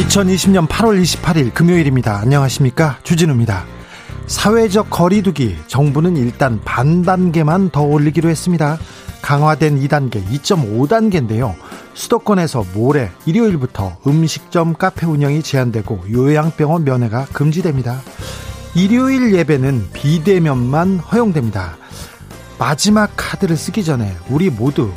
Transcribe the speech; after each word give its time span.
2020년 0.00 0.66
8월 0.66 1.00
28일 1.02 1.52
금요일입니다. 1.52 2.20
안녕하십니까? 2.20 2.98
주진우입니다. 3.02 3.64
사회적 4.26 4.88
거리두기 4.88 5.56
정부는 5.66 6.16
일단 6.16 6.60
반 6.64 7.02
단계만 7.02 7.68
더 7.70 7.82
올리기로 7.82 8.30
했습니다. 8.30 8.78
강화된 9.20 9.78
2단계, 9.80 10.24
2.5단계인데요. 10.26 11.54
수도권에서 11.92 12.64
모레 12.72 13.10
일요일부터 13.26 13.98
음식점 14.06 14.74
카페 14.74 15.04
운영이 15.04 15.42
제한되고 15.42 16.04
요양병원 16.10 16.84
면회가 16.84 17.26
금지됩니다. 17.26 18.00
일요일 18.74 19.34
예배는 19.34 19.90
비대면만 19.92 20.98
허용됩니다. 20.98 21.76
마지막 22.58 23.10
카드를 23.16 23.56
쓰기 23.56 23.84
전에 23.84 24.16
우리 24.30 24.48
모두 24.48 24.90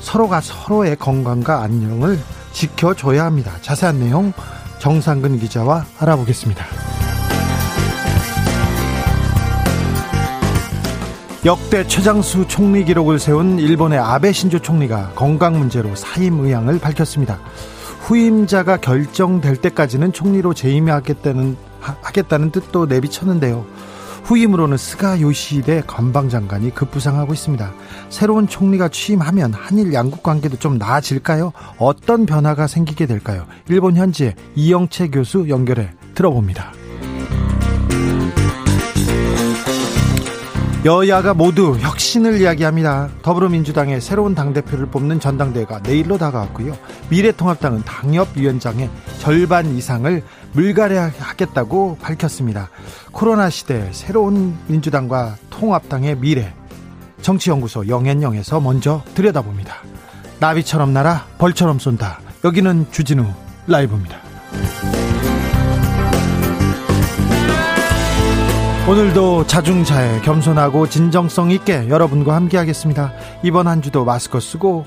서로가 0.00 0.40
서로의 0.40 0.96
건강과 0.96 1.60
안녕을 1.60 2.18
지켜줘야 2.52 3.24
합니다. 3.24 3.52
자세한 3.60 4.00
내용 4.00 4.32
정상근 4.78 5.38
기자와 5.38 5.84
알아보겠습니다. 5.98 6.64
역대 11.46 11.86
최장수 11.86 12.48
총리 12.48 12.84
기록을 12.84 13.18
세운 13.18 13.58
일본의 13.58 13.98
아베 13.98 14.30
신조 14.30 14.58
총리가 14.58 15.12
건강 15.14 15.58
문제로 15.58 15.94
사임 15.94 16.40
의향을 16.40 16.78
밝혔습니다. 16.78 17.38
후임자가 18.00 18.76
결정될 18.78 19.56
때까지는 19.56 20.12
총리로 20.12 20.52
재임하겠다는 20.52 21.56
하겠다는 21.80 22.50
뜻도 22.50 22.86
내비쳤는데요. 22.86 23.64
후임으로는 24.24 24.76
스가 24.76 25.20
요시히데 25.20 25.82
관방장관이 25.86 26.74
급부상하고 26.74 27.32
있습니다. 27.32 27.72
새로운 28.08 28.48
총리가 28.48 28.88
취임하면 28.88 29.52
한일 29.52 29.92
양국 29.92 30.22
관계도 30.22 30.58
좀 30.58 30.78
나아질까요? 30.78 31.52
어떤 31.78 32.26
변화가 32.26 32.66
생기게 32.66 33.06
될까요? 33.06 33.46
일본 33.68 33.96
현지의 33.96 34.34
이영채 34.54 35.08
교수 35.08 35.48
연결해 35.48 35.90
들어봅니다. 36.14 36.79
여야가 40.82 41.34
모두 41.34 41.76
혁신을 41.78 42.40
이야기합니다. 42.40 43.10
더불어민주당의 43.20 44.00
새로운 44.00 44.34
당대표를 44.34 44.86
뽑는 44.86 45.20
전당대회가 45.20 45.80
내일로 45.80 46.16
다가왔고요. 46.16 46.74
미래통합당은 47.10 47.82
당협위원장의 47.84 48.88
절반 49.18 49.76
이상을 49.76 50.22
물갈이하겠다고 50.52 51.98
밝혔습니다. 52.00 52.70
코로나 53.12 53.50
시대 53.50 53.90
새로운 53.92 54.56
민주당과 54.68 55.36
통합당의 55.50 56.16
미래 56.16 56.54
정치연구소 57.20 57.88
영앤영에서 57.88 58.60
먼저 58.60 59.02
들여다봅니다. 59.14 59.82
나비처럼 60.38 60.94
날아 60.94 61.26
벌처럼 61.36 61.78
쏜다. 61.78 62.20
여기는 62.42 62.86
주진우 62.90 63.26
라이브입니다. 63.66 64.16
오늘도 68.90 69.46
자중자애 69.46 70.22
겸손하고 70.22 70.88
진정성 70.88 71.52
있게 71.52 71.88
여러분과 71.88 72.34
함께하겠습니다. 72.34 73.12
이번 73.44 73.68
한 73.68 73.82
주도 73.82 74.04
마스크 74.04 74.40
쓰고 74.40 74.84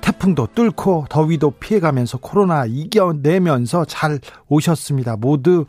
태풍도 0.00 0.50
뚫고 0.54 1.06
더위도 1.10 1.50
피해가면서 1.58 2.18
코로나 2.18 2.66
이겨내면서 2.66 3.84
잘 3.86 4.20
오셨습니다. 4.48 5.16
모두 5.16 5.66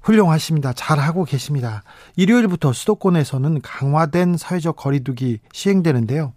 훌륭하십니다. 0.00 0.72
잘하고 0.72 1.24
계십니다. 1.24 1.84
일요일부터 2.16 2.72
수도권에서는 2.72 3.60
강화된 3.60 4.36
사회적 4.36 4.74
거리두기 4.74 5.38
시행되는데요. 5.52 6.32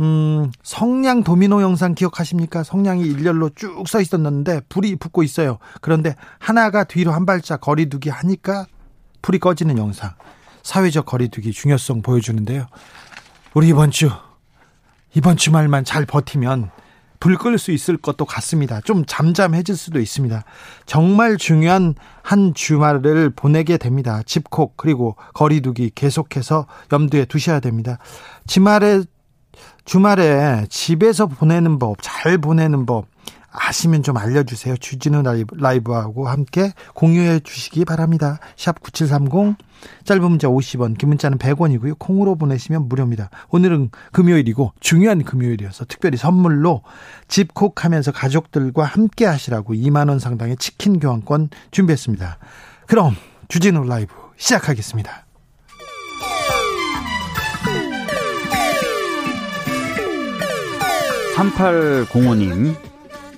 음, 0.00 0.50
성냥 0.64 1.22
도미노 1.22 1.62
영상 1.62 1.94
기억하십니까? 1.94 2.64
성냥이 2.64 3.04
일렬로 3.04 3.50
쭉 3.50 3.86
서 3.86 4.00
있었는데 4.00 4.62
불이 4.68 4.96
붙고 4.96 5.22
있어요. 5.22 5.58
그런데 5.80 6.16
하나가 6.40 6.82
뒤로 6.82 7.12
한 7.12 7.26
발짝 7.26 7.60
거리두기 7.60 8.08
하니까 8.08 8.66
불이 9.22 9.38
꺼지는 9.38 9.78
영상. 9.78 10.12
사회적 10.62 11.06
거리두기 11.06 11.52
중요성 11.52 12.02
보여주는데요. 12.02 12.66
우리 13.54 13.68
이번 13.68 13.90
주 13.90 14.10
이번 15.14 15.36
주말만 15.36 15.84
잘 15.84 16.06
버티면 16.06 16.70
불 17.18 17.36
끌 17.36 17.58
수 17.58 17.70
있을 17.70 17.98
것도 17.98 18.24
같습니다. 18.24 18.80
좀 18.80 19.04
잠잠해질 19.06 19.76
수도 19.76 20.00
있습니다. 20.00 20.42
정말 20.86 21.36
중요한 21.36 21.94
한 22.22 22.54
주말을 22.54 23.30
보내게 23.30 23.76
됩니다. 23.76 24.22
집콕 24.24 24.76
그리고 24.78 25.16
거리두기 25.34 25.90
계속해서 25.94 26.66
염두에 26.92 27.26
두셔야 27.26 27.60
됩니다. 27.60 27.98
주말에 28.46 29.02
주말에 29.84 30.66
집에서 30.70 31.26
보내는 31.26 31.78
법, 31.78 31.98
잘 32.00 32.38
보내는 32.38 32.86
법 32.86 33.06
아시면 33.52 34.02
좀 34.02 34.16
알려주세요. 34.16 34.76
주진우 34.76 35.22
라이브, 35.22 35.92
하고 35.92 36.28
함께 36.28 36.72
공유해 36.94 37.40
주시기 37.40 37.84
바랍니다. 37.84 38.38
샵 38.56 38.80
9730, 38.80 39.56
짧은 40.04 40.22
문자 40.22 40.48
50원, 40.48 40.96
긴 40.96 41.08
문자는 41.08 41.38
100원이고요. 41.38 41.98
콩으로 41.98 42.36
보내시면 42.36 42.88
무료입니다. 42.88 43.30
오늘은 43.48 43.90
금요일이고 44.12 44.72
중요한 44.80 45.24
금요일이어서 45.24 45.86
특별히 45.86 46.16
선물로 46.16 46.82
집콕하면서 47.28 48.12
가족들과 48.12 48.84
함께 48.84 49.26
하시라고 49.26 49.74
2만원 49.74 50.20
상당의 50.20 50.56
치킨 50.56 51.00
교환권 51.00 51.50
준비했습니다. 51.70 52.38
그럼 52.86 53.16
주진우 53.48 53.84
라이브 53.84 54.14
시작하겠습니다. 54.36 55.26
삼팔공호님 61.34 62.89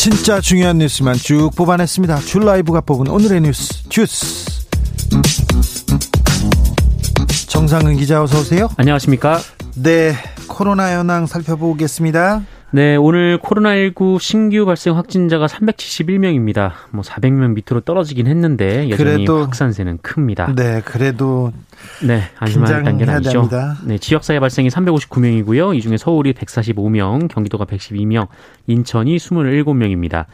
진짜 0.00 0.40
중요한 0.40 0.78
뉴스만 0.78 1.14
쭉 1.16 1.50
뽑아냈습니다. 1.54 2.20
줄 2.20 2.46
라이브가 2.46 2.80
뽑은 2.80 3.08
오늘의 3.08 3.42
뉴스 3.42 3.86
주스. 3.90 4.66
정상근 7.46 7.98
기자 7.98 8.22
어서 8.22 8.40
오세요. 8.40 8.70
안녕하십니까? 8.78 9.40
네, 9.74 10.14
코로나 10.48 10.96
현황 10.96 11.26
살펴보겠습니다. 11.26 12.40
네, 12.72 12.94
오늘 12.94 13.38
코로나19 13.38 14.20
신규 14.20 14.64
발생 14.64 14.96
확진자가 14.96 15.46
371명입니다. 15.46 16.72
뭐 16.90 17.02
400명 17.02 17.54
밑으로 17.54 17.80
떨어지긴 17.80 18.28
했는데 18.28 18.88
여전히 18.90 18.96
그래도, 18.96 19.40
확산세는 19.40 19.98
큽니다. 20.02 20.54
네, 20.54 20.80
그래도 20.84 21.52
네, 22.06 22.22
안심할 22.38 22.84
단계는 22.84 23.12
아니죠. 23.14 23.32
됩니다. 23.32 23.76
네, 23.84 23.98
지역사회 23.98 24.38
발생이 24.38 24.68
359명이고요. 24.68 25.74
이 25.74 25.80
중에 25.80 25.96
서울이 25.96 26.32
145명, 26.32 27.28
경기도가 27.28 27.64
112명, 27.64 28.28
인천이 28.68 29.16
27명입니다. 29.16 30.26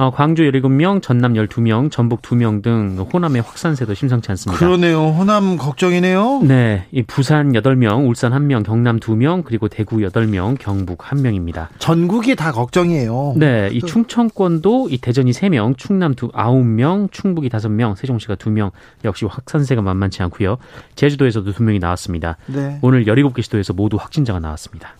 어, 0.00 0.10
광주 0.10 0.44
17명, 0.44 1.02
전남 1.02 1.34
12명, 1.34 1.90
전북 1.90 2.22
2명 2.22 2.62
등 2.62 2.96
호남의 3.12 3.42
확산세도 3.42 3.92
심상치 3.92 4.30
않습니다. 4.30 4.58
그러네요. 4.58 5.08
호남 5.08 5.58
걱정이네요. 5.58 6.40
네. 6.44 6.86
이 6.90 7.02
부산 7.02 7.52
8명, 7.52 8.08
울산 8.08 8.32
1명, 8.32 8.64
경남 8.64 8.98
2명, 8.98 9.44
그리고 9.44 9.68
대구 9.68 9.98
8명, 9.98 10.56
경북 10.58 11.00
1명입니다. 11.00 11.68
전국이 11.78 12.34
다 12.34 12.50
걱정이에요. 12.50 13.34
네. 13.36 13.68
이 13.72 13.82
충청권도 13.82 14.88
이 14.90 14.96
대전이 14.96 15.32
3명, 15.32 15.76
충남 15.76 16.14
9명, 16.14 17.12
충북이 17.12 17.50
5명, 17.50 17.94
세종시가 17.94 18.36
2명. 18.36 18.70
역시 19.04 19.26
확산세가 19.26 19.82
만만치 19.82 20.22
않고요. 20.22 20.56
제주도에서도 20.94 21.52
2명이 21.52 21.78
나왔습니다. 21.78 22.38
네. 22.46 22.78
오늘 22.80 23.04
17개 23.04 23.42
시도에서 23.42 23.74
모두 23.74 23.98
확진자가 24.00 24.40
나왔습니다. 24.40 24.94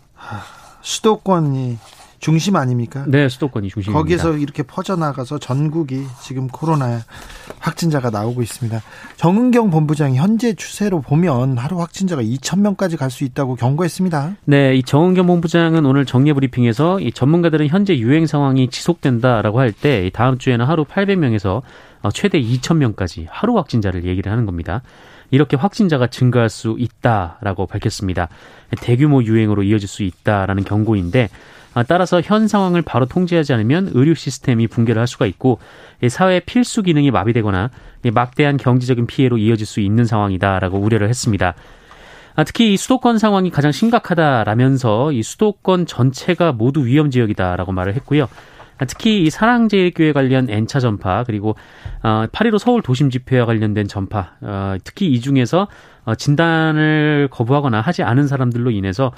수도권이 0.83 1.79
중심 2.21 2.57
아닙니까? 2.57 3.05
네, 3.09 3.29
수도권이 3.29 3.71
중심입니다. 3.71 3.99
거기에서 3.99 4.37
이렇게 4.37 4.63
퍼져나가서 4.63 5.39
전국이 5.39 6.05
지금 6.23 6.49
코로나 6.49 7.01
확진자가 7.59 8.11
나오고 8.11 8.43
있습니다. 8.43 8.81
정은경 9.17 9.71
본부장이 9.71 10.17
현재 10.17 10.55
추세로 10.55 11.01
보면 11.01 11.57
하루 11.59 11.81
확진자가 11.81 12.23
2천 12.23 12.61
명까지 12.61 12.97
갈 12.97 13.11
수 13.11 13.25
있다고 13.25 13.57
경고했습니다. 13.57 14.37
네, 14.45 14.77
이 14.77 14.83
정은경 14.83 15.27
본부장은 15.27 15.85
오늘 15.85 16.05
정례 16.07 16.33
브리핑에서 16.33 17.01
이 17.01 17.11
전문가들은 17.11 17.67
현재 17.69 17.97
유행 17.99 18.27
상황이 18.27 18.69
지속된다라고 18.69 19.59
할 19.59 19.73
때 19.73 20.11
다음 20.13 20.37
주에는 20.39 20.65
하루 20.67 20.85
800명에서 20.85 21.63
어, 22.03 22.11
최대 22.11 22.41
2천 22.41 22.77
명까지 22.77 23.27
하루 23.31 23.57
확진자를 23.57 24.05
얘기를 24.05 24.31
하는 24.31 24.45
겁니다. 24.47 24.83
이렇게 25.31 25.57
확진자가 25.57 26.09
증가할 26.09 26.49
수 26.51 26.77
있다라고 26.79 27.67
밝혔습니다. 27.67 28.29
대규모 28.81 29.23
유행으로 29.23 29.63
이어질 29.63 29.89
수 29.89 30.03
있다라는 30.03 30.65
경고인데 30.65 31.25
아, 31.25 31.29
따라서 31.87 32.21
현 32.21 32.49
상황을 32.49 32.83
바로 32.83 33.07
통제하지 33.07 33.53
않으면 33.53 33.91
의료 33.95 34.15
시스템이 34.15 34.67
붕괴를 34.67 35.01
할 35.01 35.07
수가 35.07 35.27
있고 35.27 35.59
사회 36.09 36.41
필수 36.41 36.83
기능이 36.83 37.11
마비되거나 37.11 37.71
막대한 38.13 38.57
경제적인 38.57 39.07
피해로 39.07 39.39
이어질 39.39 39.67
수 39.67 39.81
있는 39.81 40.05
상황이다라고 40.05 40.79
우려를 40.79 41.09
했습니다. 41.09 41.55
아, 42.37 42.45
특히 42.45 42.73
이 42.73 42.77
수도권 42.77 43.19
상황이 43.19 43.51
가장 43.51 43.73
심각하다라면서 43.73 45.13
이 45.13 45.23
수도권 45.23 45.87
전체가 45.87 46.53
모두 46.53 46.87
위험 46.87 47.11
지역이다라고 47.11 47.73
말을 47.73 47.95
했고요. 47.97 48.29
아, 48.79 48.85
특히 48.87 49.25
이 49.25 49.31
사랑제일교회 49.31 50.13
관련 50.13 50.49
N차 50.49 50.81
전파 50.81 51.23
그리고 51.25 51.55
8.15 52.03 52.59
서울 52.59 52.81
도심 52.81 53.11
집회와 53.11 53.45
관련된 53.45 53.89
전파 53.89 54.33
특히 54.85 55.13
이 55.13 55.21
중에서 55.21 55.69
어, 56.05 56.15
진단을 56.15 57.29
거부하거나 57.31 57.81
하지 57.81 58.03
않은 58.03 58.27
사람들로 58.27 58.71
인해서 58.71 59.07
어, 59.07 59.13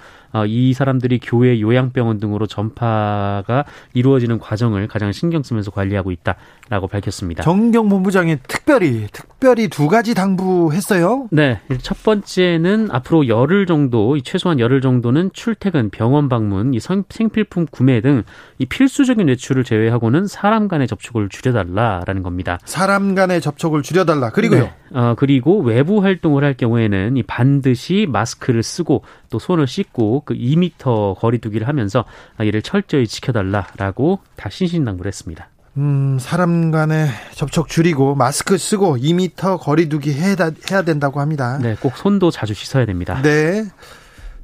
이 0.46 0.72
사람들이 0.72 1.20
교회 1.22 1.60
요양병원 1.60 2.18
등으로 2.20 2.46
전파가 2.46 3.64
이루어지는 3.94 4.38
과정을 4.38 4.88
가장 4.88 5.12
신경 5.12 5.42
쓰면서 5.42 5.70
관리하고 5.70 6.10
있다라고 6.10 6.88
밝혔습니다. 6.88 7.42
정경 7.42 7.88
본부장이 7.88 8.36
특별히 8.48 9.06
특별히 9.12 9.68
두 9.68 9.88
가지 9.88 10.14
당부했어요. 10.14 11.28
네, 11.30 11.60
첫 11.80 12.02
번째는 12.02 12.88
앞으로 12.90 13.28
열흘 13.28 13.66
정도, 13.66 14.18
최소한 14.20 14.58
열흘 14.58 14.80
정도는 14.80 15.30
출퇴근, 15.32 15.90
병원 15.90 16.28
방문, 16.28 16.74
이 16.74 16.80
생필품 16.80 17.66
구매 17.70 18.00
등 18.00 18.22
이 18.62 18.66
필수적인 18.66 19.26
외출을 19.26 19.64
제외하고는 19.64 20.26
사람 20.28 20.68
간의 20.68 20.86
접촉을 20.86 21.28
줄여달라라는 21.28 22.22
겁니다. 22.22 22.58
사람 22.64 23.14
간의 23.14 23.40
접촉을 23.40 23.82
줄여달라. 23.82 24.30
그리고요. 24.30 24.62
네. 24.64 24.72
어, 24.94 25.14
그리고 25.16 25.60
외부 25.60 26.02
활동을 26.02 26.44
할 26.44 26.54
경우에는 26.54 27.16
이 27.16 27.22
반드시 27.22 28.06
마스크를 28.08 28.62
쓰고 28.62 29.02
또 29.30 29.38
손을 29.38 29.66
씻고 29.66 30.21
그 30.24 30.34
2미터 30.34 31.18
거리두기를 31.18 31.68
하면서 31.68 32.04
이를 32.40 32.62
철저히 32.62 33.06
지켜달라라고 33.06 34.20
다 34.36 34.48
신신당부를 34.50 35.08
했습니다. 35.08 35.48
음, 35.78 36.18
사람 36.20 36.70
간의 36.70 37.08
접촉 37.34 37.68
줄이고 37.68 38.14
마스크 38.14 38.58
쓰고 38.58 38.98
2미터 38.98 39.58
거리두기 39.58 40.12
해야, 40.12 40.36
해야 40.70 40.82
된다고 40.82 41.20
합니다. 41.20 41.58
네, 41.62 41.76
꼭 41.80 41.96
손도 41.96 42.30
자주 42.30 42.52
씻어야 42.54 42.84
됩니다. 42.84 43.20
네. 43.22 43.64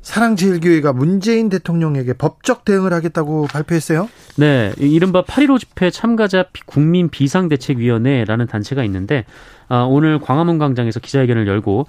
사랑제일교회가 0.01 0.95
문재인 0.95 1.51
대통령에게 1.51 2.15
법적 2.15 2.65
대응을 2.65 2.95
하겠다고 2.95 3.47
발표했어요? 3.49 4.09
네, 4.37 4.73
이른바 4.79 5.23
8.15 5.23 5.61
집회 5.61 5.91
참가자 5.91 6.47
국민 6.65 7.11
비상대책위원회라는 7.11 8.47
단체가 8.47 8.85
있는데 8.85 9.27
어, 9.69 9.87
오늘 9.87 10.19
광화문 10.19 10.59
광장에서 10.59 11.01
기자회견을 11.01 11.47
열고 11.47 11.87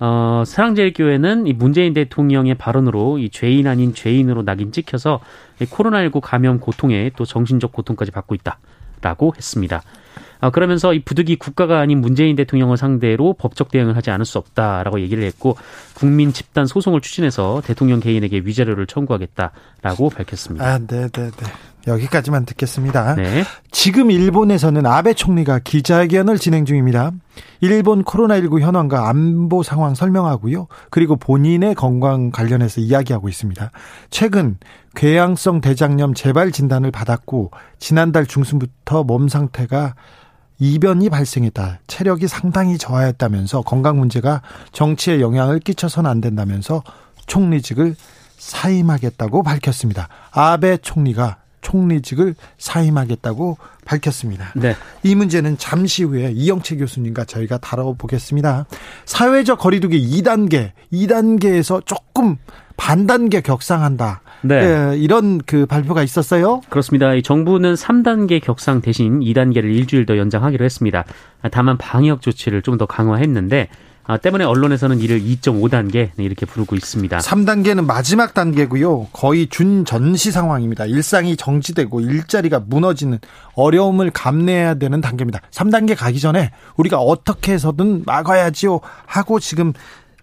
어, 0.00 0.42
사랑제일교회는 0.46 1.46
이 1.46 1.52
문재인 1.52 1.92
대통령의 1.92 2.54
발언으로 2.54 3.18
이 3.18 3.28
죄인 3.28 3.66
아닌 3.66 3.94
죄인으로 3.94 4.42
낙인 4.42 4.72
찍혀서 4.72 5.20
코로나19 5.60 6.20
감염 6.22 6.58
고통에 6.58 7.10
또 7.16 7.26
정신적 7.26 7.72
고통까지 7.72 8.10
받고 8.10 8.34
있다라고 8.34 9.34
했습니다. 9.36 9.82
아, 10.40 10.48
그러면서 10.48 10.94
이 10.94 11.00
부득이 11.00 11.36
국가가 11.36 11.80
아닌 11.80 12.00
문재인 12.00 12.34
대통령을 12.34 12.78
상대로 12.78 13.34
법적 13.34 13.70
대응을 13.70 13.94
하지 13.94 14.10
않을 14.10 14.24
수 14.24 14.38
없다라고 14.38 15.00
얘기를 15.00 15.22
했고 15.22 15.56
국민 15.94 16.32
집단 16.32 16.64
소송을 16.64 17.02
추진해서 17.02 17.60
대통령 17.62 18.00
개인에게 18.00 18.38
위자료를 18.44 18.86
청구하겠다라고 18.86 20.08
밝혔습니다. 20.08 20.64
아, 20.64 20.78
네, 20.78 21.08
네, 21.08 21.30
네. 21.30 21.46
여기까지만 21.86 22.44
듣겠습니다. 22.46 23.14
네. 23.14 23.44
지금 23.70 24.10
일본에서는 24.10 24.84
아베 24.86 25.14
총리가 25.14 25.60
기자회견을 25.60 26.38
진행 26.38 26.64
중입니다. 26.64 27.12
일본 27.60 28.04
코로나19 28.04 28.60
현황과 28.60 29.08
안보 29.08 29.62
상황 29.62 29.94
설명하고요. 29.94 30.66
그리고 30.90 31.16
본인의 31.16 31.74
건강 31.74 32.30
관련해서 32.30 32.80
이야기하고 32.80 33.28
있습니다. 33.28 33.70
최근 34.10 34.58
궤양성 34.94 35.60
대장염 35.60 36.14
재발 36.14 36.52
진단을 36.52 36.90
받았고 36.90 37.50
지난달 37.78 38.26
중순부터 38.26 39.04
몸 39.04 39.28
상태가 39.28 39.94
이변이 40.58 41.08
발생했다. 41.08 41.80
체력이 41.86 42.28
상당히 42.28 42.76
저하했다면서 42.76 43.62
건강 43.62 43.98
문제가 43.98 44.42
정치에 44.72 45.20
영향을 45.20 45.58
끼쳐서는 45.58 46.10
안 46.10 46.20
된다면서 46.20 46.82
총리직을 47.26 47.96
사임하겠다고 48.36 49.42
밝혔습니다. 49.42 50.08
아베 50.32 50.76
총리가 50.76 51.38
총리직을 51.60 52.34
사임하겠다고 52.58 53.58
밝혔습니다. 53.84 54.52
네. 54.56 54.74
이 55.02 55.14
문제는 55.14 55.58
잠시 55.58 56.04
후에 56.04 56.32
이영채 56.32 56.76
교수님과 56.76 57.24
저희가 57.24 57.58
다뤄보겠습니다. 57.58 58.66
사회적 59.04 59.58
거리두기 59.58 60.00
2단계, 60.22 60.72
2단계에서 60.92 61.84
조금 61.84 62.36
반단계 62.76 63.42
격상한다. 63.42 64.22
네. 64.42 64.54
예, 64.54 64.96
이런 64.96 65.38
그 65.44 65.66
발표가 65.66 66.02
있었어요. 66.02 66.62
그렇습니다. 66.70 67.10
정부는 67.20 67.74
3단계 67.74 68.42
격상 68.42 68.80
대신 68.80 69.20
2단계를 69.20 69.64
일주일 69.64 70.06
더 70.06 70.16
연장하기로 70.16 70.64
했습니다. 70.64 71.04
다만 71.52 71.76
방역 71.76 72.22
조치를 72.22 72.62
좀 72.62 72.78
더 72.78 72.86
강화했는데 72.86 73.68
아, 73.68 73.89
때문에 74.18 74.44
언론에서는 74.44 75.00
이를 75.00 75.20
2.5단계 75.20 76.10
이렇게 76.16 76.46
부르고 76.46 76.76
있습니다. 76.76 77.18
3단계는 77.18 77.84
마지막 77.84 78.34
단계고요. 78.34 79.08
거의 79.12 79.48
준전시 79.48 80.32
상황입니다. 80.32 80.86
일상이 80.86 81.36
정지되고 81.36 82.00
일자리가 82.00 82.60
무너지는 82.66 83.18
어려움을 83.54 84.10
감내해야 84.10 84.74
되는 84.74 85.00
단계입니다. 85.00 85.40
3단계 85.50 85.96
가기 85.96 86.20
전에 86.20 86.50
우리가 86.76 86.98
어떻게 86.98 87.52
해서든 87.52 88.04
막아야지요 88.06 88.80
하고 89.06 89.40
지금 89.40 89.72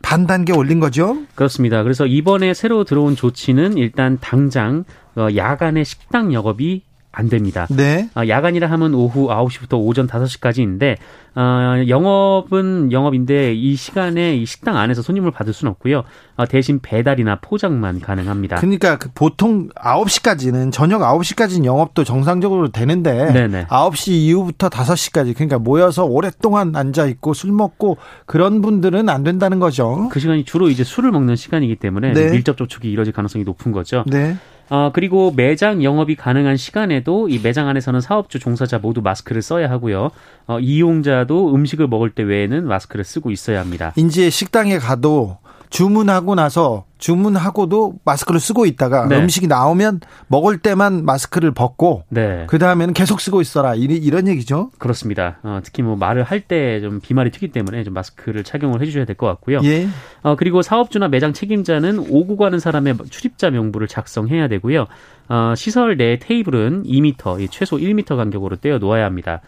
반 0.02 0.28
단계 0.28 0.54
올린 0.54 0.80
거죠? 0.80 1.18
그렇습니다. 1.36 1.84
그래서 1.84 2.06
이번에 2.06 2.54
새로 2.54 2.84
들어온 2.84 3.16
조치는 3.16 3.78
일단 3.78 4.18
당장 4.22 4.84
어, 5.16 5.28
야간의 5.36 5.84
식당 5.86 6.34
영업이 6.34 6.84
안 7.18 7.30
됩니다. 7.30 7.66
네. 7.72 8.10
어, 8.16 8.28
야간이라 8.28 8.70
하면 8.70 8.94
오후 8.94 9.28
9시부터 9.28 9.80
오전 9.80 10.06
5시까지인데 10.06 10.98
어, 11.34 11.84
영업은 11.88 12.92
영업인데 12.92 13.56
이 13.56 13.76
시간에 13.76 14.36
이 14.36 14.46
식당 14.46 14.78
안에서 14.78 15.02
손님을 15.02 15.32
받을 15.32 15.52
수는 15.52 15.72
없고요. 15.72 16.04
어, 16.36 16.46
대신 16.46 16.80
배달이나 16.80 17.40
포장만 17.42 18.02
가능합니다. 18.02 18.58
그러니까 18.58 19.00
그 19.00 19.10
보통 19.16 19.70
9시까지는 19.70 20.72
저녁 20.72 21.02
9시까지는 21.02 21.66
영업도 21.66 22.04
정상적으로 22.04 22.70
되는데 22.70 23.34
네네. 23.34 23.66
9시 23.66 24.12
이후부터 24.12 24.70
5시까지 24.70 25.34
그러니까 25.34 25.58
모여서 25.58 26.06
오랫동안 26.06 26.76
앉아 26.76 27.08
있고 27.08 27.34
술 27.34 27.52
먹고 27.52 27.98
그런 28.28 28.62
분들은 28.62 29.10
안 29.10 29.24
된다는 29.24 29.58
거죠. 29.58 30.08
그 30.12 30.20
시간이 30.20 30.46
주로 30.46 30.70
이제 30.70 30.84
술을 30.84 31.12
먹는 31.12 31.36
시간이기 31.36 31.78
때문에 31.78 32.14
네. 32.14 32.30
밀접 32.30 32.58
접촉이 32.58 32.92
이뤄질 32.92 33.12
가능성이 33.12 33.44
높은 33.44 33.72
거죠. 33.72 34.04
네. 34.06 34.38
어, 34.70 34.92
그리고 34.94 35.32
매장 35.36 35.84
영업이 35.84 36.16
가능한 36.16 36.58
시간에도 36.58 37.30
이 37.30 37.40
매장 37.40 37.68
안에서는 37.68 38.02
사업주 38.02 38.40
종사자 38.40 38.80
모두 38.80 39.02
마스크를 39.02 39.42
써야 39.42 39.70
하고요. 39.70 40.12
어, 40.48 40.60
이용자도 40.60 41.54
음식을 41.56 41.88
먹을 41.88 42.10
때 42.10 42.24
외에는 42.24 42.68
마스크를 42.68 43.06
쓰고 43.06 43.32
있어야 43.32 43.60
합니다. 43.60 43.94
이제 43.96 44.30
식당에 44.30 44.78
가도 44.78 45.38
주문하고 45.70 46.36
나서 46.36 46.86
주문하고도 46.98 47.96
마스크를 48.04 48.40
쓰고 48.40 48.66
있다가 48.66 49.08
네. 49.08 49.18
음식이 49.18 49.48
나오면 49.48 50.00
먹을 50.28 50.58
때만 50.58 51.06
마스크를 51.06 51.52
벗고 51.54 52.04
네. 52.10 52.46
그 52.48 52.58
다음에는 52.58 52.94
계속 52.94 53.22
쓰고 53.22 53.42
있어라 53.42 53.76
이런 53.76 54.28
얘기죠. 54.28 54.72
그렇습니다. 54.80 55.38
어, 55.44 55.60
특히 55.64 55.84
뭐 55.84 55.96
말을 55.96 56.24
할 56.24 56.42
때 56.48 56.80
좀 56.82 57.00
비말이 57.02 57.32
튀기 57.32 57.50
때문에 57.50 57.84
좀 57.84 57.94
마스크를 57.94 58.44
착용을 58.44 58.82
해주셔야 58.82 59.06
될 59.06 59.16
것 59.16 59.28
같고요. 59.28 59.60
예. 59.64 59.88
어, 60.24 60.36
그리고 60.36 60.62
사업주나 60.62 61.08
매장 61.08 61.34
책임자는 61.34 62.00
오고 62.10 62.38
가는 62.38 62.58
사람의 62.60 62.96
출입자 63.10 63.50
명부를 63.50 63.88
작성해야 63.88 64.48
되고요. 64.48 64.88
어, 65.30 65.54
시설 65.56 65.98
내 65.98 66.18
테이블은 66.20 66.84
2m, 66.84 67.48
최소 67.52 67.78
1m 67.78 68.16
간격으로 68.16 68.56
떼어 68.56 68.78
놓아야 68.78 69.06
합니다. 69.06 69.42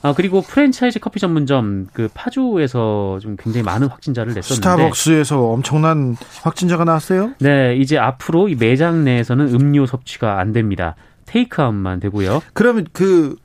아 0.00 0.14
그리고 0.14 0.42
프랜차이즈 0.42 1.00
커피 1.00 1.18
전문점 1.18 1.88
그 1.92 2.08
파주에서 2.14 3.18
좀 3.20 3.36
굉장히 3.36 3.64
많은 3.64 3.88
확진자를 3.88 4.32
냈었는데 4.32 4.54
스타벅스에서 4.54 5.40
엄청난 5.40 6.16
확진자가 6.42 6.84
나왔어요? 6.84 7.32
네, 7.40 7.76
이제 7.76 7.98
앞으로 7.98 8.48
이 8.48 8.54
매장 8.54 9.04
내에서는 9.04 9.54
음료 9.54 9.86
섭취가 9.86 10.38
안 10.38 10.52
됩니다. 10.52 10.94
테이크아웃만 11.26 12.00
되고요. 12.00 12.42
그러면 12.52 12.86
그 12.92 13.36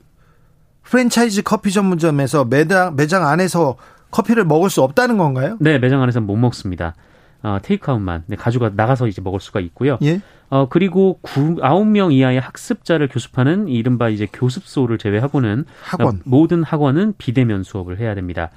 프랜차이즈 0.82 1.42
커피 1.42 1.72
전문점에서 1.72 2.44
매장 2.44 2.94
매장 2.94 3.26
안에서 3.26 3.76
커피를 4.10 4.44
먹을 4.44 4.70
수 4.70 4.82
없다는 4.82 5.18
건가요? 5.18 5.56
네, 5.60 5.78
매장 5.78 6.02
안에서는 6.02 6.24
못 6.26 6.36
먹습니다. 6.36 6.94
어, 7.44 7.58
테이크아웃만 7.62 8.24
네, 8.26 8.36
가져가 8.36 8.70
나가서 8.74 9.06
이제 9.06 9.20
먹을 9.22 9.38
수가 9.38 9.60
있고요. 9.60 9.98
예? 10.02 10.20
어, 10.48 10.66
그리고 10.68 11.18
구, 11.20 11.56
9명 11.56 12.12
이하의 12.12 12.40
학습자를 12.40 13.08
교습하는 13.08 13.68
이른바 13.68 14.08
이제 14.08 14.26
교습소를 14.32 14.96
제외하고는 14.96 15.66
학원. 15.82 16.16
어, 16.16 16.18
모든 16.24 16.62
학원은 16.62 17.14
비대면 17.18 17.62
수업을 17.62 18.00
해야 18.00 18.14
됩니다. 18.14 18.50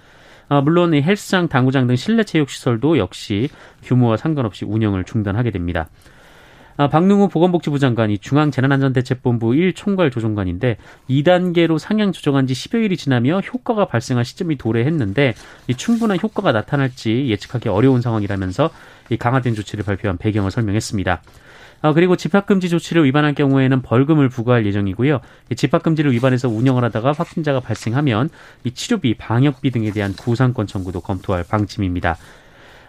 아, 0.48 0.62
물론 0.62 0.94
이 0.94 1.02
헬스장, 1.02 1.50
당구장 1.50 1.88
등 1.88 1.98
실내 1.98 2.24
체육 2.24 2.50
시설도 2.50 2.98
역시 2.98 3.50
규모와 3.84 4.16
상관없이 4.16 4.64
운영을 4.64 5.04
중단하게 5.04 5.52
됩니다. 5.52 5.90
아, 6.80 6.88
박능우 6.88 7.30
보건복지부 7.30 7.80
장관이 7.80 8.20
중앙재난안전대책본부 8.20 9.50
1총괄 9.50 10.12
조정관인데 10.12 10.78
2단계로 11.10 11.80
상향 11.80 12.12
조정한 12.12 12.46
지 12.46 12.54
10여일이 12.54 13.00
지나며 13.00 13.40
효과가 13.40 13.86
발생할 13.86 14.24
시점이 14.24 14.60
도래했는데 14.60 15.34
이 15.68 15.74
충분한 15.74 16.20
효과가 16.22 16.52
나타날지 16.52 17.30
예측하기 17.30 17.68
어려운 17.70 18.02
상황이라면서 18.02 18.70
이 19.10 19.18
강화된 19.18 19.56
조치를 19.56 19.86
발표한 19.86 20.18
배경을 20.18 20.52
설명했습니다. 20.52 21.22
아, 21.82 21.94
그리고 21.94 22.16
집합금지 22.16 22.70
조치를 22.70 23.06
위반할 23.06 23.34
경우에는 23.34 23.82
벌금을 23.82 24.30
부과할 24.30 24.66
예정이고요. 24.68 25.20
집합금지를 25.56 26.12
위반해서 26.12 26.48
운영을 26.48 26.84
하다가 26.84 27.12
확진자가 27.12 27.60
발생하면 27.60 28.30
이 28.64 28.72
치료비, 28.72 29.16
방역비 29.16 29.72
등에 29.72 29.92
대한 29.92 30.14
구상권 30.14 30.68
청구도 30.68 31.02
검토할 31.02 31.44
방침입니다. 31.44 32.18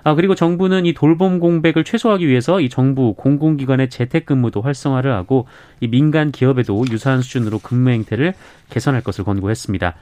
아, 0.04 0.14
그리고 0.14 0.34
정부는 0.34 0.86
이 0.86 0.94
돌봄 0.94 1.38
공백을 1.38 1.84
최소화하기 1.84 2.26
위해서 2.26 2.60
이 2.60 2.68
정부 2.68 3.14
공공기관의 3.14 3.90
재택근무도 3.90 4.62
활성화를 4.62 5.12
하고 5.12 5.46
이 5.80 5.88
민간 5.88 6.30
기업에도 6.30 6.84
유사한 6.90 7.20
수준으로 7.20 7.58
근무 7.58 7.90
행태를 7.90 8.34
개선할 8.70 9.02
것을 9.02 9.24
권고했습니다. 9.24 9.94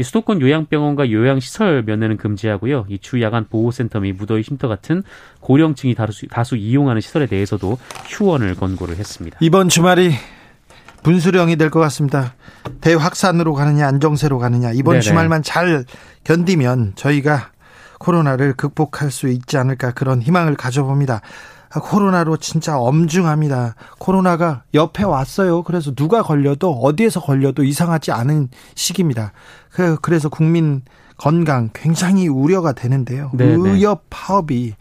이 0.00 0.02
수도권 0.04 0.40
요양병원과 0.40 1.10
요양시설 1.10 1.82
면회는 1.84 2.18
금지하고요. 2.18 2.86
이 2.88 2.98
주 2.98 3.20
야간 3.20 3.46
보호센터 3.48 3.98
및 4.00 4.12
무더위 4.16 4.44
쉼터 4.44 4.68
같은 4.68 5.02
고령층이 5.40 5.96
다수, 5.96 6.28
다수 6.28 6.54
이용하는 6.56 7.00
시설에 7.00 7.26
대해서도 7.26 7.78
휴원을 8.06 8.54
권고를 8.54 8.96
했습니다. 8.96 9.38
이번 9.40 9.68
주말이 9.68 10.12
분수령이 11.02 11.56
될 11.56 11.70
것 11.70 11.80
같습니다. 11.80 12.34
대확산으로 12.80 13.54
가느냐 13.54 13.86
안정세로 13.88 14.38
가느냐 14.38 14.72
이번 14.72 14.94
네네. 14.94 15.00
주말만 15.00 15.42
잘 15.42 15.84
견디면 16.24 16.92
저희가 16.94 17.50
코로나를 17.98 18.54
극복할 18.54 19.10
수 19.10 19.28
있지 19.28 19.56
않을까 19.56 19.92
그런 19.92 20.22
희망을 20.22 20.54
가져봅니다. 20.56 21.20
아, 21.70 21.80
코로나로 21.80 22.38
진짜 22.38 22.78
엄중합니다. 22.78 23.74
코로나가 23.98 24.62
옆에 24.72 25.04
왔어요. 25.04 25.62
그래서 25.62 25.94
누가 25.94 26.22
걸려도 26.22 26.70
어디에서 26.70 27.20
걸려도 27.20 27.62
이상하지 27.64 28.12
않은 28.12 28.48
시기입니다. 28.74 29.32
그, 29.70 29.96
그래서 30.00 30.28
국민 30.28 30.82
건강 31.18 31.68
굉장히 31.74 32.28
우려가 32.28 32.72
되는데요. 32.72 33.30
네네. 33.34 33.68
의협 33.68 34.04
파업이 34.08 34.74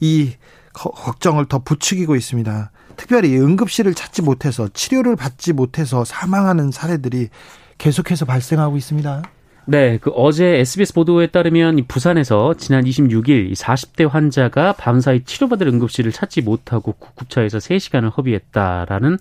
이 0.00 0.32
걱정을 0.74 1.46
더 1.46 1.60
부추기고 1.60 2.16
있습니다. 2.16 2.70
특별히 2.96 3.38
응급실을 3.38 3.94
찾지 3.94 4.22
못해서 4.22 4.68
치료를 4.72 5.16
받지 5.16 5.52
못해서 5.52 6.04
사망하는 6.04 6.70
사례들이 6.70 7.28
계속해서 7.78 8.24
발생하고 8.24 8.76
있습니다. 8.76 9.22
네, 9.66 9.98
그 10.00 10.10
어제 10.14 10.58
SBS 10.60 10.94
보도에 10.94 11.26
따르면 11.26 11.84
부산에서 11.88 12.54
지난 12.54 12.84
26일 12.84 13.54
40대 13.54 14.08
환자가 14.08 14.72
밤사이 14.72 15.24
치료받을 15.24 15.66
응급실을 15.68 16.12
찾지 16.12 16.42
못하고 16.42 16.92
구급차에서 16.92 17.58
3시간을 17.58 18.16
허비했다라는 18.16 19.18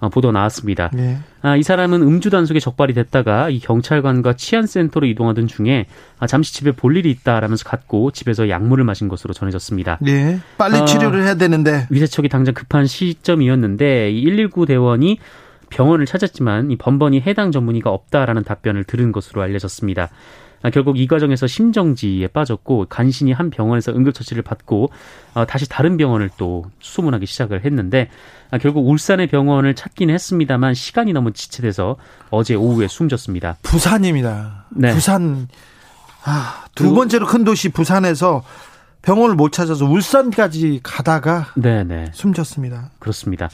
어, 0.00 0.10
보도 0.10 0.30
나왔습니다. 0.30 0.90
네. 0.92 1.18
아, 1.40 1.56
이 1.56 1.62
사람은 1.62 2.02
음주 2.02 2.28
단속에 2.28 2.60
적발이 2.60 2.92
됐다가 2.92 3.48
이 3.48 3.58
경찰관과 3.58 4.34
치안센터로 4.34 5.06
이동하던 5.06 5.46
중에 5.46 5.86
아, 6.18 6.26
잠시 6.26 6.52
집에 6.52 6.72
볼 6.72 6.96
일이 6.98 7.10
있다라면서 7.10 7.64
갔고 7.64 8.10
집에서 8.10 8.50
약물을 8.50 8.84
마신 8.84 9.08
것으로 9.08 9.32
전해졌습니다. 9.32 9.98
네, 10.02 10.38
빨리 10.58 10.76
아, 10.76 10.84
치료를 10.84 11.22
해야 11.22 11.34
되는데 11.36 11.86
위세척이 11.88 12.28
당장 12.28 12.52
급한 12.52 12.86
시점이었는데 12.86 14.12
이119 14.12 14.66
대원이 14.66 15.18
병원을 15.70 16.06
찾았지만 16.06 16.70
이 16.70 16.76
번번이 16.76 17.20
해당 17.20 17.52
전문의가 17.52 17.90
없다라는 17.90 18.44
답변을 18.44 18.84
들은 18.84 19.12
것으로 19.12 19.42
알려졌습니다. 19.42 20.10
아, 20.62 20.70
결국 20.70 20.98
이 20.98 21.06
과정에서 21.06 21.46
심정지에 21.46 22.28
빠졌고 22.28 22.86
간신히 22.88 23.32
한 23.32 23.50
병원에서 23.50 23.92
응급처치를 23.92 24.42
받고 24.42 24.90
어, 25.34 25.46
다시 25.46 25.68
다른 25.68 25.96
병원을 25.96 26.30
또 26.38 26.64
수소문하기 26.80 27.26
시작을 27.26 27.64
했는데 27.64 28.08
아, 28.50 28.58
결국 28.58 28.88
울산의 28.88 29.28
병원을 29.28 29.74
찾긴 29.74 30.10
했습니다만 30.10 30.74
시간이 30.74 31.12
너무 31.12 31.32
지체돼서 31.32 31.96
어제 32.30 32.54
오후에 32.54 32.88
숨졌습니다. 32.88 33.58
부산입니다. 33.62 34.66
네. 34.70 34.92
부산 34.92 35.48
아, 36.24 36.64
두 36.74 36.94
번째로 36.94 37.26
큰 37.26 37.44
도시 37.44 37.68
부산에서 37.68 38.42
병원을 39.02 39.36
못 39.36 39.52
찾아서 39.52 39.84
울산까지 39.84 40.80
가다가 40.82 41.52
네네. 41.54 42.06
숨졌습니다. 42.12 42.90
그렇습니다. 42.98 43.48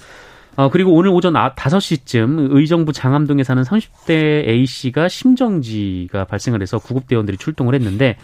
어, 0.54 0.68
그리고 0.68 0.92
오늘 0.92 1.10
오전 1.10 1.32
5시쯤 1.32 2.50
아, 2.50 2.56
의정부 2.56 2.92
장암동에 2.92 3.42
사는 3.42 3.62
30대 3.62 4.46
A씨가 4.46 5.08
심정지가 5.08 6.24
발생을 6.24 6.60
해서 6.60 6.78
구급대원들이 6.78 7.38
출동을 7.38 7.74
했는데 7.74 8.16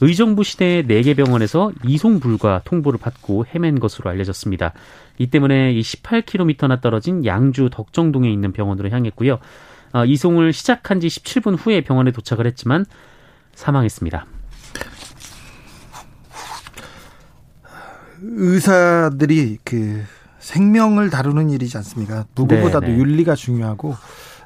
의정부 0.00 0.44
시내 0.44 0.82
4개 0.82 1.16
병원에서 1.16 1.72
이송 1.84 2.20
불과 2.20 2.60
통보를 2.64 2.98
받고 3.00 3.46
헤맨 3.46 3.80
것으로 3.80 4.10
알려졌습니다. 4.10 4.72
이 5.18 5.28
때문에 5.28 5.72
이 5.72 5.80
18km나 5.80 6.80
떨어진 6.80 7.24
양주 7.24 7.70
덕정동에 7.72 8.30
있는 8.30 8.52
병원으로 8.52 8.90
향했고요. 8.90 9.38
어, 9.92 10.04
이송을 10.04 10.52
시작한 10.52 11.00
지 11.00 11.08
17분 11.08 11.56
후에 11.58 11.80
병원에 11.80 12.10
도착을 12.10 12.46
했지만 12.46 12.84
사망했습니다. 13.54 14.26
의사들이 18.20 19.58
그 19.64 20.02
생명을 20.44 21.08
다루는 21.08 21.48
일이지 21.48 21.76
않습니까? 21.78 22.26
누구보다도 22.36 22.80
네네. 22.80 22.92
네. 22.92 22.98
윤리가 22.98 23.34
중요하고 23.34 23.96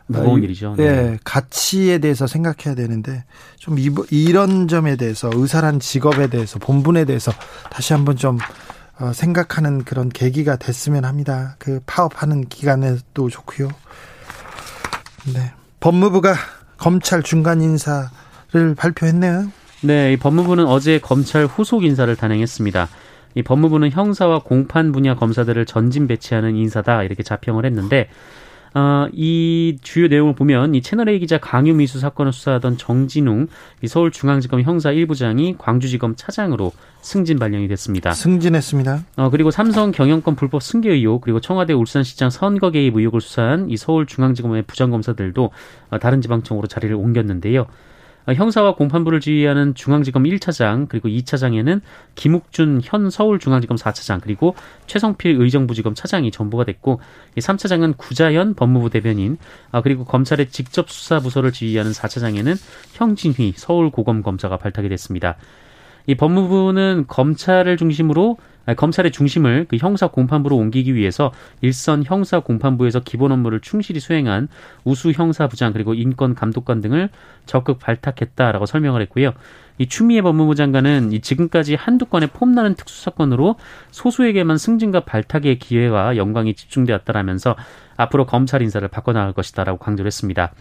무거운 0.06 0.40
어, 0.40 0.44
일이죠. 0.44 0.74
네. 0.76 0.84
네. 0.84 1.18
가치에 1.24 1.98
대해서 1.98 2.28
생각해야 2.28 2.76
되는데 2.76 3.24
좀 3.56 3.76
이런 4.10 4.68
점에 4.68 4.94
대해서 4.94 5.28
의사란 5.34 5.80
직업에 5.80 6.28
대해서 6.28 6.60
본분에 6.60 7.04
대해서 7.04 7.32
다시 7.70 7.94
한번 7.94 8.16
좀 8.16 8.38
어, 9.00 9.12
생각하는 9.12 9.82
그런 9.82 10.08
계기가 10.08 10.56
됐으면 10.56 11.04
합니다. 11.04 11.56
그 11.58 11.80
파업하는 11.84 12.48
기간에도 12.48 13.28
좋고요. 13.28 13.68
네. 15.34 15.52
법무부가 15.80 16.34
검찰 16.76 17.24
중간 17.24 17.60
인사를 17.60 18.74
발표했네요. 18.76 19.50
네, 19.82 20.12
이 20.12 20.16
법무부는 20.16 20.66
어제 20.66 21.00
검찰 21.00 21.44
후속 21.46 21.84
인사를 21.84 22.14
단행했습니다. 22.14 22.88
이 23.34 23.42
법무부는 23.42 23.90
형사와 23.90 24.40
공판 24.40 24.92
분야 24.92 25.14
검사들을 25.14 25.64
전진 25.66 26.06
배치하는 26.06 26.56
인사다 26.56 27.02
이렇게 27.04 27.22
자평을 27.22 27.64
했는데 27.64 28.08
어, 28.74 29.08
이 29.12 29.78
주요 29.82 30.08
내용을 30.08 30.34
보면 30.34 30.74
이 30.74 30.82
채널A 30.82 31.18
기자 31.18 31.38
강요 31.38 31.74
미수 31.74 31.98
사건을 31.98 32.32
수사하던 32.32 32.76
정진웅 32.76 33.48
이 33.82 33.88
서울중앙지검 33.88 34.62
형사 34.62 34.90
1부장이 34.92 35.56
광주지검 35.58 36.14
차장으로 36.16 36.72
승진 37.00 37.38
발령이 37.38 37.68
됐습니다. 37.68 38.12
승진했습니다. 38.12 39.04
어, 39.16 39.30
그리고 39.30 39.50
삼성 39.50 39.90
경영권 39.90 40.36
불법 40.36 40.62
승계 40.62 40.90
의혹 40.90 41.22
그리고 41.22 41.40
청와대 41.40 41.72
울산시장 41.72 42.30
선거 42.30 42.70
개입 42.70 42.96
의혹을 42.96 43.20
수사한 43.20 43.70
이 43.70 43.76
서울중앙지검의 43.76 44.62
부장검사들도 44.62 45.50
어, 45.90 45.98
다른 45.98 46.20
지방청으로 46.20 46.66
자리를 46.66 46.94
옮겼는데요. 46.94 47.66
어, 48.28 48.34
형사와 48.34 48.74
공판부를 48.74 49.20
지휘하는 49.20 49.74
중앙지검 49.74 50.24
1차장 50.24 50.86
그리고 50.88 51.08
2차장에는 51.08 51.80
김욱준 52.14 52.82
현 52.84 53.08
서울중앙지검 53.08 53.78
4차장 53.78 54.20
그리고 54.20 54.54
최성필 54.86 55.40
의정부지검 55.40 55.94
차장이 55.94 56.30
전부가 56.30 56.64
됐고 56.64 57.00
이 57.36 57.40
3차장은 57.40 57.96
구자현 57.96 58.54
법무부 58.54 58.90
대변인 58.90 59.38
아, 59.72 59.80
그리고 59.80 60.04
검찰의 60.04 60.50
직접 60.50 60.90
수사 60.90 61.20
부서를 61.20 61.52
지휘하는 61.52 61.92
4차장에는 61.92 62.54
형진휘 62.92 63.54
서울고검 63.56 64.22
검사가 64.22 64.58
발탁이 64.58 64.90
됐습니다. 64.90 65.36
이 66.08 66.14
법무부는 66.14 67.04
검찰을 67.06 67.76
중심으로 67.76 68.38
검찰의 68.76 69.12
중심을 69.12 69.66
그 69.68 69.76
형사 69.76 70.08
공판부로 70.08 70.56
옮기기 70.56 70.94
위해서 70.94 71.32
일선 71.60 72.02
형사 72.04 72.40
공판부에서 72.40 73.00
기본 73.00 73.30
업무를 73.30 73.60
충실히 73.60 74.00
수행한 74.00 74.48
우수 74.84 75.10
형사부장 75.10 75.74
그리고 75.74 75.92
인권 75.92 76.34
감독관 76.34 76.80
등을 76.80 77.10
적극 77.44 77.78
발탁했다라고 77.78 78.64
설명을 78.64 79.02
했고요. 79.02 79.32
이 79.76 79.86
추미애 79.86 80.22
법무부 80.22 80.54
장관은 80.54 81.12
이 81.12 81.20
지금까지 81.20 81.74
한두 81.74 82.06
건의 82.06 82.28
폼나는 82.32 82.74
특수 82.74 83.02
사건으로 83.02 83.56
소수에게만 83.90 84.56
승진과 84.56 85.00
발탁의 85.00 85.58
기회와 85.58 86.16
영광이 86.16 86.54
집중되었다라면서 86.54 87.54
앞으로 87.96 88.24
검찰 88.24 88.62
인사를 88.62 88.86
바꿔나갈 88.88 89.34
것이다라고 89.34 89.78
강조를 89.78 90.06
했습니다. 90.06 90.52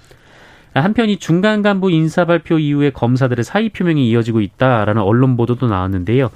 한편 0.74 1.10
이 1.10 1.18
중간 1.18 1.62
간부 1.62 1.92
인사 1.92 2.26
발표 2.26 2.60
이후에 2.60 2.92
검사들의 2.92 3.44
사의 3.44 3.70
표명이 3.70 4.10
이어지고 4.10 4.42
있다라는 4.42 5.02
언론 5.02 5.38
보도도 5.38 5.68
나왔는데요. 5.68 6.30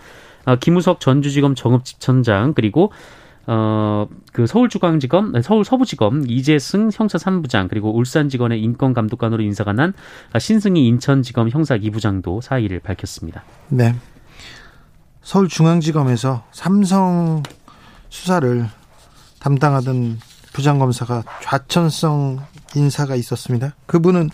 어, 0.45 0.55
김우석 0.55 0.99
전주지검 0.99 1.55
정읍지청장 1.55 2.53
그리고 2.53 2.91
어, 3.47 4.07
그 4.31 4.45
서울중앙지검, 4.45 5.41
서울 5.41 5.65
서부지검 5.65 6.25
이재승 6.27 6.89
형사 6.93 7.17
3부장 7.17 7.69
그리고 7.69 7.95
울산지검의 7.95 8.61
인권감독관으로 8.61 9.41
인사가 9.41 9.73
난 9.73 9.93
신승희 10.37 10.85
인천지검 10.87 11.49
형사 11.49 11.77
2부장도 11.77 12.41
사의를 12.41 12.79
밝혔습니다. 12.79 13.43
네. 13.69 13.95
서울중앙지검에서 15.21 16.43
삼성 16.51 17.43
수사를 18.09 18.67
담당하던 19.39 20.19
부장검사가 20.53 21.23
좌천성 21.41 22.39
인사가 22.75 23.15
있었습니다. 23.15 23.75
그분은 23.85 24.29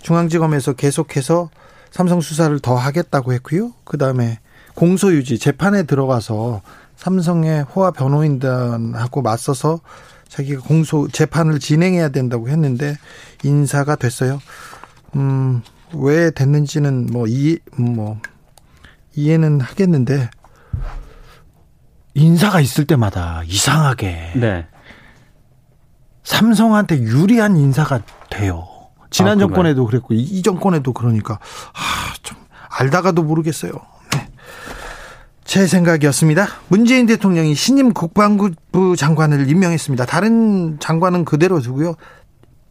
중앙지검에서 0.00 0.74
계속해서 0.74 1.50
삼성 1.90 2.20
수사를 2.20 2.58
더 2.60 2.76
하겠다고 2.76 3.32
했고요. 3.32 3.72
그 3.84 3.98
다음에 3.98 4.38
공소유지 4.74 5.38
재판에 5.38 5.84
들어가서 5.84 6.62
삼성의 6.96 7.62
호화 7.64 7.90
변호인단하고 7.90 9.22
맞서서 9.22 9.80
자기가 10.28 10.62
공소 10.62 11.08
재판을 11.08 11.58
진행해야 11.58 12.10
된다고 12.10 12.48
했는데 12.48 12.96
인사가 13.44 13.96
됐어요. 13.96 14.40
음, 15.16 15.62
왜 15.94 16.30
됐는지는 16.30 17.06
뭐 17.06 17.26
이해 17.26 17.56
뭐 17.76 18.20
이해는 19.14 19.60
하겠는데 19.60 20.30
인사가 22.14 22.60
있을 22.60 22.84
때마다 22.84 23.42
이상하게 23.46 24.32
네. 24.36 24.66
삼성한테 26.28 27.00
유리한 27.00 27.56
인사가 27.56 28.00
돼요. 28.28 28.68
지난 29.08 29.38
아, 29.38 29.40
정권에도 29.40 29.86
그랬고 29.86 30.12
이 30.12 30.42
정권에도 30.42 30.92
그러니까 30.92 31.34
아, 31.72 32.14
좀 32.22 32.36
알다가도 32.68 33.22
모르겠어요. 33.22 33.72
네. 34.12 34.28
제 35.44 35.66
생각이었습니다. 35.66 36.46
문재인 36.68 37.06
대통령이 37.06 37.54
신임 37.54 37.94
국방부 37.94 38.50
장관을 38.98 39.48
임명했습니다. 39.48 40.04
다른 40.04 40.78
장관은 40.78 41.24
그대로 41.24 41.60
두고요. 41.60 41.94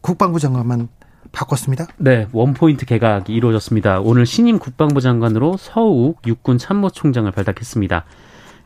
국방부 0.01 0.39
장관만 0.39 0.87
바꿨습니다. 1.31 1.87
네, 1.97 2.27
원포인트 2.33 2.85
개각이 2.85 3.33
이루어졌습니다. 3.33 4.01
오늘 4.01 4.27
신임 4.27 4.59
국방부 4.59 5.01
장관으로 5.01 5.57
서욱 5.57 6.21
육군 6.27 6.59
참모총장을 6.59 7.31
발탁했습니다. 7.31 8.05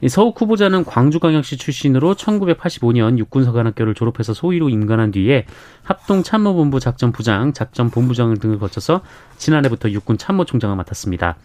서욱 0.09 0.39
후보자는 0.39 0.83
광주광역시 0.85 1.57
출신으로 1.57 2.15
1985년 2.15 3.17
육군서관학교를 3.17 3.93
졸업해서 3.93 4.33
소위로 4.33 4.69
임관한 4.69 5.11
뒤에 5.11 5.45
합동참모본부 5.83 6.79
작전부장, 6.79 7.53
작전본부장 7.53 8.39
등을 8.39 8.59
거쳐서 8.59 9.01
지난해부터 9.37 9.91
육군 9.91 10.17
참모총장을 10.17 10.75
맡았습니다. 10.75 11.37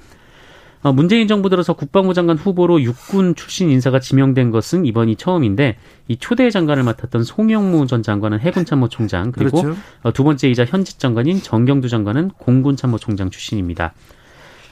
어, 0.82 0.92
문재인 0.92 1.26
정부 1.26 1.48
들어서 1.50 1.72
국방부 1.72 2.14
장관 2.14 2.36
후보로 2.36 2.80
육군 2.82 3.34
출신 3.34 3.70
인사가 3.70 3.98
지명된 3.98 4.50
것은 4.52 4.86
이번이 4.86 5.16
처음인데 5.16 5.78
이 6.08 6.16
초대 6.16 6.48
장관을 6.48 6.84
맡았던 6.84 7.24
송영무 7.24 7.86
전 7.86 8.02
장관은 8.02 8.38
해군 8.40 8.64
참모총장 8.64 9.32
그리고 9.32 9.62
그렇죠. 9.62 9.80
어, 10.02 10.12
두 10.12 10.22
번째이자 10.22 10.64
현직 10.64 10.98
장관인 10.98 11.42
정경두 11.42 11.88
장관은 11.88 12.30
공군 12.38 12.76
참모총장 12.76 13.30
출신입니다. 13.30 13.94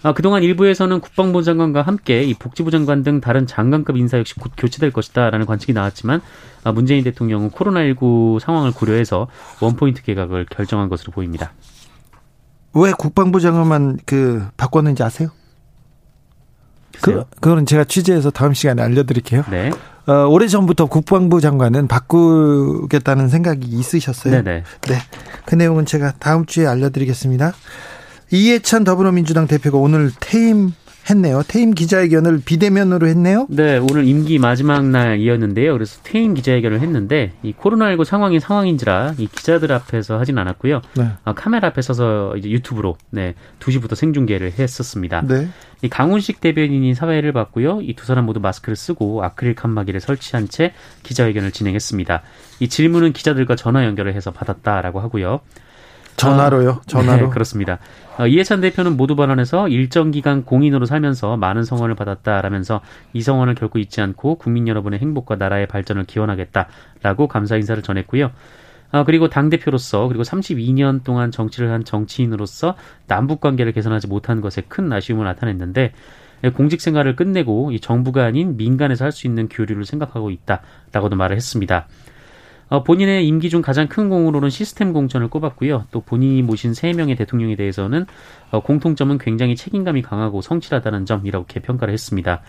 아, 0.05 0.13
그동안 0.13 0.43
일부에서는 0.43 1.01
국방부 1.01 1.43
장관과 1.43 1.81
함께 1.81 2.23
이 2.23 2.35
복지부 2.35 2.71
장관 2.71 3.03
등 3.03 3.23
다른 3.23 3.47
장관급 3.47 3.97
인사 3.97 4.19
역시 4.19 4.35
곧 4.35 4.53
교체될 4.55 4.93
것이다라는 4.93 5.47
관측이 5.47 5.73
나왔지만 5.73 6.21
아, 6.63 6.73
문재인 6.73 7.03
대통령은 7.05 7.51
코로나19 7.51 8.39
상황을 8.39 8.73
고려해서 8.73 9.29
원포인트 9.63 10.03
개각을 10.03 10.45
결정한 10.51 10.91
것으로 10.91 11.11
보입니다. 11.11 11.53
왜 12.75 12.93
국방부 12.93 13.41
장관만 13.41 13.99
그 14.05 14.47
바꿨는지 14.59 15.03
아세요? 15.03 15.31
그, 17.01 17.25
그거는 17.41 17.65
제가 17.65 17.85
취재해서 17.85 18.31
다음 18.31 18.53
시간에 18.53 18.83
알려드릴게요. 18.83 19.45
네. 19.51 19.71
어, 20.07 20.27
오래 20.29 20.47
전부터 20.49 20.87
국방부 20.87 21.41
장관은 21.41 21.89
바꾸겠다는 21.89 23.31
생각이 23.31 23.67
있으셨어요. 23.67 24.35
네네. 24.35 24.65
네. 24.83 24.99
그 25.47 25.55
내용은 25.55 25.87
제가 25.87 26.13
다음 26.19 26.45
주에 26.45 26.67
알려드리겠습니다. 26.67 27.55
이해찬 28.35 28.83
더불어민주당 28.85 29.47
대표가 29.47 29.79
오늘 29.79 30.11
퇴임 30.19 30.73
했네요. 31.09 31.43
퇴임 31.47 31.73
기자회견을 31.73 32.41
비대면으로 32.45 33.07
했네요. 33.07 33.47
네, 33.51 33.77
오늘 33.77 34.07
임기 34.09 34.39
마지막 34.39 34.87
날이었는데요. 34.87 35.75
그래서 35.75 36.01
퇴임 36.03 36.33
기자회견을 36.35 36.81
했는데 36.81 37.33
이 37.43 37.53
코로나19 37.53 38.05
상황이 38.05 38.41
상황인지라 38.41 39.15
이 39.19 39.29
기자들 39.29 39.71
앞에서 39.71 40.19
하진 40.19 40.39
않았고요. 40.39 40.81
네. 40.97 41.11
아, 41.25 41.33
카메라 41.35 41.69
앞에 41.69 41.83
서서 41.83 42.37
이제 42.39 42.51
유튜브로 42.51 42.97
네 43.11 43.35
2시부터 43.61 43.95
생중계를 43.95 44.53
했었습니다. 44.59 45.21
네. 45.29 45.49
이 45.83 45.89
강훈식 45.91 46.41
대변인이 46.41 46.95
사회를 46.95 47.33
받고요. 47.35 47.83
이 47.83 47.95
두 47.95 48.07
사람 48.07 48.25
모두 48.25 48.41
마스크를 48.41 48.75
쓰고 48.75 49.23
아크릴 49.23 49.55
칸막이를 49.55 50.01
설치한 50.01 50.49
채 50.49 50.73
기자회견을 51.03 51.53
진행했습니다. 51.53 52.23
이 52.61 52.69
질문은 52.69 53.13
기자들과 53.13 53.55
전화 53.57 53.85
연결을 53.85 54.15
해서 54.15 54.31
받았다라고 54.31 55.01
하고요. 55.01 55.41
전화로요? 56.17 56.71
어, 56.71 56.81
전화로? 56.87 57.27
네, 57.27 57.31
그렇습니다. 57.31 57.79
어, 58.19 58.27
이해찬 58.27 58.61
대표는 58.61 58.97
모두 58.97 59.17
발언에서 59.17 59.69
일정 59.69 60.11
기간 60.11 60.45
공인으로 60.45 60.87
살면서 60.87 61.37
많은 61.37 61.65
성원을 61.65 61.95
받았다라면서 61.95 62.81
이 63.13 63.23
성원을 63.23 63.55
결코 63.55 63.79
잊지 63.79 64.01
않고 64.01 64.37
국민 64.37 64.69
여러분의 64.69 65.01
행복과 65.01 65.37
나라의 65.37 65.67
발전을 65.67 66.05
기원하겠다라고 66.05 67.29
감사 67.29 67.57
인사를 67.57 67.83
전했고요. 67.83 68.31
어, 68.93 69.05
그리고 69.05 69.29
당대표로서 69.29 70.07
그리고 70.07 70.23
32년 70.23 71.03
동안 71.03 71.33
정치를 71.33 71.71
한 71.73 71.85
정치인으로서 71.85 72.77
남북 73.09 73.41
관계를 73.41 73.73
개선하지 73.73 74.07
못한 74.07 74.41
것에 74.41 74.63
큰 74.69 74.93
아쉬움을 74.93 75.25
나타냈는데 75.25 75.93
공직 76.55 76.81
생활을 76.81 77.17
끝내고 77.17 77.73
이 77.73 77.81
정부가 77.81 78.25
아닌 78.25 78.57
민간에서 78.57 79.05
할 79.05 79.13
수 79.13 79.27
있는 79.27 79.49
교류를 79.49 79.85
생각하고 79.85 80.31
있다라고도 80.31 81.17
말을 81.17 81.37
했습니다. 81.37 81.89
어, 82.69 82.83
본인의 82.83 83.27
임기 83.27 83.51
중 83.51 83.63
가장 83.63 83.89
큰 83.89 84.09
공으로는 84.09 84.51
시스템 84.51 84.93
공천을 84.93 85.29
꼽았고요. 85.29 85.87
또 85.91 86.01
본인이 86.01 86.43
모신 86.43 86.75
세명의 86.75 87.17
대통령에 87.17 87.57
대해서는 87.57 88.07
어, 88.51 88.63
공통점은 88.63 89.19
굉장히 89.19 89.57
책임감이 89.57 90.03
강하고 90.03 90.41
성실하다는 90.41 91.07
점 91.07 91.27
이렇게 91.27 91.61
평가를 91.61 91.93
했습니다. 91.93 92.43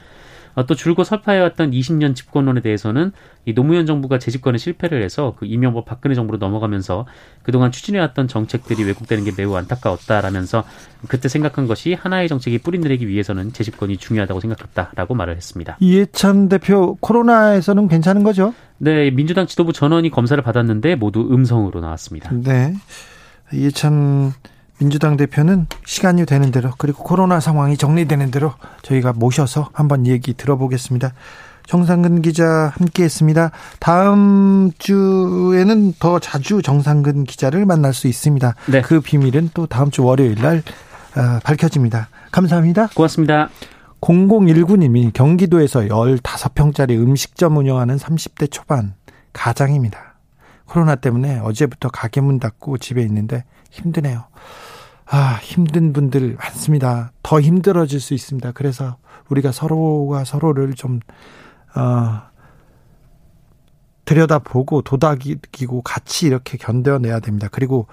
어, 0.55 0.65
또 0.65 0.73
줄곧 0.73 1.03
설파해왔던 1.03 1.71
20년 1.71 2.15
집권론에 2.15 2.61
대해서는 2.61 3.11
이 3.45 3.53
노무현 3.53 3.85
정부가 3.85 4.17
재집권에 4.19 4.57
실패를 4.57 5.03
해서 5.03 5.35
그 5.37 5.45
이명박 5.45 5.85
박근혜 5.85 6.15
정부로 6.15 6.37
넘어가면서 6.37 7.05
그동안 7.43 7.71
추진해왔던 7.71 8.27
정책들이 8.27 8.83
왜곡되는 8.83 9.23
게 9.23 9.31
매우 9.37 9.55
안타까웠다라면서 9.55 10.63
그때 11.07 11.29
생각한 11.29 11.67
것이 11.67 11.93
하나의 11.93 12.27
정책이 12.27 12.59
뿌리내리기 12.59 13.07
위해서는 13.07 13.53
재집권이 13.53 13.97
중요하다고 13.97 14.39
생각했다라고 14.39 15.13
말을 15.13 15.35
했습니다. 15.35 15.77
이해찬 15.79 16.49
대표 16.49 16.95
코로나에서는 17.01 17.87
괜찮은 17.87 18.23
거죠? 18.23 18.53
네, 18.77 19.11
민주당 19.11 19.45
지도부 19.45 19.73
전원이 19.73 20.09
검사를 20.09 20.41
받았는데 20.41 20.95
모두 20.95 21.21
음성으로 21.31 21.81
나왔습니다. 21.81 22.31
네. 22.33 22.73
이해찬 23.53 24.33
민주당 24.77 25.17
대표는 25.17 25.67
시간이 25.85 26.25
되는 26.25 26.51
대로 26.51 26.71
그리고 26.77 27.03
코로나 27.03 27.39
상황이 27.39 27.77
정리되는 27.77 28.31
대로 28.31 28.53
저희가 28.81 29.13
모셔서 29.13 29.69
한번 29.73 30.05
얘기 30.05 30.33
들어보겠습니다. 30.33 31.13
정상근 31.67 32.21
기자 32.21 32.71
함께 32.77 33.03
했습니다. 33.03 33.51
다음 33.79 34.71
주에는 34.77 35.93
더 35.99 36.19
자주 36.19 36.61
정상근 36.61 37.23
기자를 37.23 37.65
만날 37.65 37.93
수 37.93 38.07
있습니다. 38.07 38.55
네. 38.67 38.81
그 38.81 39.01
비밀은 39.01 39.51
또 39.53 39.65
다음 39.65 39.89
주 39.89 40.03
월요일 40.03 40.35
날 40.35 40.57
어, 41.15 41.39
밝혀집니다. 41.43 42.09
감사합니다. 42.31 42.89
고맙습니다. 42.93 43.49
0019님이 44.01 45.11
경기도에서 45.13 45.81
15평짜리 45.81 46.91
음식점 46.91 47.57
운영하는 47.57 47.97
30대 47.97 48.51
초반 48.51 48.93
가장입니다. 49.33 50.15
코로나 50.65 50.95
때문에 50.95 51.39
어제부터 51.39 51.89
가게 51.89 52.21
문 52.21 52.39
닫고 52.39 52.77
집에 52.77 53.01
있는데 53.01 53.43
힘드네요. 53.71 54.25
아, 55.05 55.39
힘든 55.41 55.93
분들 55.93 56.35
많습니다. 56.35 57.11
더 57.21 57.39
힘들어질 57.39 57.99
수 57.99 58.13
있습니다. 58.13 58.51
그래서 58.53 58.97
우리가 59.29 59.51
서로가 59.51 60.23
서로를 60.23 60.73
좀, 60.73 60.99
어, 61.75 62.21
들여다보고 64.05 64.81
도닥이고 64.83 65.81
같이 65.81 66.27
이렇게 66.27 66.57
견뎌내야 66.57 67.19
됩니다. 67.19 67.47
그리고 67.51 67.87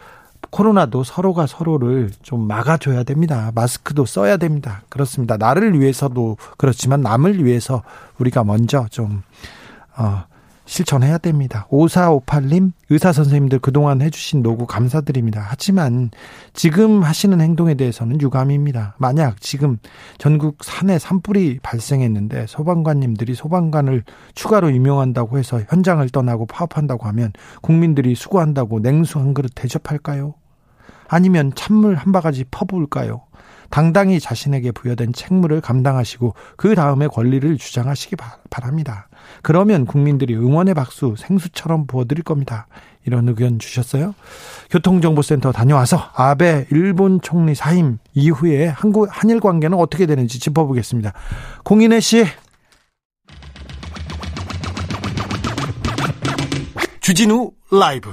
코로나도 0.51 1.05
서로가 1.05 1.47
서로를 1.47 2.11
좀 2.21 2.47
막아줘야 2.47 3.05
됩니다. 3.05 3.51
마스크도 3.55 4.05
써야 4.05 4.37
됩니다. 4.37 4.83
그렇습니다. 4.91 5.39
나를 5.39 5.81
위해서도 5.81 6.37
그렇지만 6.59 7.01
남을 7.01 7.45
위해서 7.45 7.83
우리가 8.19 8.45
먼저 8.45 8.87
좀, 8.91 9.23
어, 9.97 10.25
실천해야 10.65 11.19
됩니다. 11.19 11.67
5458님, 11.71 12.73
의사 12.91 13.13
선생님들 13.13 13.59
그동안 13.59 14.01
해주신 14.01 14.43
노고 14.43 14.67
감사드립니다. 14.67 15.45
하지만 15.47 16.11
지금 16.53 17.03
하시는 17.03 17.41
행동에 17.41 17.75
대해서는 17.75 18.21
유감입니다. 18.21 18.95
만약 18.99 19.41
지금 19.41 19.79
전국 20.19 20.59
산에 20.63 20.99
산불이 20.99 21.61
발생했는데 21.63 22.47
소방관님들이 22.49 23.35
소방관을 23.35 24.05
추가로 24.35 24.71
임용한다고 24.71 25.39
해서 25.39 25.61
현장을 25.69 26.09
떠나고 26.11 26.47
파업한다고 26.47 27.07
하면 27.09 27.33
국민들이 27.61 28.15
수고한다고 28.15 28.81
냉수 28.81 29.19
한 29.19 29.35
그릇 29.35 29.53
대접할까요? 29.55 30.35
아니면 31.09 31.53
찬물 31.55 31.97
한 31.97 32.13
바가지 32.13 32.45
퍼부을까요? 32.51 33.23
당당히 33.73 34.21
자신에게 34.21 34.71
부여된 34.71 35.15
책무를 35.15 35.63
감당하시고 35.63 36.35
그 36.57 36.75
다음에 36.75 37.09
권리를 37.09 37.57
주장하시기 37.57 38.17
바랍니다. 38.51 39.09
그러면 39.43 39.87
국민들이 39.87 40.35
응원의 40.35 40.75
박수 40.75 41.15
생수처럼 41.17 41.87
부어드릴 41.87 42.25
겁니다. 42.25 42.67
이런 43.05 43.29
의견 43.29 43.59
주셨어요. 43.59 44.15
교통정보센터 44.71 45.53
다녀와서 45.53 46.11
아베 46.15 46.67
일본 46.71 47.21
총리 47.21 47.55
사임 47.55 47.99
이후에 48.15 48.69
한국 48.69 49.09
한일 49.11 49.41
관계는 49.41 49.77
어떻게 49.79 50.07
되는지 50.07 50.39
짚어보겠습니다. 50.39 51.13
공인혜 51.65 52.01
씨. 52.01 52.25
주진우 57.01 57.51
라이브. 57.73 58.11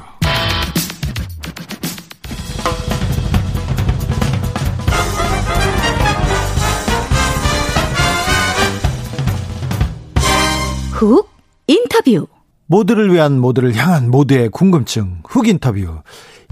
훅 11.00 11.30
인터뷰. 11.68 12.28
모두를 12.66 13.14
위한 13.14 13.40
모두를 13.40 13.74
향한 13.74 14.12
모두의 14.12 14.50
궁금증 14.50 15.22
훅 15.26 15.48
인터뷰 15.48 16.02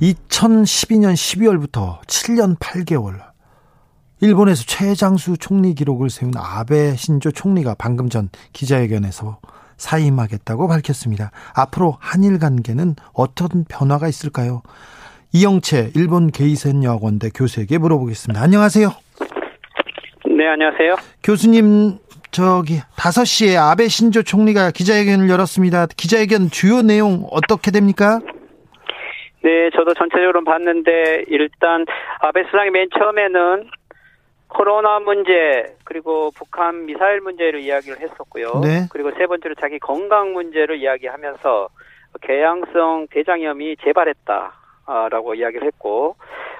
2012년 0.01 1.15
12월부터 1.15 1.99
7년 2.05 2.57
8개월 2.57 3.19
일본에서 4.21 4.63
최장수 4.65 5.35
총리 5.37 5.75
기록을 5.75 6.09
세운 6.09 6.31
아베 6.37 6.95
신조 6.95 7.31
총리가 7.31 7.75
방금 7.77 8.07
전 8.07 8.29
기자회견에서 8.53 9.39
사임하겠다고 9.75 10.69
밝혔습니다. 10.69 11.31
앞으로 11.53 11.97
한일 11.99 12.39
관계는 12.39 12.95
어떤 13.11 13.65
변화가 13.67 14.07
있을까요? 14.07 14.61
이영채 15.33 15.91
일본 15.93 16.31
게이센 16.31 16.85
여학원대 16.85 17.31
교수에게 17.35 17.79
물어보겠습니다. 17.79 18.41
안녕하세요. 18.41 18.93
네, 20.37 20.47
안녕하세요. 20.47 20.95
교수님 21.21 21.99
저기 22.37 22.81
5시에 22.95 23.57
아베 23.57 23.87
신조 23.87 24.21
총리가 24.21 24.69
기자회견을 24.69 25.27
열었습니다. 25.27 25.87
기자회견 25.97 26.51
주요 26.51 26.83
내용 26.83 27.25
어떻게 27.31 27.71
됩니까? 27.71 28.19
네, 29.41 29.71
저도 29.71 29.95
전체적으로 29.95 30.43
봤는데 30.43 31.25
일단 31.29 31.83
아베 32.19 32.43
수상이 32.43 32.69
맨 32.69 32.89
처음에는 32.95 33.71
코로나 34.49 34.99
문제 34.99 35.75
그리고 35.83 36.29
북한 36.35 36.85
미사일 36.85 37.21
문제를 37.21 37.59
이야기를 37.61 38.01
했었고요. 38.01 38.61
네. 38.63 38.85
그리고 38.91 39.09
세 39.17 39.25
번째로 39.25 39.55
자기 39.55 39.79
건강 39.79 40.33
문제를 40.33 40.77
이야기하면서 40.77 41.69
개양성 42.21 43.07
대장염이 43.09 43.77
재발했다라고 43.83 45.33
이야기를 45.33 45.65
했고 45.65 46.17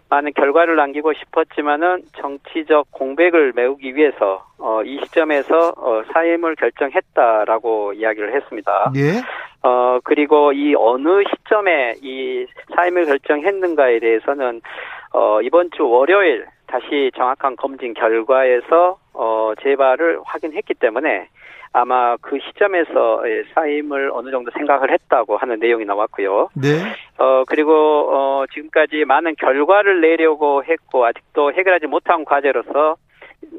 많은 0.10 0.34
결과를 0.34 0.76
남기고 0.76 1.14
싶었지만은 1.14 2.04
정치적 2.18 2.92
공백을 2.92 3.54
메우기 3.56 3.96
위해서 3.96 4.46
어, 4.58 4.82
이 4.84 5.00
시점에서 5.04 5.74
어, 5.78 6.04
사임을 6.14 6.56
결정했다라고 6.56 7.94
이야기를 7.94 8.34
했습니다. 8.36 8.92
예. 8.96 9.22
어 9.64 10.00
그리고 10.04 10.54
이 10.54 10.76
어느 10.78 11.24
시점에 11.30 11.96
이 12.02 12.46
사임을 12.76 13.06
결정했는가에 13.06 14.00
대해서는 14.00 14.62
어 15.14 15.42
이번 15.42 15.72
주 15.72 15.88
월요일 15.88 16.46
다시 16.68 17.12
정확한 17.16 17.56
검진 17.56 17.94
결과에서 17.94 18.98
어 19.14 19.54
재발을 19.62 20.20
확인했기 20.24 20.76
때문에 20.76 21.28
아마 21.74 22.18
그 22.18 22.40
시점에서 22.40 23.24
예, 23.30 23.44
사임을 23.54 24.12
어느 24.14 24.32
정도 24.32 24.52
생각을 24.52 24.92
했다고 24.92 25.38
하는 25.38 25.60
내용이 25.60 25.86
나왔고요. 25.86 26.50
네. 26.56 26.80
어 27.18 27.44
그리고 27.46 27.74
어 28.12 28.46
지금까지 28.54 29.06
많은 29.06 29.36
결과를 29.36 30.02
내려고 30.02 30.64
했고 30.64 31.06
아직도 31.06 31.54
해결하지 31.54 31.88
못한 31.88 32.26
과제로서 32.26 32.96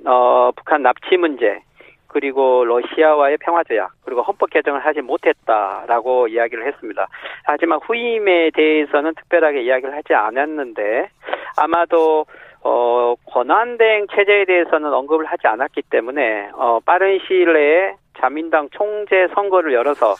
어 0.07 0.51
북한 0.57 0.83
납치 0.83 1.17
문제 1.17 1.61
그리고 2.09 2.65
러시아와의 2.65 3.37
평화조약 3.39 3.91
그리고 4.05 4.23
헌법 4.23 4.51
개정을 4.51 4.85
하지 4.85 5.03
못했다라고 5.03 6.29
이야기를 6.29 6.67
했습니다. 6.67 7.07
하지만 7.45 7.79
후임에 7.83 8.51
대해서는 8.55 9.15
특별하게 9.15 9.63
이야기를 9.63 9.95
하지 9.95 10.15
않았는데 10.15 11.11
아마도 11.57 12.25
어, 12.63 13.15
권한대행 13.27 14.07
체제에 14.15 14.45
대해서는 14.45 14.93
언급을 14.93 15.27
하지 15.27 15.47
않았기 15.47 15.83
때문에 15.91 16.51
어, 16.55 16.81
빠른 16.85 17.19
시일 17.27 17.53
내에 17.53 17.95
자민당 18.21 18.69
총재 18.71 19.29
선거를 19.35 19.73
열어서 19.73 20.15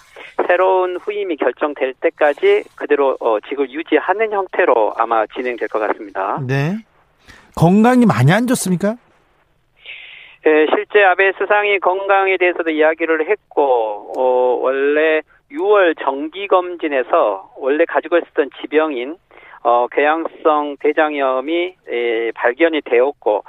새로운 0.47 0.97
후임이 0.97 1.37
결정될 1.37 1.95
때까지 2.01 2.65
그대로 2.77 3.17
어, 3.21 3.39
직을 3.41 3.71
유지하는 3.71 4.33
형태로 4.33 4.95
아마 4.97 5.27
진행될 5.27 5.69
것 5.69 5.79
같습니다. 5.81 6.41
네. 6.47 6.77
건강이 7.57 8.07
많이 8.07 8.33
안 8.33 8.47
좋습니까? 8.47 8.97
네, 10.45 10.67
실제 10.75 11.03
아베 11.03 11.33
수상이 11.33 11.81
건강에 11.81 12.37
대해서도 12.37 12.71
이야기를 12.71 13.29
했고 13.29 14.13
어, 14.17 14.59
원래 14.63 15.23
6월 15.51 15.97
정기 16.03 16.47
검진에서 16.47 17.51
원래 17.59 17.85
가지고 17.85 18.19
있었던 18.19 18.51
지병인 18.61 19.17
어, 19.63 19.87
궤양성 19.91 20.77
대장염이 20.81 21.75
에, 21.89 22.33
발견이 22.33 22.81
되었고 22.83 23.45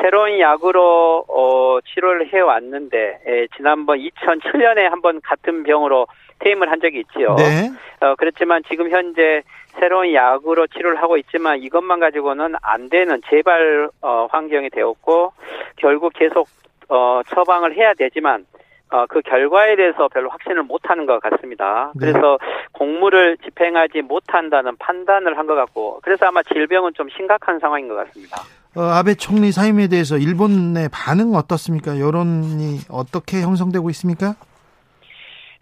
새로운 0.00 0.38
약으로 0.40 1.24
어, 1.28 1.78
치료를 1.80 2.32
해 2.32 2.40
왔는데 2.40 3.20
에, 3.26 3.46
지난번 3.56 3.98
2007년에 3.98 4.88
한번 4.88 5.20
같은 5.22 5.62
병으로 5.62 6.06
퇴임을 6.40 6.70
한 6.70 6.80
적이 6.80 7.00
있지요. 7.00 7.34
네. 7.36 7.70
어, 8.00 8.14
그렇지만 8.16 8.62
지금 8.68 8.90
현재 8.90 9.42
새로운 9.78 10.12
약으로 10.12 10.66
치료를 10.66 11.00
하고 11.00 11.16
있지만 11.16 11.62
이것만 11.62 12.00
가지고는 12.00 12.54
안 12.60 12.88
되는 12.88 13.20
재발 13.30 13.88
어, 14.02 14.26
환경이 14.30 14.70
되었고 14.70 15.32
결국 15.76 16.12
계속 16.14 16.48
어, 16.88 17.22
처방을 17.28 17.76
해야 17.76 17.94
되지만 17.94 18.44
어, 18.92 19.06
그 19.08 19.22
결과에 19.22 19.74
대해서 19.76 20.06
별로 20.08 20.28
확신을 20.30 20.62
못하는 20.64 21.06
것 21.06 21.18
같습니다. 21.22 21.92
네. 21.94 22.12
그래서 22.12 22.38
공무를 22.72 23.38
집행하지 23.38 24.02
못한다는 24.02 24.76
판단을 24.78 25.36
한 25.38 25.46
것 25.46 25.54
같고, 25.56 25.98
그래서 26.02 26.26
아마 26.26 26.42
질병은 26.42 26.92
좀 26.94 27.08
심각한 27.16 27.58
상황인 27.58 27.88
것 27.88 27.94
같습니다. 27.96 28.36
어, 28.76 28.80
아베 28.82 29.14
총리 29.14 29.50
사임에 29.50 29.88
대해서 29.88 30.16
일본의 30.16 30.88
반응 30.92 31.34
어떻습니까? 31.34 31.98
여론이 31.98 32.78
어떻게 32.90 33.40
형성되고 33.42 33.90
있습니까? 33.90 34.34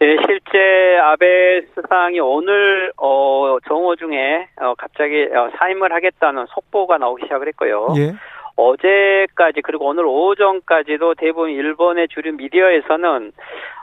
네, 0.00 0.16
실제 0.26 0.98
아베 1.02 1.62
수상이 1.74 2.20
오늘 2.20 2.90
어, 2.96 3.58
정오 3.68 3.96
중에 3.96 4.48
어, 4.60 4.74
갑자기 4.78 5.24
어, 5.34 5.50
사임을 5.58 5.92
하겠다는 5.92 6.46
속보가 6.54 6.98
나오기 6.98 7.24
시작을 7.24 7.48
했고요. 7.48 7.88
예. 7.96 8.14
어제까지 8.60 9.62
그리고 9.62 9.86
오늘 9.86 10.04
오전까지도 10.06 11.14
대부분 11.14 11.50
일본의 11.50 12.08
주류 12.08 12.32
미디어에서는 12.36 13.32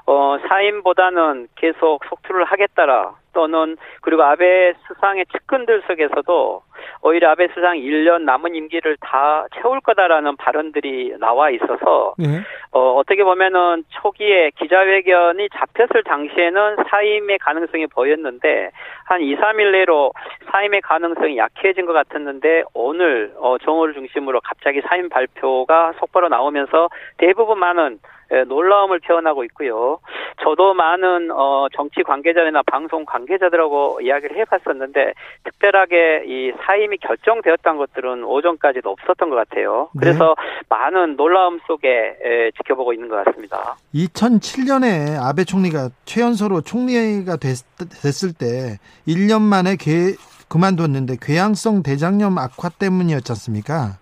어 0.05 0.37
사임보다는 0.47 1.47
계속 1.55 2.05
속투를 2.05 2.45
하겠다라 2.45 3.15
또는 3.37 3.77
그리고 4.01 4.23
아베 4.23 4.73
수상의 4.87 5.27
측근들 5.27 5.83
속에서도 5.85 6.63
오히려 7.03 7.29
아베 7.29 7.47
수상 7.49 7.77
1년 7.77 8.23
남은 8.23 8.55
임기를 8.55 8.97
다 8.99 9.45
채울 9.53 9.79
거다라는 9.79 10.37
발언들이 10.37 11.17
나와 11.19 11.51
있어서 11.51 12.15
네. 12.17 12.41
어, 12.71 12.95
어떻게 12.95 13.23
보면은 13.23 13.83
초기에 13.89 14.49
기자회견이 14.57 15.49
잡혔을 15.55 16.03
당시에는 16.03 16.77
사임의 16.89 17.37
가능성이 17.37 17.85
보였는데 17.85 18.71
한 19.05 19.21
2, 19.21 19.35
3일 19.35 19.71
내로 19.71 20.13
사임의 20.51 20.81
가능성이 20.81 21.37
약해진 21.37 21.85
것 21.85 21.93
같았는데 21.93 22.63
오늘 22.73 23.33
어, 23.37 23.59
정오를 23.59 23.93
중심으로 23.93 24.41
갑자기 24.41 24.81
사임 24.81 25.09
발표가 25.09 25.93
속보로 25.99 26.29
나오면서 26.29 26.89
대부분 27.17 27.59
많은 27.59 27.99
예, 27.99 28.16
놀라움을 28.47 28.99
표현하고 28.99 29.43
있고요. 29.45 29.99
저도 30.43 30.73
많은 30.73 31.31
어, 31.31 31.67
정치 31.75 32.03
관계자나 32.03 32.61
방송 32.63 33.05
관계자들하고 33.05 33.99
이야기를 34.01 34.37
해봤었는데 34.37 35.13
특별하게 35.43 36.23
이 36.25 36.51
사임이 36.65 36.97
결정되었던 36.97 37.77
것들은 37.77 38.23
오전까지도 38.23 38.89
없었던 38.89 39.29
것 39.29 39.35
같아요. 39.35 39.89
네. 39.93 39.99
그래서 39.99 40.35
네. 40.37 40.65
많은 40.69 41.15
놀라움 41.15 41.59
속에 41.67 41.87
에, 41.89 42.51
지켜보고 42.57 42.93
있는 42.93 43.07
것 43.09 43.23
같습니다. 43.25 43.77
2007년에 43.93 45.17
아베 45.21 45.43
총리가 45.43 45.89
최연소로 46.05 46.61
총리가 46.61 47.37
됐, 47.37 47.57
됐을 48.01 48.33
때 48.33 48.77
1년 49.07 49.41
만에 49.41 49.75
개, 49.75 50.13
그만뒀는데 50.49 51.17
궤양성 51.21 51.83
대장염 51.83 52.37
악화 52.37 52.69
때문이었지 52.69 53.31
않습니까? 53.31 53.97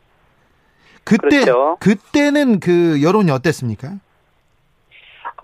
그때 1.03 1.41
그렇죠. 1.41 1.77
그때는 1.79 2.59
그 2.59 3.01
여론이 3.01 3.31
어땠습니까? 3.31 3.93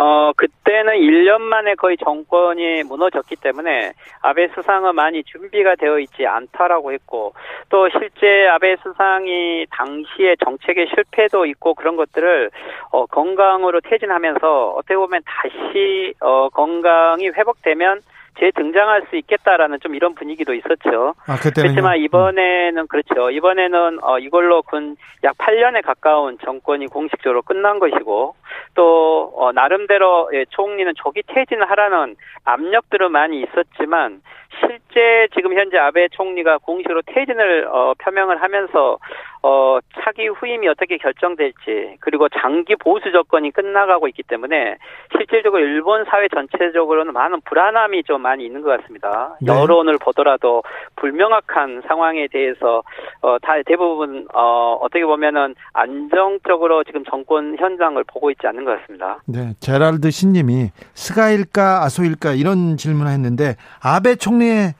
어, 0.02 0.32
그때는 0.36 0.94
1년 0.94 1.42
만에 1.42 1.76
거의 1.76 1.96
정권이 1.96 2.82
무너졌기 2.86 3.36
때문에 3.36 3.94
아베 4.24 4.48
수상은 4.48 4.96
많이 4.96 5.24
준비가 5.24 5.76
되어 5.76 6.00
있지 6.00 6.26
않다라고 6.26 6.92
했고 6.92 7.36
또 7.70 7.88
실제 7.90 8.48
아베 8.48 8.78
수상이 8.78 9.68
당시에 9.70 10.38
정책의 10.44 10.88
실패도 10.88 11.46
있고 11.46 11.76
그런 11.76 11.98
것들을 11.98 12.50
어, 12.90 13.06
건강으로 13.06 13.80
퇴진하면서 13.82 14.72
어떻게 14.72 14.96
보면 14.96 15.22
다시 15.24 16.16
어, 16.20 16.50
건강이 16.50 17.28
회복되면 17.28 18.02
재등장할 18.39 19.04
수 19.10 19.15
있겠다라는 19.15 19.80
좀 19.82 19.96
이런 19.96 20.15
분위기도 20.15 20.54
있었죠. 20.54 21.13
아, 21.28 21.38
그렇지만 21.38 21.98
이번에는 22.00 22.88
그렇죠. 22.88 23.30
이번에는 23.30 24.04
어, 24.04 24.20
이걸로 24.20 24.62
근 24.62 24.96
약 25.24 25.38
8년에 25.38 25.84
가까운 25.84 26.38
정권이 26.39 26.88
공식적으로 26.88 27.44
끝난 27.44 27.78
것이고 27.80 28.36
또 28.74 29.34
어, 29.36 29.52
나름대로 29.52 30.30
예, 30.34 30.46
총리는 30.50 30.94
조기 30.96 31.22
퇴진하라는 31.28 32.15
압력들은 32.44 33.12
많이 33.12 33.41
있었지만 33.41 34.22
실제 34.60 35.28
지금 35.36 35.58
현재 35.58 35.78
아베 35.78 36.08
총리가 36.10 36.58
공식으로 36.60 37.04
퇴진을 37.06 37.67
어, 37.70 37.94
표명을 38.00 38.41
하면서 38.41 38.98
어, 39.44 39.80
차기 40.02 40.28
후임이 40.28 40.67
어떻게 40.67 40.98
결정될지 40.98 41.98
그리고 42.00 42.28
장기 42.30 42.76
보수 42.76 43.12
정권이 43.12 43.52
끝나가고 43.52 44.08
있기 44.08 44.24
때문에 44.24 44.78
실질적으로 45.15 45.63
일본 45.63 46.06
사회 46.06 46.28
전체적으로는 46.28 47.13
많은 47.13 47.41
불안함이 47.46 48.04
좀 48.04 48.20
많이 48.21 48.45
있는 48.45 48.62
것 48.62 48.77
같습니다. 48.77 49.36
네. 49.41 49.51
여론을 49.51 49.97
보더라도 49.97 50.63
불명확한 50.95 51.84
상황에 51.88 52.27
대해서 52.31 52.84
어, 53.21 53.38
다 53.41 53.53
대부분 53.65 54.27
어, 54.34 54.77
어떻게 54.81 55.05
보면은 55.05 55.55
안정적으로 55.73 56.84
지금 56.84 57.03
정권 57.05 57.57
현장을 57.57 58.01
보고 58.05 58.31
있지 58.31 58.47
않는 58.47 58.65
것 58.65 58.79
같습니다. 58.79 59.21
네, 59.25 59.53
제랄드 59.60 60.12
신님이 60.12 60.69
스가일까 60.93 61.84
아소일까 61.84 62.34
이런 62.34 62.77
질문을 62.77 63.12
했는데 63.12 63.55
아베 63.81 64.15
총리의 64.15 64.73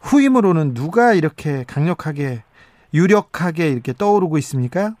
후임으로는 0.00 0.74
누가 0.74 1.12
이렇게 1.12 1.64
강력하게 1.66 2.42
유력하게 2.94 3.68
이렇게 3.68 3.92
떠오르고 3.92 4.38
있습니까? 4.38 4.94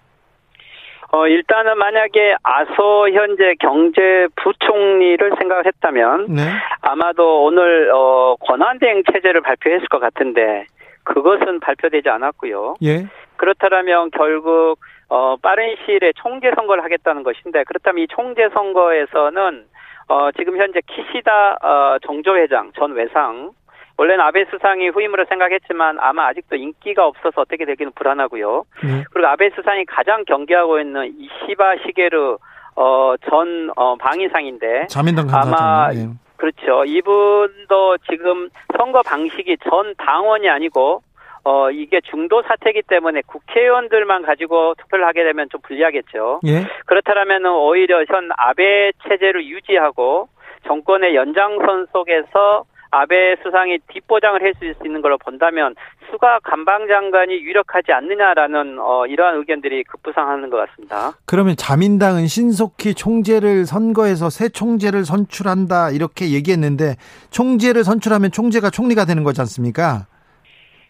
어, 1.10 1.26
일단은 1.26 1.78
만약에 1.78 2.36
아소 2.42 3.08
현재 3.10 3.54
경제부총리를 3.60 5.32
생각했다면 5.38 6.26
네. 6.28 6.42
아마도 6.82 7.44
오늘 7.44 7.90
어, 7.94 8.36
권한대행 8.40 9.02
체제를 9.10 9.40
발표했을 9.40 9.88
것 9.88 10.00
같은데 10.00 10.66
그것은 11.04 11.60
발표되지 11.60 12.10
않았고요. 12.10 12.74
예. 12.82 13.06
그렇다면 13.36 14.10
결국 14.10 14.76
어, 15.08 15.36
빠른 15.40 15.76
시일에 15.86 16.12
총재 16.16 16.50
선거를 16.54 16.84
하겠다는 16.84 17.22
것인데 17.22 17.64
그렇다면 17.64 18.04
이 18.04 18.06
총재 18.08 18.48
선거에서는 18.52 19.64
어, 20.08 20.30
지금 20.32 20.58
현재 20.58 20.80
키시다 20.86 21.56
어, 21.62 21.98
정조회장 22.06 22.72
전 22.76 22.92
외상 22.92 23.52
원래는 23.98 24.24
아베 24.24 24.44
수상이 24.44 24.88
후임으로 24.88 25.26
생각했지만 25.28 25.98
아마 26.00 26.28
아직도 26.28 26.54
인기가 26.56 27.06
없어서 27.06 27.42
어떻게 27.42 27.64
되기는 27.64 27.92
불안하고요. 27.96 28.64
네. 28.84 29.04
그리고 29.12 29.28
아베 29.28 29.50
수상이 29.50 29.84
가장 29.86 30.24
경계하고 30.24 30.78
있는 30.80 31.12
이시바 31.18 31.78
시게르 31.84 32.36
어, 32.76 33.14
전 33.28 33.70
어, 33.76 33.96
방위상인데 33.96 34.86
자민당 34.88 35.26
아마 35.32 35.90
네. 35.92 36.06
그렇죠. 36.36 36.84
이분도 36.84 37.98
지금 38.08 38.48
선거 38.76 39.02
방식이 39.02 39.56
전 39.68 39.94
당원이 39.98 40.48
아니고 40.48 41.02
어 41.42 41.70
이게 41.70 42.00
중도 42.02 42.42
사태이기 42.42 42.82
때문에 42.82 43.22
국회의원들만 43.26 44.22
가지고 44.22 44.74
투표를 44.74 45.06
하게 45.06 45.24
되면 45.24 45.48
좀 45.50 45.60
불리하겠죠. 45.62 46.40
예? 46.46 46.66
그렇다면 46.86 47.46
오히려 47.46 48.04
현 48.04 48.28
아베 48.36 48.92
체제를 49.08 49.46
유지하고 49.46 50.28
정권의 50.66 51.16
연장선 51.16 51.86
속에서 51.92 52.64
아베 52.90 53.36
수상이 53.42 53.78
뒷보장을 53.92 54.40
할수 54.42 54.64
있는 54.84 55.02
걸로 55.02 55.18
본다면 55.18 55.74
수가 56.10 56.40
감방장관이 56.42 57.34
유력하지 57.34 57.92
않느냐라는 57.92 58.78
어, 58.78 59.06
이러한 59.06 59.36
의견들이 59.36 59.84
급부상하는 59.84 60.48
것 60.50 60.56
같습니다. 60.56 61.12
그러면 61.26 61.54
자민당은 61.56 62.26
신속히 62.26 62.94
총재를 62.94 63.66
선거해서 63.66 64.30
새 64.30 64.48
총재를 64.48 65.04
선출한다 65.04 65.90
이렇게 65.90 66.30
얘기했는데 66.30 66.96
총재를 67.30 67.84
선출하면 67.84 68.30
총재가 68.30 68.70
총리가 68.70 69.04
되는 69.04 69.22
거지 69.22 69.40
않습니까? 69.42 70.06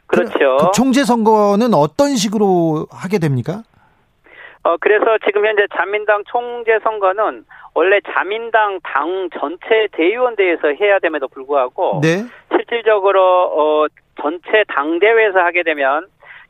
그렇죠. 0.07 0.57
그, 0.59 0.67
그 0.67 0.71
총재 0.75 1.05
선거는 1.05 1.75
어떤 1.75 2.17
식으로 2.17 2.87
하게 2.91 3.19
됩니까? 3.19 3.63
어, 4.69 4.77
그래서 4.79 5.17
지금 5.25 5.47
현재 5.47 5.67
자민당 5.75 6.23
총재 6.27 6.79
선거는 6.83 7.47
원래 7.75 8.01
자민당 8.13 8.79
당 8.83 9.31
전체 9.41 9.89
대의원대에서 9.93 10.75
해야 10.79 10.99
됨에도 10.99 11.27
불구하고 11.27 12.01
네. 12.03 12.25
실질적으로 12.55 13.21
어 13.23 13.87
전체 14.21 14.65
당대회에서 14.69 15.39
하게 15.39 15.63
되면 15.63 16.07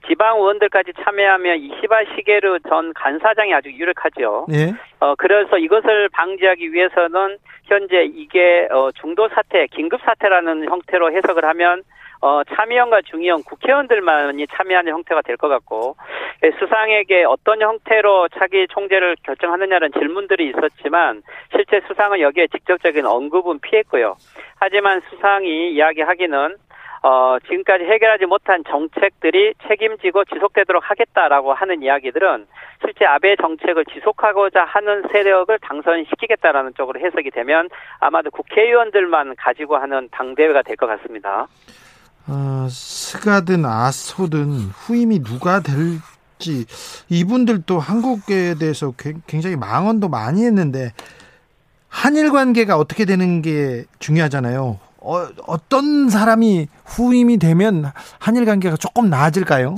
지방 0.09 0.39
의원들까지 0.39 0.95
참여하면 1.05 1.59
이시바 1.59 2.17
시게르 2.17 2.59
전 2.69 2.93
간사장이 2.95 3.55
아주 3.55 3.71
유력하죠. 3.71 4.47
네. 4.49 4.75
어 4.99 5.15
그래서 5.17 5.57
이것을 5.57 6.09
방지하기 6.09 6.73
위해서는 6.73 7.37
현재 7.67 8.03
이게 8.03 8.67
어 8.73 8.91
중도 9.01 9.29
사태, 9.29 9.69
긴급 9.69 10.01
사태라는 10.03 10.69
형태로 10.69 11.13
해석을 11.13 11.45
하면 11.45 11.83
어, 12.21 12.43
참의원과 12.45 13.03
중의원 13.03 13.43
국회의원들만이 13.45 14.47
참여하는 14.49 14.93
형태가 14.93 15.23
될 15.23 15.37
것 15.37 15.49
같고 15.49 15.97
예, 16.43 16.51
수상에게 16.59 17.25
어떤 17.25 17.61
형태로 17.63 18.29
차기 18.39 18.67
총재를 18.69 19.17
결정하느냐는 19.23 19.93
질문들이 19.93 20.49
있었지만 20.49 21.23
실제 21.55 21.81
수상은 21.87 22.21
여기에 22.21 22.49
직접적인 22.49 23.07
언급은 23.07 23.61
피했고요. 23.61 24.17
하지만 24.59 25.01
수상이 25.11 25.71
이야기하기는 25.73 26.57
어, 27.05 27.39
지금까지 27.47 27.85
해결하지 27.85 28.27
못한 28.27 28.65
정책들이 28.69 29.55
책임지고 29.69 30.25
지속되도록 30.25 30.91
하겠다라고 30.91 31.53
하는 31.55 31.83
이야기들은 31.83 32.47
실제 32.85 33.05
아베 33.05 33.37
정책을 33.37 33.85
지속하고자 33.85 34.65
하는 34.65 35.05
세력을 35.13 35.57
당선시키겠다라는 35.61 36.75
쪽으로 36.77 36.99
해석이 36.99 37.31
되면 37.31 37.69
아마도 38.01 38.31
국회의원들만 38.33 39.37
가지고 39.37 39.77
하는 39.77 40.09
당대회가 40.11 40.63
될 40.63 40.75
것 40.77 40.87
같습니다. 40.89 41.47
어, 42.31 42.67
스가든 42.69 43.65
아소든 43.65 44.71
후임이 44.75 45.23
누가 45.23 45.61
될지 45.61 46.67
이분들도 47.09 47.79
한국에 47.79 48.55
대해서 48.61 48.93
굉장히 49.27 49.57
망언도 49.57 50.09
많이 50.09 50.45
했는데 50.45 50.93
한일 51.89 52.31
관계가 52.31 52.77
어떻게 52.77 53.07
되는 53.07 53.41
게 53.41 53.85
중요하잖아요. 53.99 54.79
어, 55.01 55.13
어떤 55.47 56.11
사람이 56.11 56.67
후임이 56.85 57.39
되면 57.39 57.85
한일 58.21 58.45
관계가 58.45 58.77
조금 58.77 59.09
나아질까요? 59.09 59.77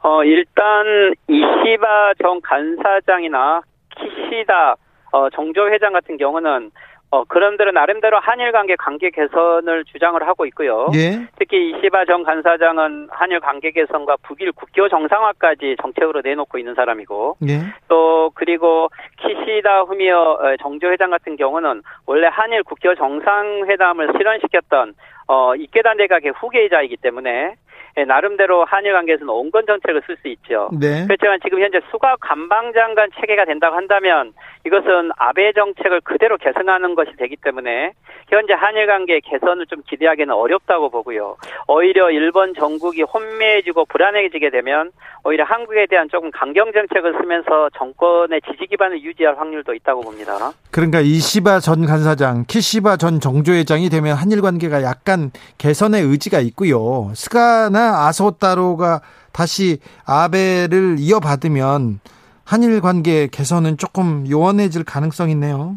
어, 0.00 0.24
일단 0.24 1.14
이시바 1.28 2.14
전 2.22 2.40
간사장이나 2.40 3.60
키시다 3.96 4.76
어, 5.12 5.28
정조 5.30 5.68
회장 5.70 5.92
같은 5.92 6.16
경우는 6.16 6.70
어, 7.10 7.22
그런들은 7.24 7.74
나름대로 7.74 8.18
한일 8.18 8.50
관계 8.50 8.74
관계 8.76 9.10
개선을 9.10 9.84
주장을 9.84 10.20
하고 10.26 10.46
있고요. 10.46 10.88
예. 10.94 11.28
특히 11.38 11.70
이시바 11.70 12.06
전 12.06 12.24
간사장은 12.24 13.08
한일 13.10 13.38
관계 13.38 13.70
개선과 13.70 14.16
북일 14.22 14.52
국교 14.52 14.88
정상화까지 14.88 15.76
정책으로 15.80 16.22
내놓고 16.24 16.58
있는 16.58 16.74
사람이고, 16.74 17.36
예. 17.48 17.60
또 17.86 18.32
그리고 18.34 18.88
키시다 19.18 19.82
후미어 19.82 20.18
어, 20.18 20.56
정조 20.60 20.90
회장 20.90 21.10
같은 21.10 21.36
경우는 21.36 21.82
원래 22.06 22.26
한일 22.26 22.64
국교 22.64 22.96
정상회담을 22.96 24.08
실현시켰던 24.16 24.94
어, 25.28 25.54
이케단 25.54 25.96
대각의 25.96 26.32
후계자이기 26.32 26.96
때문에 26.96 27.54
예, 27.96 28.04
나름대로 28.04 28.64
한일 28.64 28.92
관계에서는 28.92 29.28
온건 29.32 29.66
정책을 29.66 30.02
쓸 30.06 30.16
수 30.20 30.28
있죠. 30.28 30.68
네. 30.72 31.04
그렇지만 31.06 31.38
지금 31.44 31.60
현재 31.60 31.80
수가 31.90 32.16
관방장관 32.20 33.10
체계가 33.20 33.44
된다고 33.44 33.76
한다면 33.76 34.32
이것은 34.66 35.10
아베 35.16 35.52
정책을 35.52 36.00
그대로 36.00 36.36
개선하는 36.36 36.96
것이 36.96 37.12
되기 37.16 37.36
때문에 37.36 37.92
현재 38.28 38.52
한일 38.54 38.86
관계 38.86 39.20
개선을 39.20 39.66
좀 39.66 39.82
기대하기는 39.88 40.34
어렵다고 40.34 40.90
보고요. 40.90 41.36
오히려 41.68 42.10
일본 42.10 42.54
정국이 42.54 43.02
혼미해지고 43.02 43.84
불안해지게 43.84 44.50
되면 44.50 44.90
오히려 45.22 45.44
한국에 45.44 45.86
대한 45.88 46.08
조금 46.10 46.30
강경 46.32 46.72
정책을 46.72 47.14
쓰면서 47.20 47.70
정권의 47.78 48.40
지지 48.42 48.66
기반을 48.66 49.02
유지할 49.02 49.38
확률도 49.38 49.72
있다고 49.72 50.00
봅니다. 50.02 50.34
그러니까 50.70 51.00
이시바 51.00 51.60
전 51.60 51.86
간사장, 51.86 52.44
키시바 52.48 52.96
전 52.96 53.20
정조회장이 53.20 53.88
되면 53.88 54.16
한일 54.16 54.42
관계가 54.42 54.82
약간 54.82 55.30
개선의 55.58 56.02
의지가 56.02 56.40
있고요. 56.40 57.12
스가나 57.14 57.83
아소따로가 57.84 59.00
다시 59.32 59.78
아베를 60.06 60.96
이어받으면 60.98 62.00
한일 62.44 62.80
관계 62.80 63.26
개선은 63.26 63.78
조금 63.78 64.28
요원해질 64.28 64.84
가능성이 64.84 65.32
있네요. 65.32 65.76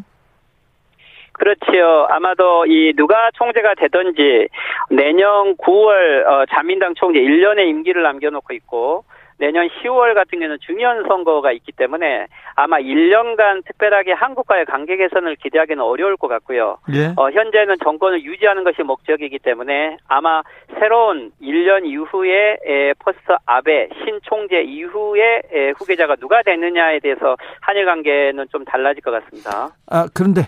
그렇지요. 1.32 2.08
아마도 2.10 2.66
이 2.66 2.92
누가 2.96 3.30
총재가 3.34 3.74
되든지 3.76 4.48
내년 4.90 5.56
9월 5.56 6.26
어, 6.26 6.44
자민당 6.50 6.94
총재 6.94 7.20
1년의 7.20 7.68
임기를 7.68 8.02
남겨놓고 8.02 8.52
있고 8.54 9.04
내년 9.38 9.68
10월 9.68 10.14
같은 10.14 10.40
경우는 10.40 10.58
중요한 10.60 11.04
선거가 11.06 11.52
있기 11.52 11.72
때문에 11.72 12.26
아마 12.54 12.78
1년간 12.78 13.64
특별하게 13.64 14.12
한국과의 14.12 14.66
관계 14.66 14.96
개선을 14.96 15.36
기대하기는 15.36 15.82
어려울 15.82 16.16
것 16.16 16.28
같고요. 16.28 16.78
예. 16.92 17.12
어, 17.16 17.30
현재는 17.30 17.76
정권을 17.82 18.22
유지하는 18.24 18.64
것이 18.64 18.82
목적이기 18.82 19.38
때문에 19.38 19.96
아마 20.08 20.42
새로운 20.80 21.30
1년 21.40 21.86
이후에 21.86 22.58
에, 22.64 22.94
포스트 22.98 23.32
아베 23.46 23.88
신 24.04 24.18
총재 24.22 24.60
이후에 24.62 25.42
에, 25.52 25.70
후계자가 25.78 26.16
누가 26.16 26.42
되느냐에 26.42 26.98
대해서 27.00 27.36
한일 27.60 27.86
관계는 27.86 28.46
좀 28.50 28.64
달라질 28.64 29.02
것 29.02 29.12
같습니다. 29.12 29.70
아 29.86 30.08
그런데 30.14 30.42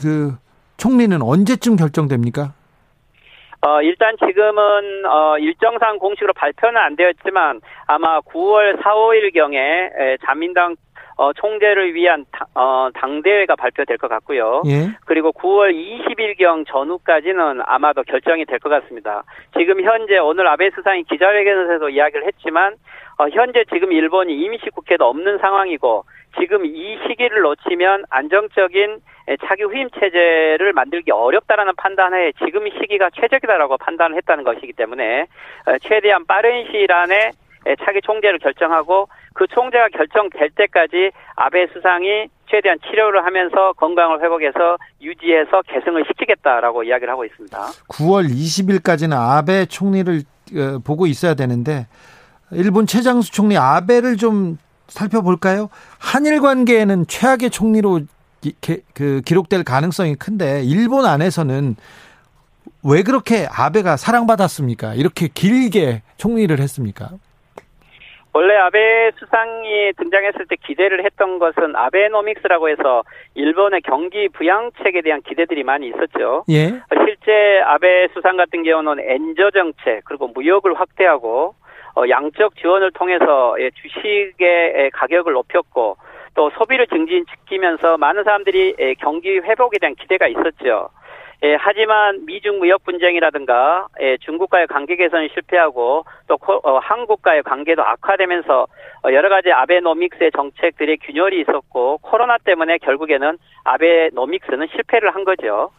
그 0.00 0.32
총리는 0.76 1.20
언제쯤 1.20 1.76
결정됩니까? 1.76 2.54
어, 3.62 3.82
일단 3.82 4.16
지금은, 4.16 5.04
어, 5.06 5.38
일정상 5.38 5.98
공식으로 5.98 6.32
발표는 6.32 6.80
안 6.80 6.96
되었지만 6.96 7.60
아마 7.86 8.20
9월 8.20 8.82
4, 8.82 8.94
5일경에 8.94 10.18
자민당 10.24 10.76
어, 11.16 11.34
총재를 11.34 11.92
위한 11.94 12.24
다, 12.32 12.46
어, 12.54 12.88
당대회가 12.94 13.54
발표될 13.54 13.98
것 13.98 14.08
같고요. 14.08 14.62
예. 14.64 14.88
그리고 15.04 15.32
9월 15.32 15.74
20일경 15.74 16.66
전후까지는 16.66 17.60
아마도 17.66 18.02
결정이 18.04 18.46
될 18.46 18.58
것 18.58 18.70
같습니다. 18.70 19.24
지금 19.58 19.82
현재 19.82 20.16
오늘 20.16 20.46
아베 20.48 20.70
수상이 20.70 21.02
기자회견에서도 21.02 21.90
이야기를 21.90 22.26
했지만 22.26 22.74
어, 23.18 23.28
현재 23.28 23.64
지금 23.70 23.92
일본이 23.92 24.32
임시국회도 24.34 25.04
없는 25.04 25.36
상황이고 25.38 26.04
지금 26.38 26.64
이 26.64 26.98
시기를 27.06 27.42
놓치면 27.42 28.04
안정적인 28.10 29.00
차기 29.46 29.62
후임 29.62 29.88
체제를 29.90 30.72
만들기 30.72 31.10
어렵다라는 31.10 31.74
판단에 31.76 32.32
지금 32.44 32.68
시기가 32.68 33.10
최적이다라고 33.10 33.78
판단을 33.78 34.16
했다는 34.16 34.44
것이기 34.44 34.72
때문에 34.72 35.26
어, 35.66 35.78
최대한 35.82 36.26
빠른 36.26 36.66
시일 36.70 36.92
안에 36.92 37.32
차기 37.84 38.00
총재를 38.02 38.38
결정하고 38.38 39.08
그 39.34 39.46
총재가 39.46 39.88
결정될 39.88 40.50
때까지 40.56 41.10
아베 41.36 41.66
수상이 41.68 42.28
최대한 42.48 42.78
치료를 42.80 43.24
하면서 43.24 43.72
건강을 43.74 44.22
회복해서 44.22 44.78
유지해서 45.00 45.62
계승을 45.68 46.04
시키겠다라고 46.08 46.84
이야기를 46.84 47.12
하고 47.12 47.24
있습니다. 47.24 47.58
9월 47.88 48.28
20일까지는 48.28 49.12
아베 49.14 49.66
총리를 49.66 50.22
어, 50.56 50.78
보고 50.84 51.06
있어야 51.06 51.34
되는데 51.34 51.86
일본 52.50 52.86
최장수 52.86 53.30
총리 53.30 53.56
아베를 53.56 54.16
좀 54.16 54.58
살펴볼까요? 54.90 55.68
한일 55.98 56.40
관계에는 56.40 57.06
최악의 57.06 57.50
총리로 57.50 58.00
기, 58.40 58.54
그 58.94 59.20
기록될 59.24 59.64
가능성이 59.64 60.14
큰데 60.14 60.62
일본 60.64 61.04
안에서는 61.04 61.76
왜 62.82 63.02
그렇게 63.02 63.46
아베가 63.50 63.96
사랑받았습니까? 63.96 64.94
이렇게 64.94 65.28
길게 65.28 66.02
총리를 66.16 66.58
했습니까? 66.58 67.10
원래 68.32 68.54
아베 68.54 69.10
수상이 69.18 69.92
등장했을 69.96 70.46
때 70.46 70.56
기대를 70.64 71.04
했던 71.04 71.38
것은 71.40 71.74
아베노믹스라고 71.74 72.68
해서 72.68 73.02
일본의 73.34 73.82
경기 73.82 74.28
부양책에 74.28 75.02
대한 75.02 75.20
기대들이 75.22 75.64
많이 75.64 75.88
있었죠. 75.88 76.44
예. 76.48 76.80
실제 77.04 77.60
아베 77.64 78.06
수상 78.14 78.36
같은 78.36 78.62
경우는 78.62 79.02
엔저 79.04 79.50
정책 79.50 80.04
그리고 80.04 80.28
무역을 80.28 80.78
확대하고 80.78 81.54
어, 81.59 81.59
양적 82.08 82.56
지원을 82.56 82.92
통해서 82.92 83.56
예, 83.58 83.70
주식의 83.70 84.90
가격을 84.92 85.32
높였고 85.32 85.96
또 86.34 86.50
소비를 86.50 86.86
증진시키면서 86.86 87.98
많은 87.98 88.24
사람들이 88.24 88.76
예, 88.78 88.94
경기 88.94 89.38
회복에 89.38 89.78
대한 89.78 89.94
기대가 89.94 90.26
있었죠. 90.28 90.90
예, 91.42 91.56
하지만 91.58 92.26
미중 92.26 92.58
무역 92.58 92.84
분쟁이라든가 92.84 93.88
예, 94.00 94.18
중국과의 94.18 94.66
관계 94.66 94.96
개선이 94.96 95.30
실패하고 95.32 96.04
또 96.28 96.38
어, 96.62 96.78
한국과의 96.78 97.42
관계도 97.42 97.82
악화되면서 97.82 98.66
어, 99.04 99.12
여러 99.12 99.30
가지 99.30 99.50
아베노믹스의 99.50 100.32
정책들의 100.32 100.98
균열이 100.98 101.40
있었고 101.40 101.98
코로나 102.02 102.36
때문에 102.38 102.76
결국에는 102.78 103.38
아베노믹스는 103.64 104.68
실패를 104.68 105.14
한 105.14 105.24
거죠. 105.24 105.70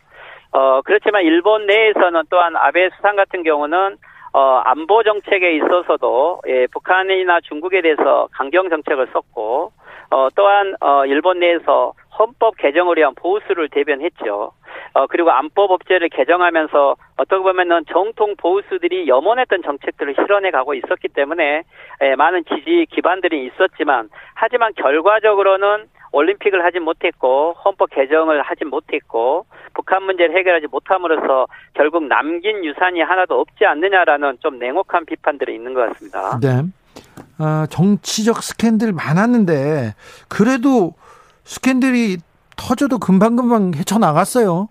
어, 0.51 0.81
그렇지만 0.81 1.23
일본 1.23 1.67
내에서는 1.67 2.23
또한 2.29 2.55
아베 2.55 2.89
수상 2.95 3.15
같은 3.15 3.43
경우는 3.43 3.97
어, 4.33 4.61
안보 4.63 5.03
정책에 5.03 5.55
있어서도 5.57 6.41
예, 6.47 6.67
북한이나 6.67 7.41
중국에 7.41 7.81
대해서 7.81 8.27
강경 8.31 8.69
정책을 8.69 9.07
썼고 9.13 9.71
어, 10.11 10.27
또한 10.35 10.75
어, 10.81 11.05
일본 11.05 11.39
내에서 11.39 11.93
헌법 12.17 12.57
개정을 12.57 12.97
위한 12.97 13.13
보수를 13.15 13.69
대변했죠. 13.69 14.51
어, 14.93 15.07
그리고 15.07 15.31
안법 15.31 15.69
법제를 15.69 16.09
개정하면서 16.09 16.95
어떻게 17.17 17.41
보면은 17.41 17.83
정통 17.91 18.35
보수들이 18.37 19.07
염원했던 19.07 19.63
정책들을 19.63 20.15
실현해 20.15 20.51
가고 20.51 20.73
있었기 20.73 21.09
때문에 21.09 21.63
예, 22.01 22.15
많은 22.15 22.43
지지 22.45 22.87
기반들이 22.89 23.45
있었지만 23.47 24.09
하지만 24.35 24.73
결과적으로는 24.75 25.87
올림픽을 26.11 26.63
하지 26.63 26.79
못했고 26.79 27.53
헌법 27.63 27.89
개정을 27.91 28.41
하지 28.41 28.65
못했고 28.65 29.45
북한 29.73 30.03
문제를 30.03 30.37
해결하지 30.37 30.67
못함으로써 30.67 31.47
결국 31.73 32.03
남긴 32.03 32.63
유산이 32.65 33.01
하나도 33.01 33.39
없지 33.39 33.65
않느냐라는 33.65 34.37
좀 34.41 34.59
냉혹한 34.59 35.05
비판들이 35.05 35.55
있는 35.55 35.73
것 35.73 35.87
같습니다. 35.89 36.39
네. 36.41 36.63
어, 37.39 37.65
정치적 37.67 38.43
스캔들 38.43 38.91
많았는데 38.91 39.93
그래도 40.27 40.93
스캔들이 41.43 42.17
터져도 42.57 42.99
금방금방 42.99 43.71
헤쳐나갔어요. 43.75 44.67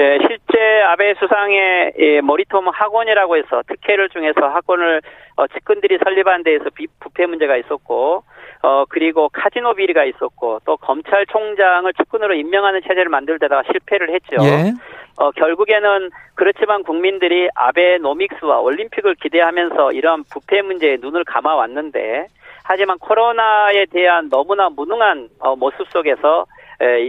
예, 0.00 0.18
실제 0.28 0.82
아베 0.82 1.14
수상의 1.14 1.92
예, 1.98 2.20
머리톰 2.20 2.68
학원이라고 2.68 3.36
해서 3.36 3.62
특혜를 3.66 4.08
중에서 4.10 4.46
학원을 4.46 5.02
어, 5.36 5.46
측근들이 5.48 5.98
설립한 6.02 6.44
데에서 6.44 6.70
비, 6.72 6.86
부패 7.00 7.26
문제가 7.26 7.56
있었고 7.56 8.22
어 8.62 8.84
그리고 8.88 9.28
카지노 9.28 9.74
비리가 9.74 10.04
있었고 10.04 10.60
또 10.64 10.76
검찰총장을 10.78 11.92
측근으로 11.94 12.34
임명하는 12.34 12.80
체제를 12.82 13.08
만들 13.08 13.38
때다가 13.38 13.62
실패를 13.70 14.14
했죠. 14.14 14.36
예. 14.42 14.72
어 15.16 15.30
결국에는 15.32 16.10
그렇지만 16.34 16.82
국민들이 16.82 17.48
아베노믹스와 17.54 18.60
올림픽을 18.60 19.16
기대하면서 19.16 19.92
이런 19.92 20.24
부패 20.24 20.62
문제에 20.62 20.96
눈을 21.00 21.24
감아 21.24 21.54
왔는데 21.54 22.26
하지만 22.64 22.98
코로나에 22.98 23.86
대한 23.86 24.28
너무나 24.28 24.68
무능한 24.68 25.28
어, 25.40 25.56
모습 25.56 25.88
속에서 25.88 26.42
에, 26.42 26.57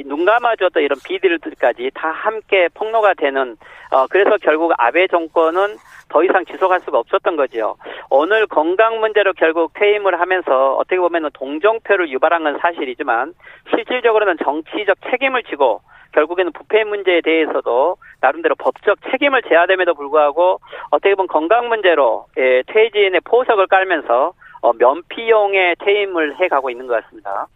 눈 0.06 0.26
감아줘도 0.26 0.80
이런 0.80 0.98
비디들까지 1.06 1.92
다 1.94 2.10
함께 2.10 2.68
폭로가 2.74 3.14
되는 3.14 3.56
어, 3.92 4.08
그래서 4.08 4.38
결국 4.42 4.74
아베 4.78 5.08
정권은 5.08 5.78
더 6.10 6.24
이상 6.24 6.46
지속할 6.46 6.80
수가 6.82 7.00
없었던 7.00 7.36
거죠. 7.36 7.76
오늘 8.10 8.48
건강 8.48 9.00
문제로 9.00 9.34
결국 9.34 9.74
퇴임을 9.74 10.20
하면서 10.20 10.76
어떻게 10.76 10.98
보면 10.98 11.30
동정표를 11.34 12.10
유발한 12.10 12.44
건 12.44 12.58
사실이지만 12.60 13.34
실질적으로는 13.70 14.38
정치적 14.44 14.98
책임을 15.10 15.44
지고 15.44 15.82
결국에는 16.14 16.52
부패 16.52 16.84
문제에 16.84 17.22
대해서도 17.22 17.98
나름대로 18.22 18.56
법적 18.56 18.98
책임을 19.12 19.44
져야 19.44 19.68
됨에도 19.68 19.94
불구하고 19.94 20.60
어떻게 20.90 21.14
보면 21.14 21.28
건강 21.28 21.70
문제로 21.70 22.26
예, 22.38 22.64
퇴진의 22.68 23.22
포석을 23.26 23.68
깔면서 23.68 24.34
어, 24.62 24.74
면피용의 24.74 25.76
퇴임을 25.80 26.38
해가고 26.38 26.70
있는 26.70 26.88
것 26.88 27.04
같습니다. 27.04 27.48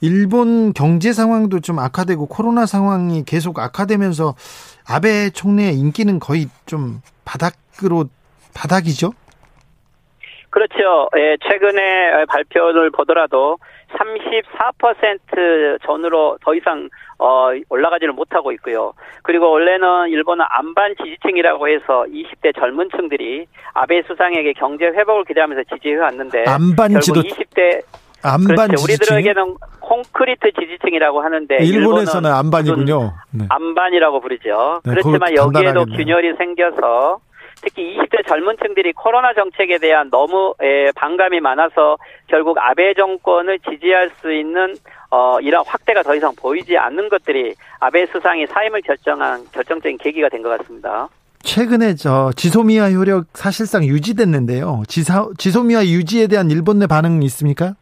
일본 0.00 0.72
경제 0.72 1.12
상황도 1.12 1.60
좀 1.60 1.78
악화되고 1.78 2.26
코로나 2.26 2.66
상황이 2.66 3.24
계속 3.24 3.58
악화되면서 3.58 4.34
아베 4.88 5.30
총리의 5.30 5.74
인기는 5.74 6.18
거의 6.18 6.46
좀 6.66 7.00
바닥으로 7.24 8.06
바닥이죠? 8.54 9.12
그렇죠. 10.50 11.08
예, 11.16 11.36
최근에 11.48 12.24
발표를 12.26 12.90
보더라도 12.90 13.58
34% 13.92 15.82
전으로 15.84 16.38
더 16.42 16.54
이상 16.54 16.88
어, 17.18 17.50
올라가지를 17.68 18.12
못하고 18.14 18.50
있고요. 18.52 18.92
그리고 19.22 19.50
원래는 19.50 20.08
일본은 20.08 20.44
안반 20.48 20.94
지지층이라고 20.96 21.68
해서 21.68 22.04
20대 22.08 22.54
젊은 22.58 22.88
층들이 22.96 23.46
아베 23.74 24.02
수상에게 24.02 24.54
경제 24.54 24.86
회복을 24.86 25.24
기대하면서 25.24 25.74
지지해 25.74 25.96
왔는데 25.96 26.44
안반 26.46 27.00
지도 27.00 27.20
20대 27.22 27.82
안반 28.22 28.68
그렇죠. 28.68 28.84
우리들에게는 28.84 29.56
콘크리트 29.80 30.50
지지층이라고 30.58 31.20
하는데 31.22 31.56
일본에서는 31.60 32.30
안반이군요. 32.30 33.12
네. 33.32 33.46
안반이라고 33.48 34.20
부르죠. 34.20 34.80
네, 34.84 34.90
그렇지만 34.92 35.34
여기에도 35.34 35.84
균열이 35.86 36.34
생겨서 36.36 37.18
특히 37.62 37.96
20대 37.98 38.26
젊은 38.26 38.56
층들이 38.62 38.92
코로나 38.92 39.34
정책에 39.34 39.78
대한 39.78 40.08
너무 40.10 40.54
반감이 40.94 41.40
많아서 41.40 41.96
결국 42.26 42.56
아베 42.58 42.94
정권을 42.94 43.58
지지할 43.68 44.10
수 44.20 44.32
있는 44.32 44.74
어, 45.10 45.38
이런 45.40 45.62
확대가 45.66 46.02
더 46.02 46.14
이상 46.14 46.32
보이지 46.36 46.78
않는 46.78 47.08
것들이 47.08 47.54
아베 47.80 48.06
수상이 48.06 48.46
사임을 48.46 48.80
결정한 48.82 49.44
결정적인 49.52 49.98
계기가 49.98 50.28
된 50.28 50.42
것 50.42 50.56
같습니다. 50.58 51.08
최근에 51.42 51.94
저 51.96 52.30
지소미아 52.36 52.90
효력 52.92 53.24
사실상 53.34 53.84
유지됐는데요. 53.84 54.82
지사, 54.88 55.26
지소미아 55.36 55.84
유지에 55.84 56.28
대한 56.28 56.50
일본 56.50 56.78
내 56.78 56.86
반응이 56.86 57.24
있습니까? 57.26 57.74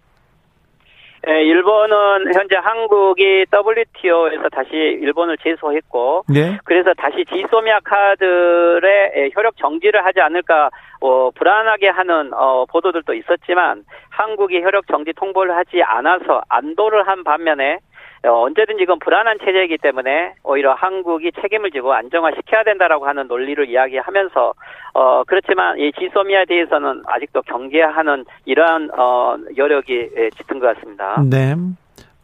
예, 1.27 1.43
일본은 1.43 2.33
현재 2.33 2.57
한국이 2.57 3.47
WTO에서 3.53 4.49
다시 4.51 4.71
일본을 4.73 5.37
제소했고, 5.39 6.25
네. 6.29 6.59
그래서 6.65 6.95
다시 6.95 7.25
지소미아 7.25 7.81
카드의 7.81 9.13
예, 9.17 9.31
효력 9.35 9.57
정지를 9.57 10.05
하지 10.05 10.21
않을까 10.21 10.71
어, 11.01 11.31
불안하게 11.31 11.89
하는 11.89 12.33
어, 12.35 12.67
보도들도 12.67 13.15
있었지만 13.15 13.85
한국이 14.11 14.63
효력 14.63 14.87
정지 14.87 15.13
통보를 15.13 15.57
하지 15.57 15.83
않아서 15.83 16.43
안도를 16.49 17.07
한 17.07 17.25
반면에 17.25 17.75
어, 17.75 17.79
언제든지 18.23 18.83
이건 18.83 18.99
불안한 18.99 19.39
체제이기 19.45 19.79
때문에 19.79 20.35
오히려 20.43 20.75
한국이 20.75 21.33
책임을 21.41 21.71
지고 21.71 21.93
안정화시켜야 21.93 22.65
된다라고 22.65 23.07
하는 23.07 23.29
논리를 23.29 23.69
이야기하면서 23.69 24.55
어 24.95 25.25
그렇지만 25.25 25.79
이 25.79 25.93
지소미아에 25.93 26.45
대해서는 26.47 27.03
아직도 27.07 27.43
경계하는 27.43 28.25
이러한 28.45 28.91
어 28.99 29.37
여력이 29.57 30.11
예, 30.17 30.31
짙은 30.31 30.59
것 30.59 30.75
같습니다. 30.75 31.23
네. 31.29 31.55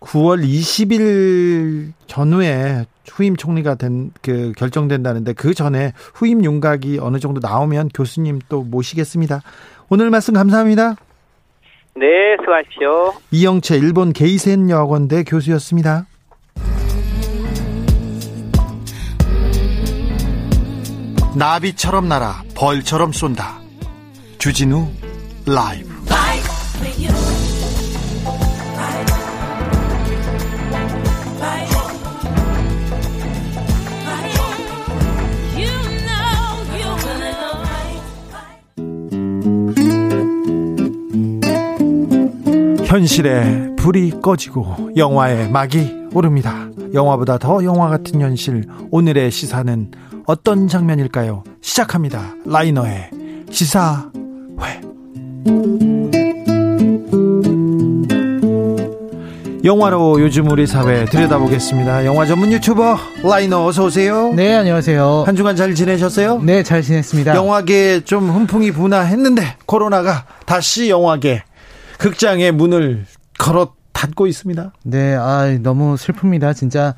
9월 0.01 0.45
20일 0.45 1.93
전후에 2.07 2.85
후임 3.11 3.37
총리가 3.37 3.77
된 3.77 4.11
그 4.23 4.53
결정된다는데 4.57 5.35
그 5.35 5.55
전에 5.55 5.93
후임 6.15 6.45
윤곽이 6.45 6.99
어느 7.01 7.19
정도 7.19 7.41
나오면 7.41 7.91
교수님 7.95 8.41
또 8.49 8.63
모시겠습니다. 8.63 9.43
오늘 9.91 10.11
말씀 10.11 10.35
감사합니다. 10.35 10.97
네, 11.97 12.37
수고하십시오. 12.41 13.15
이영채 13.31 13.77
일본 13.77 14.13
게이센 14.13 14.69
여학원대 14.69 15.23
교수였습니다. 15.25 16.07
나비처럼 21.37 22.09
날아 22.09 22.43
벌처럼 22.57 23.13
쏜다. 23.13 23.59
주진우 24.39 24.89
라이브. 25.47 25.94
현실에 42.95 43.75
불이 43.77 44.21
꺼지고 44.23 44.93
영화의 44.97 45.51
막이 45.51 46.11
오릅니다. 46.15 46.69
영화보다 46.93 47.39
더 47.39 47.65
영화 47.65 47.89
같은 47.89 48.21
현실. 48.21 48.63
오늘의 48.93 49.33
시사는 49.33 49.91
어떤 50.27 50.69
장면일까요? 50.69 51.43
시작합니다. 51.61 52.37
라이너의 52.47 53.11
시사회. 53.51 54.13
영화로 59.65 60.21
요즘 60.21 60.49
우리 60.53 60.65
사회 60.65 61.05
들여다보겠습니다. 61.07 62.07
영화 62.07 62.27
전문 62.27 62.53
유튜버 62.53 62.97
라이너 63.25 63.67
어서 63.67 63.87
오세요. 63.87 64.33
네, 64.35 64.55
안녕하세요. 64.55 65.25
한 65.27 65.35
주간 65.35 65.57
잘 65.57 65.75
지내셨어요? 65.75 66.39
네, 66.45 66.63
잘 66.63 66.81
지냈습니다. 66.81 67.35
영화계 67.35 68.05
좀 68.05 68.31
훈풍이 68.31 68.71
분화했는데 68.71 69.57
코로나가 69.67 70.27
다시 70.47 70.91
영화계 70.91 71.43
극장의 71.99 72.53
문을 72.53 73.07
걸어 73.39 73.75
닫고 73.93 74.27
있습니다. 74.27 74.73
네, 74.85 75.15
아, 75.15 75.57
너무 75.63 75.95
슬픕니다. 75.95 76.55
진짜 76.55 76.95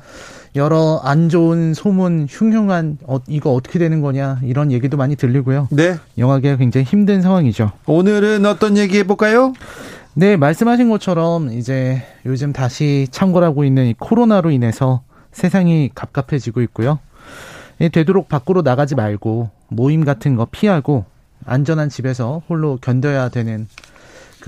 여러 0.55 0.99
안 1.03 1.29
좋은 1.29 1.73
소문, 1.73 2.27
흉흉한 2.29 2.97
어, 3.03 3.19
이거 3.27 3.53
어떻게 3.53 3.79
되는 3.79 4.01
거냐 4.01 4.39
이런 4.43 4.71
얘기도 4.71 4.97
많이 4.97 5.15
들리고요. 5.15 5.67
네. 5.71 5.95
영화계가 6.17 6.57
굉장히 6.57 6.85
힘든 6.85 7.21
상황이죠. 7.21 7.71
오늘은 7.85 8.45
어떤 8.45 8.77
얘기 8.77 8.97
해볼까요? 8.97 9.53
네, 10.15 10.35
말씀하신 10.35 10.89
것처럼 10.89 11.51
이제 11.51 12.01
요즘 12.25 12.51
다시 12.51 13.07
창궐하고 13.11 13.63
있는 13.63 13.85
이 13.85 13.93
코로나로 13.93 14.49
인해서 14.49 15.03
세상이 15.31 15.91
갑갑해지고 15.93 16.61
있고요. 16.63 16.99
되도록 17.93 18.27
밖으로 18.27 18.63
나가지 18.63 18.95
말고 18.95 19.51
모임 19.67 20.03
같은 20.03 20.35
거 20.35 20.47
피하고 20.49 21.05
안전한 21.45 21.89
집에서 21.89 22.41
홀로 22.49 22.79
견뎌야 22.81 23.29
되는 23.29 23.67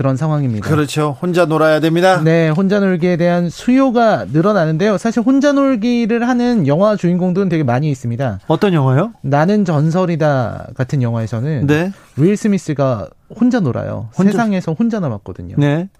그런 0.00 0.16
상황입니다. 0.16 0.66
그렇죠. 0.66 1.14
혼자 1.20 1.44
놀아야 1.44 1.78
됩니다. 1.78 2.22
네, 2.22 2.48
혼자 2.48 2.80
놀기에 2.80 3.18
대한 3.18 3.50
수요가 3.50 4.24
늘어나는데요. 4.32 4.96
사실 4.96 5.22
혼자 5.22 5.52
놀기를 5.52 6.26
하는 6.26 6.66
영화 6.66 6.96
주인공들은 6.96 7.50
되게 7.50 7.64
많이 7.64 7.90
있습니다. 7.90 8.40
어떤 8.46 8.72
영화요? 8.72 9.12
나는 9.20 9.66
전설이다 9.66 10.68
같은 10.74 11.02
영화에서는 11.02 11.66
네. 11.66 11.92
윌 12.16 12.34
스미스가 12.34 13.08
혼자 13.38 13.60
놀아요. 13.60 14.08
혼자. 14.16 14.32
세상에서 14.32 14.72
혼자 14.72 15.00
남았거든요. 15.00 15.56
네. 15.58 15.90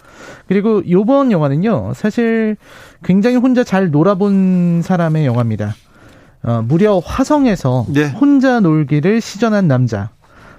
그리고 0.49 0.83
요번 0.89 1.31
영화는요. 1.31 1.93
사실 1.95 2.57
굉장히 3.05 3.37
혼자 3.37 3.65
잘 3.65 3.91
놀아본 3.91 4.81
사람의 4.83 5.27
영화입니다. 5.27 5.75
어, 6.43 6.65
무려 6.67 7.01
화성에서 7.01 7.85
네. 7.91 8.09
혼자 8.09 8.61
놀기를 8.61 9.21
시전한 9.21 9.69
남자. 9.69 10.09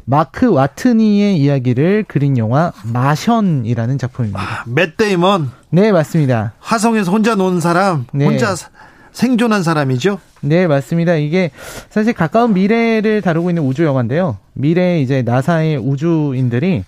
마크 0.06 0.52
와트니의 0.52 1.38
이야기를 1.38 2.06
그린 2.08 2.38
영화 2.38 2.72
마션이라는 2.84 3.98
작품입니다. 3.98 4.40
아, 4.42 4.64
맷 4.68 4.98
데이먼. 4.98 5.52
네, 5.70 5.92
맞습니다. 5.92 6.54
화성에서 6.60 7.12
혼자 7.12 7.36
노는 7.36 7.60
사람, 7.62 8.06
네. 8.12 8.26
혼자 8.26 8.56
생존한 9.12 9.64
사람이죠? 9.64 10.20
네, 10.42 10.68
맞습니다. 10.68 11.16
이게 11.16 11.52
사실 11.90 12.14
가까운 12.14 12.54
미래를 12.54 13.22
다루고 13.22 13.50
있는 13.52 13.64
우주 13.64 13.84
영화인데요. 13.84 14.38
미래에 14.54 15.02
이제 15.02 15.22
나사의 15.22 15.78
우주인들이 15.78 16.84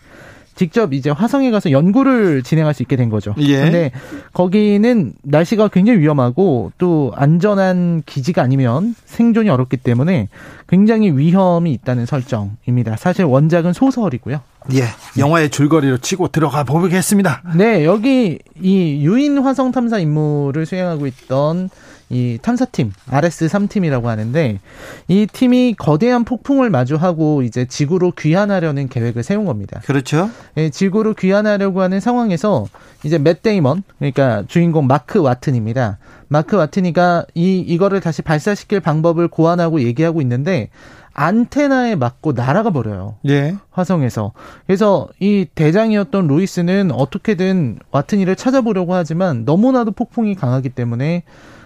직접 0.56 0.93
이제 0.93 1.10
화성에 1.10 1.51
가서 1.51 1.72
연구를 1.72 2.43
진행할 2.43 2.74
수 2.74 2.84
있게 2.84 2.95
된 2.95 3.10
거죠. 3.10 3.34
예. 3.39 3.62
근데 3.62 3.91
거기는 4.34 5.14
날씨가 5.24 5.70
굉장히 5.70 5.99
위험하고 5.99 6.72
또 6.78 7.12
안전한 7.16 8.04
기지가 8.06 8.41
아니면 8.41 8.95
생존이 9.06 9.49
어렵기 9.49 9.78
때문에 9.78 10.30
굉장히 10.68 11.12
위험이 11.12 11.72
있다는 11.74 12.06
설정입니다. 12.06 12.97
사실 12.97 13.26
원작은 13.26 13.74
소설이고요. 13.74 14.39
예. 14.74 14.84
영화의 15.18 15.49
줄거리로 15.49 15.97
치고 15.97 16.30
들어가 16.30 16.64
보겠습니다. 16.64 17.43
네, 17.56 17.86
여기 17.86 18.39
이 18.62 19.06
유인 19.06 19.39
화성 19.39 19.72
탐사 19.72 19.99
임무를 19.99 20.66
수행하고 20.66 21.08
있던 21.08 21.70
이 22.14 22.38
탐사팀 22.41 22.93
RS3팀이라고 23.09 24.03
하는데 24.03 24.59
이 25.07 25.28
팀이 25.32 25.76
거대한 25.78 26.24
폭풍을 26.24 26.70
마주하고 26.70 27.41
이제 27.41 27.66
지구로 27.66 28.11
귀환하려는 28.11 28.88
계획을 28.88 29.24
세운 29.24 29.45
겁니다. 29.45 29.82
그렇죠. 29.86 30.30
예, 30.57 30.70
지구로 30.70 31.16
귀환하려고 31.16 31.82
하는 31.82 31.99
상황에서 31.99 32.68
이제 33.03 33.18
맷 33.18 33.41
데이먼 33.41 33.84
그러니까 33.97 34.43
주인공 34.47 34.86
마크 34.86 35.20
와트니입니다. 35.20 35.97
마크 36.28 36.55
와트니가 36.55 37.26
이 37.34 37.59
이거를 37.59 37.99
다시 37.99 38.22
발사시킬 38.22 38.80
방법을 38.80 39.28
고안하고 39.28 39.82
얘기하고 39.82 40.22
있는데 40.22 40.70
안테나에 41.14 41.95
맞고 41.95 42.34
날아가 42.34 42.72
버려요. 42.72 43.16
예. 43.28 43.55
화성에서. 43.72 44.34
그래서 44.66 45.07
이 45.20 45.45
대장이었던 45.53 46.28
루이스는 46.28 46.91
어떻게든 46.91 47.80
와트니를 47.91 48.36
찾아보려고 48.36 48.95
하지만 48.95 49.45
너무나도 49.45 49.91
폭풍이 49.91 50.36
강하기 50.36 50.70
때문에 50.70 51.24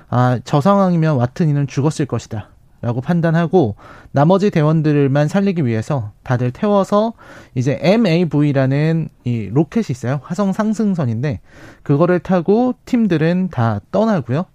아, 0.10 0.40
저 0.44 0.62
상황이면 0.62 1.16
와트니는 1.18 1.68
죽었을 1.68 2.06
것이다. 2.06 2.50
라고 2.80 3.02
판단하고 3.02 3.76
나머지 4.12 4.52
대원들만 4.52 5.28
살리기 5.28 5.66
위해서 5.66 6.12
다들 6.24 6.52
태워서 6.52 7.14
이제 7.56 7.80
MAV라는 7.82 9.10
이 9.24 9.50
로켓이 9.52 9.86
있어요. 9.90 10.20
화성 10.24 10.54
상승선인데 10.54 11.40
그거를 11.82 12.20
타고 12.20 12.76
팀들은 12.86 13.50
다 13.52 13.82
떠나고요. 13.92 14.46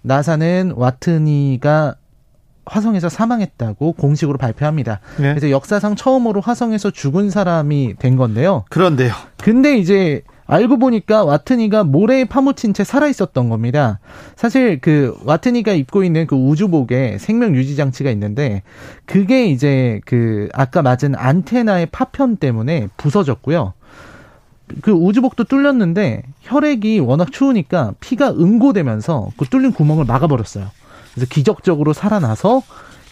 나사는 0.00 0.72
와트니가 0.74 1.96
화성에서 2.64 3.08
사망했다고 3.08 3.92
공식으로 3.92 4.38
발표합니다. 4.38 5.00
네. 5.18 5.34
그래서 5.34 5.50
역사상 5.50 5.96
처음으로 5.96 6.40
화성에서 6.40 6.90
죽은 6.90 7.30
사람이 7.30 7.96
된 7.98 8.16
건데요. 8.16 8.64
그런데요. 8.70 9.12
근데 9.36 9.76
이제 9.76 10.22
알고 10.46 10.78
보니까 10.78 11.24
와트니가 11.24 11.84
모래에 11.84 12.24
파묻힌 12.24 12.72
채 12.72 12.84
살아 12.84 13.08
있었던 13.08 13.48
겁니다. 13.48 13.98
사실 14.36 14.80
그 14.80 15.16
와트니가 15.24 15.72
입고 15.72 16.04
있는 16.04 16.26
그 16.26 16.36
우주복에 16.36 17.18
생명 17.18 17.54
유지 17.56 17.76
장치가 17.76 18.10
있는데 18.10 18.62
그게 19.06 19.46
이제 19.46 20.00
그 20.04 20.48
아까 20.52 20.82
맞은 20.82 21.14
안테나의 21.16 21.86
파편 21.86 22.36
때문에 22.36 22.88
부서졌고요. 22.96 23.74
그 24.82 24.90
우주복도 24.90 25.44
뚫렸는데 25.44 26.22
혈액이 26.42 27.00
워낙 27.00 27.30
추우니까 27.32 27.94
피가 28.00 28.30
응고되면서 28.30 29.30
그 29.36 29.44
뚫린 29.46 29.72
구멍을 29.72 30.04
막아버렸어요. 30.04 30.66
그래서 31.14 31.28
기적적으로 31.30 31.92
살아나서 31.92 32.62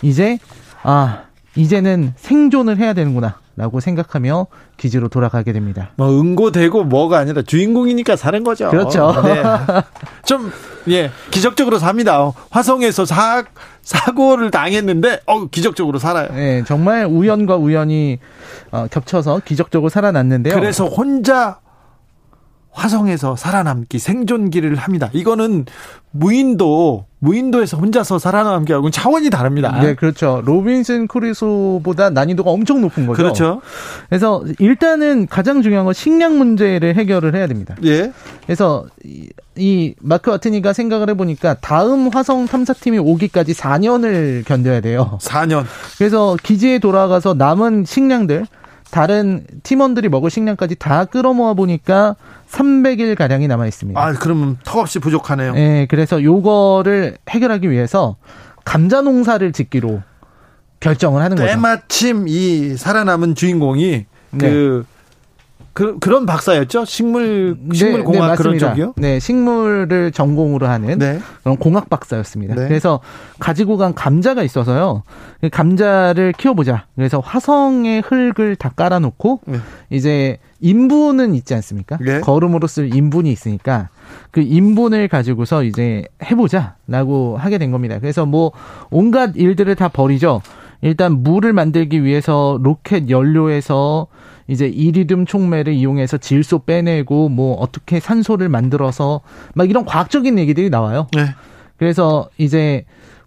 이제 0.02 0.38
아 0.82 1.24
이제는 1.56 2.14
생존을 2.16 2.78
해야 2.78 2.92
되는구나. 2.92 3.38
라고 3.56 3.78
생각하며 3.78 4.48
기지로 4.76 5.06
돌아가게 5.06 5.52
됩니다. 5.52 5.90
뭐 5.94 6.10
응고되고 6.10 6.84
뭐가 6.84 7.18
아니라 7.18 7.42
주인공이니까 7.42 8.16
사는 8.16 8.42
거죠. 8.42 8.68
그렇죠. 8.68 9.14
네. 9.22 9.42
좀 10.26 10.50
예, 10.88 11.12
기적적으로 11.30 11.78
삽니다. 11.78 12.32
화성에서 12.50 13.04
사 13.04 13.44
사고를 13.82 14.50
당했는데 14.50 15.20
어 15.26 15.46
기적적으로 15.46 16.00
살아요. 16.00 16.28
네, 16.32 16.64
정말 16.66 17.06
우연과 17.06 17.56
우연이 17.56 18.18
어, 18.72 18.88
겹쳐서 18.90 19.42
기적적으로 19.44 19.88
살아났는데요. 19.88 20.54
그래서 20.54 20.86
혼자 20.86 21.60
화성에서 22.74 23.36
살아남기 23.36 23.98
생존기를 23.98 24.74
합니다. 24.74 25.08
이거는 25.12 25.64
무인도 26.10 27.06
무인도에서 27.20 27.78
혼자서 27.78 28.18
살아남기 28.18 28.72
하고는 28.72 28.92
차원이 28.92 29.30
다릅니다. 29.30 29.80
네, 29.80 29.94
그렇죠. 29.94 30.42
로빈슨 30.44 31.06
크루소보다 31.06 32.10
난이도가 32.10 32.50
엄청 32.50 32.82
높은 32.82 33.06
거죠. 33.06 33.16
그렇죠. 33.16 33.62
그래서 34.08 34.44
일단은 34.58 35.26
가장 35.28 35.62
중요한 35.62 35.86
건 35.86 35.94
식량 35.94 36.36
문제를 36.36 36.96
해결을 36.96 37.34
해야 37.34 37.46
됩니다. 37.46 37.76
예. 37.84 38.12
그래서 38.44 38.84
이, 39.04 39.28
이 39.56 39.94
마크 40.02 40.30
와트니가 40.30 40.72
생각을 40.74 41.08
해보니까 41.10 41.54
다음 41.60 42.08
화성 42.08 42.46
탐사팀이 42.46 42.98
오기까지 42.98 43.54
4년을 43.54 44.44
견뎌야 44.44 44.80
돼요. 44.80 45.18
4년. 45.22 45.64
그래서 45.96 46.36
기지에 46.42 46.78
돌아가서 46.78 47.34
남은 47.34 47.84
식량들 47.86 48.46
다른 48.94 49.44
팀원들이 49.64 50.08
먹을 50.08 50.30
식량까지 50.30 50.76
다 50.76 51.04
끌어모아 51.04 51.54
보니까 51.54 52.14
300일 52.48 53.16
가량이 53.16 53.48
남아 53.48 53.66
있습니다. 53.66 54.00
아, 54.00 54.12
그러면 54.12 54.56
턱없이 54.62 55.00
부족하네요. 55.00 55.54
네, 55.54 55.88
그래서 55.90 56.22
요거를 56.22 57.16
해결하기 57.28 57.68
위해서 57.72 58.14
감자 58.64 59.00
농사를 59.00 59.50
짓기로 59.50 60.00
결정을 60.78 61.22
하는 61.22 61.36
거죠. 61.36 61.48
때마침 61.48 62.26
이 62.28 62.76
살아남은 62.76 63.34
주인공이 63.34 64.06
네. 64.30 64.82
그 65.74 65.84
그, 65.84 65.98
그런 65.98 66.24
박사였죠? 66.24 66.84
식물, 66.84 67.58
식물공학 67.72 68.22
네, 68.22 68.30
네, 68.30 68.36
그런 68.36 68.58
쪽이요? 68.58 68.94
네, 68.96 69.18
식물을 69.18 70.12
전공으로 70.12 70.68
하는 70.68 70.98
네. 70.98 71.18
그런 71.42 71.56
공학 71.56 71.90
박사였습니다. 71.90 72.54
네. 72.54 72.68
그래서 72.68 73.00
가지고 73.40 73.76
간 73.76 73.92
감자가 73.92 74.44
있어서요. 74.44 75.02
그 75.40 75.50
감자를 75.50 76.32
키워보자. 76.32 76.86
그래서 76.94 77.18
화성의 77.18 78.02
흙을 78.02 78.54
다 78.56 78.70
깔아놓고 78.74 79.40
네. 79.46 79.58
이제 79.90 80.38
인분은 80.60 81.34
있지 81.34 81.54
않습니까? 81.54 81.98
네. 82.00 82.20
거름으로 82.20 82.68
쓸 82.68 82.94
인분이 82.94 83.30
있으니까 83.30 83.88
그 84.30 84.40
인분을 84.40 85.08
가지고서 85.08 85.64
이제 85.64 86.04
해보자라고 86.22 87.36
하게 87.36 87.58
된 87.58 87.72
겁니다. 87.72 87.98
그래서 87.98 88.24
뭐 88.24 88.52
온갖 88.90 89.32
일들을 89.34 89.74
다 89.74 89.88
버리죠. 89.88 90.40
일단 90.82 91.22
물을 91.22 91.52
만들기 91.52 92.04
위해서 92.04 92.58
로켓 92.62 93.10
연료에서 93.10 94.06
이제 94.46 94.66
이리듐 94.66 95.26
촉매를 95.26 95.72
이용해서 95.72 96.18
질소 96.18 96.64
빼내고 96.64 97.28
뭐 97.28 97.54
어떻게 97.56 98.00
산소를 98.00 98.48
만들어서 98.48 99.20
막 99.54 99.68
이런 99.68 99.84
과학적인 99.84 100.38
얘기들이 100.38 100.70
나와요. 100.70 101.06
네. 101.14 101.26
그래서 101.76 102.28
이제 102.38 102.84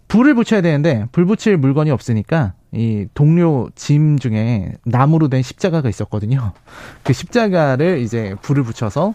불을 0.07 0.35
붙여야 0.35 0.61
되는데 0.61 1.05
불 1.11 1.25
붙일 1.25 1.57
물건이 1.57 1.91
없으니까 1.91 2.53
이 2.71 3.07
동료 3.13 3.69
짐 3.75 4.19
중에 4.19 4.73
나무로 4.85 5.27
된 5.27 5.41
십자가가 5.41 5.89
있었거든요. 5.89 6.53
그 7.03 7.13
십자가를 7.13 7.99
이제 7.99 8.35
불을 8.41 8.63
붙여서 8.63 9.13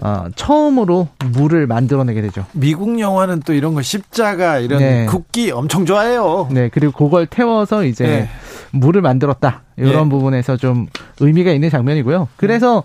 어, 0.00 0.26
처음으로 0.36 1.08
물을 1.32 1.66
만들어내게 1.66 2.20
되죠. 2.22 2.44
미국 2.52 3.00
영화는 3.00 3.40
또 3.40 3.52
이런 3.52 3.74
거 3.74 3.82
십자가 3.82 4.58
이런 4.58 4.78
네. 4.78 5.06
국기 5.06 5.50
엄청 5.50 5.86
좋아해요. 5.86 6.48
네, 6.50 6.68
그리고 6.68 6.92
그걸 6.92 7.26
태워서 7.26 7.84
이제 7.84 8.06
네. 8.06 8.28
물을 8.70 9.02
만들었다 9.02 9.62
이런 9.76 10.04
네. 10.04 10.10
부분에서 10.10 10.56
좀 10.56 10.86
의미가 11.20 11.50
있는 11.50 11.70
장면이고요. 11.70 12.28
그래서 12.36 12.84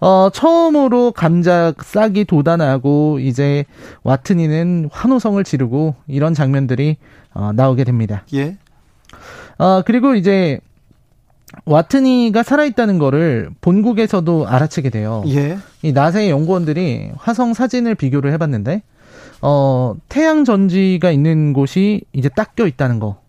어, 0.00 0.30
처음으로 0.32 1.12
감자 1.12 1.72
싹이 1.80 2.24
돋아나고 2.24 3.18
이제 3.20 3.64
와트니는 4.02 4.90
환호성을 4.92 5.42
지르고 5.44 5.94
이런 6.06 6.34
장면들이 6.34 6.96
어, 7.34 7.52
나오게 7.54 7.84
됩니다. 7.84 8.24
예. 8.34 8.56
어, 9.58 9.82
그리고 9.84 10.14
이제 10.14 10.60
와트니가 11.64 12.42
살아있다는 12.42 12.98
거를 12.98 13.50
본국에서도 13.60 14.46
알아채게 14.48 14.90
돼요. 14.90 15.22
예. 15.28 15.58
이 15.82 15.92
나사의 15.92 16.30
연구원들이 16.30 17.10
화성 17.16 17.54
사진을 17.54 17.94
비교를 17.94 18.32
해봤는데, 18.32 18.82
어, 19.42 19.94
태양 20.08 20.44
전지가 20.44 21.10
있는 21.10 21.52
곳이 21.52 22.02
이제 22.12 22.28
딱 22.28 22.54
껴 22.54 22.66
있다는 22.66 22.98
거. 23.00 23.20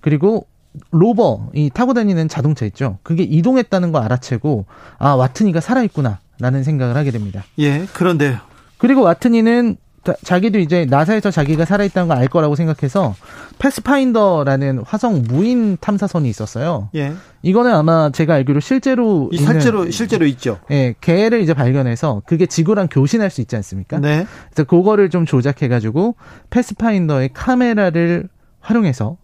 그리고 0.00 0.46
로버, 0.92 1.50
이 1.54 1.70
타고 1.72 1.94
다니는 1.94 2.28
자동차 2.28 2.64
있죠. 2.66 2.98
그게 3.02 3.22
이동했다는 3.24 3.92
거 3.92 3.98
알아채고, 4.00 4.66
아, 4.98 5.14
와트니가 5.14 5.60
살아있구나. 5.60 6.20
라는 6.38 6.62
생각을 6.64 6.96
하게 6.96 7.10
됩니다. 7.10 7.44
예, 7.58 7.84
그런데요. 7.92 8.38
그리고 8.78 9.02
와트니는 9.02 9.76
자기도 10.22 10.58
이제 10.58 10.86
나사에서 10.86 11.30
자기가 11.30 11.64
살아있다는 11.66 12.08
걸 12.08 12.16
알 12.16 12.26
거라고 12.28 12.54
생각해서 12.56 13.14
패스파인더라는 13.58 14.82
화성 14.86 15.22
무인 15.28 15.76
탐사선이 15.80 16.28
있었어요. 16.28 16.88
예. 16.94 17.12
이거는 17.42 17.72
아마 17.74 18.10
제가 18.10 18.34
알기로 18.34 18.60
실제로 18.60 19.30
실제로 19.34 19.90
실제로 19.90 20.26
있죠. 20.26 20.58
예, 20.70 20.94
개를 21.00 21.40
이제 21.40 21.54
발견해서 21.54 22.22
그게 22.26 22.46
지구랑 22.46 22.88
교신할 22.90 23.30
수 23.30 23.40
있지 23.40 23.56
않습니까? 23.56 23.98
네. 23.98 24.26
그래서 24.52 24.66
그거를 24.66 25.10
좀 25.10 25.26
조작해 25.26 25.68
가지고 25.68 26.14
패스파인더의 26.50 27.30
카메라를 27.32 28.28
활용해서 28.60 29.16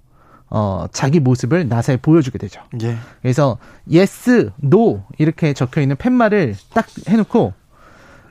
어, 0.49 0.87
자기 0.93 1.21
모습을 1.21 1.69
나사에 1.69 1.97
보여주게 1.99 2.39
되죠. 2.39 2.61
예. 2.83 2.97
그래서 3.21 3.59
yes, 3.93 4.51
no 4.63 5.03
이렇게 5.19 5.53
적혀 5.53 5.81
있는 5.81 5.97
팻말을 5.97 6.55
딱 6.73 6.87
해놓고 7.09 7.53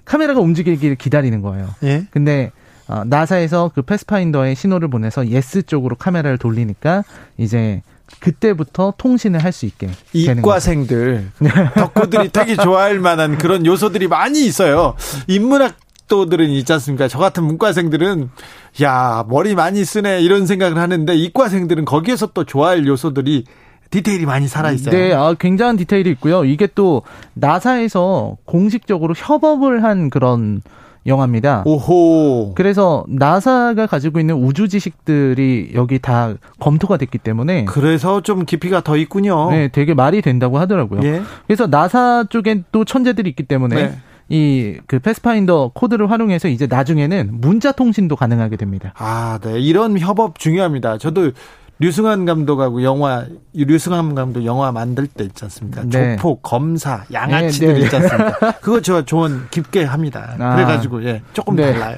카메라가 0.05 0.39
움직이기를 0.39 0.95
기다리는 0.95 1.41
거예요. 1.41 1.67
예? 1.83 2.05
근데 2.11 2.51
어, 2.87 3.03
나사에서 3.05 3.71
그 3.73 3.81
패스파인더의 3.81 4.55
신호를 4.55 4.87
보내서 4.89 5.27
yes 5.27 5.63
쪽으로 5.63 5.95
카메라를 5.95 6.37
돌리니까 6.37 7.03
이제 7.37 7.81
그때부터 8.19 8.93
통신을 8.97 9.43
할 9.43 9.51
수 9.51 9.65
있게 9.65 9.89
이과생들 10.13 11.31
덕후들이 11.75 12.29
되게 12.29 12.55
좋아할 12.55 12.99
만한 12.99 13.37
그런 13.37 13.65
요소들이 13.65 14.07
많이 14.07 14.45
있어요. 14.45 14.95
인문학 15.27 15.75
도들은 16.07 16.49
있지 16.51 16.71
않습니까? 16.73 17.07
저 17.07 17.17
같은 17.17 17.43
문과생들은 17.43 18.29
야 18.83 19.25
머리 19.27 19.55
많이 19.55 19.83
쓰네 19.83 20.21
이런 20.21 20.45
생각을 20.45 20.77
하는데 20.77 21.15
이과생들은 21.15 21.85
거기에서 21.85 22.27
또 22.27 22.43
좋아할 22.43 22.85
요소들이 22.85 23.45
디테일이 23.91 24.25
많이 24.25 24.47
살아 24.47 24.71
있어요. 24.71 24.95
네, 24.95 25.13
아, 25.13 25.33
굉장한 25.37 25.77
디테일이 25.77 26.09
있고요. 26.11 26.45
이게 26.45 26.67
또 26.73 27.03
나사에서 27.33 28.37
공식적으로 28.45 29.13
협업을 29.15 29.83
한 29.83 30.09
그런 30.09 30.61
영화입니다. 31.07 31.63
오호. 31.65 32.53
그래서 32.55 33.05
나사가 33.07 33.85
가지고 33.85 34.19
있는 34.19 34.35
우주 34.35 34.67
지식들이 34.67 35.71
여기 35.75 35.99
다 35.99 36.33
검토가 36.59 36.97
됐기 36.97 37.19
때문에 37.19 37.65
그래서 37.65 38.21
좀 38.21 38.45
깊이가 38.45 38.81
더 38.81 38.97
있군요. 38.97 39.51
네, 39.51 39.67
되게 39.67 39.93
말이 39.93 40.21
된다고 40.21 40.57
하더라고요. 40.57 41.01
예. 41.03 41.21
그래서 41.45 41.67
나사 41.67 42.25
쪽엔 42.29 42.65
또 42.71 42.85
천재들이 42.85 43.29
있기 43.29 43.43
때문에 43.43 43.75
네. 43.75 43.95
이그 44.29 44.99
패스파인더 44.99 45.71
코드를 45.75 46.09
활용해서 46.09 46.47
이제 46.47 46.65
나중에는 46.65 47.29
문자 47.33 47.71
통신도 47.71 48.15
가능하게 48.15 48.57
됩니다. 48.57 48.91
아, 48.97 49.37
네. 49.43 49.59
이런 49.59 49.99
협업 49.99 50.39
중요합니다. 50.39 50.97
저도 50.97 51.31
류승완 51.79 52.25
감독하고 52.25 52.83
영화 52.83 53.25
류승완 53.53 54.15
감독 54.15 54.45
영화 54.45 54.71
만들 54.71 55.07
때 55.07 55.25
있지 55.25 55.43
않습니까? 55.43 55.83
네. 55.83 56.15
조폭, 56.15 56.41
검사, 56.41 57.03
양아치들 57.11 57.67
네, 57.67 57.73
네. 57.73 57.79
있지 57.81 57.95
않습니까? 57.97 58.51
그거 58.61 58.81
저 58.81 59.03
조언 59.03 59.47
깊게 59.51 59.83
합니다. 59.83 60.35
아. 60.39 60.55
그래가지고 60.55 61.03
예 61.05 61.21
조금 61.33 61.55
네. 61.55 61.73
달라요. 61.73 61.97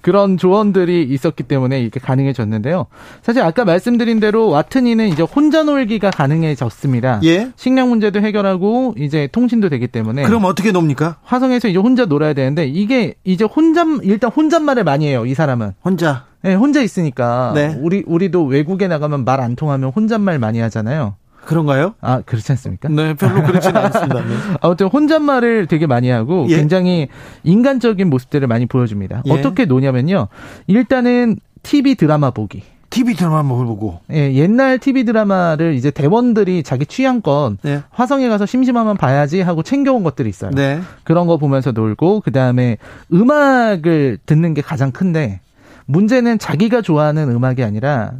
그런 0.00 0.36
조언들이 0.36 1.04
있었기 1.04 1.42
때문에 1.44 1.80
이게 1.82 2.00
가능해졌는데요. 2.00 2.86
사실 3.22 3.42
아까 3.42 3.64
말씀드린 3.64 4.20
대로 4.20 4.48
와트니는 4.50 5.08
이제 5.08 5.22
혼자 5.22 5.62
놀기가 5.62 6.10
가능해졌습니다. 6.10 7.20
예? 7.24 7.50
식량 7.56 7.88
문제도 7.88 8.20
해결하고 8.20 8.94
이제 8.98 9.28
통신도 9.32 9.68
되기 9.68 9.86
때문에. 9.88 10.24
그럼 10.24 10.44
어떻게 10.44 10.72
놉니까? 10.72 11.16
화성에서 11.24 11.68
이제 11.68 11.78
혼자 11.78 12.04
놀아야 12.06 12.32
되는데 12.32 12.66
이게 12.66 13.14
이제 13.24 13.44
혼자 13.44 13.84
일단 14.02 14.30
혼잣말을 14.30 14.84
많이 14.84 15.06
해요. 15.06 15.26
이 15.26 15.34
사람은. 15.34 15.72
혼자. 15.84 16.24
네, 16.42 16.54
혼자 16.54 16.80
있으니까 16.80 17.52
네. 17.54 17.76
우리 17.80 18.04
우리도 18.06 18.44
외국에 18.44 18.86
나가면 18.88 19.24
말 19.24 19.40
안 19.40 19.56
통하면 19.56 19.90
혼잣말 19.94 20.38
많이 20.38 20.60
하잖아요. 20.60 21.16
그런가요? 21.46 21.94
아, 22.00 22.20
그렇지 22.20 22.52
않습니까? 22.52 22.88
네, 22.88 23.14
별로 23.14 23.42
그렇지는 23.42 23.76
않습니다. 23.76 24.20
네. 24.20 24.34
아무튼 24.60 24.88
혼잣말을 24.88 25.66
되게 25.66 25.86
많이 25.86 26.10
하고 26.10 26.46
예. 26.50 26.56
굉장히 26.56 27.08
인간적인 27.44 28.10
모습들을 28.10 28.46
많이 28.48 28.66
보여줍니다. 28.66 29.22
예. 29.24 29.32
어떻게 29.32 29.64
노냐면요. 29.64 30.28
일단은 30.66 31.38
TV 31.62 31.94
드라마 31.94 32.30
보기. 32.30 32.62
TV 32.90 33.14
드라마 33.14 33.42
보고. 33.42 34.00
예, 34.12 34.32
옛날 34.34 34.78
TV 34.78 35.04
드라마를 35.04 35.74
이제 35.74 35.90
대원들이 35.90 36.62
자기 36.62 36.86
취향껏 36.86 37.56
네. 37.62 37.82
화성에 37.90 38.28
가서 38.28 38.46
심심하면 38.46 38.96
봐야지 38.96 39.40
하고 39.40 39.62
챙겨온 39.62 40.02
것들이 40.02 40.28
있어요. 40.28 40.50
네. 40.52 40.80
그런 41.04 41.26
거 41.26 41.36
보면서 41.36 41.72
놀고 41.72 42.20
그 42.20 42.32
다음에 42.32 42.78
음악을 43.12 44.18
듣는 44.24 44.54
게 44.54 44.62
가장 44.62 44.92
큰데 44.92 45.40
문제는 45.86 46.38
자기가 46.38 46.82
좋아하는 46.82 47.30
음악이 47.30 47.62
아니라 47.62 48.12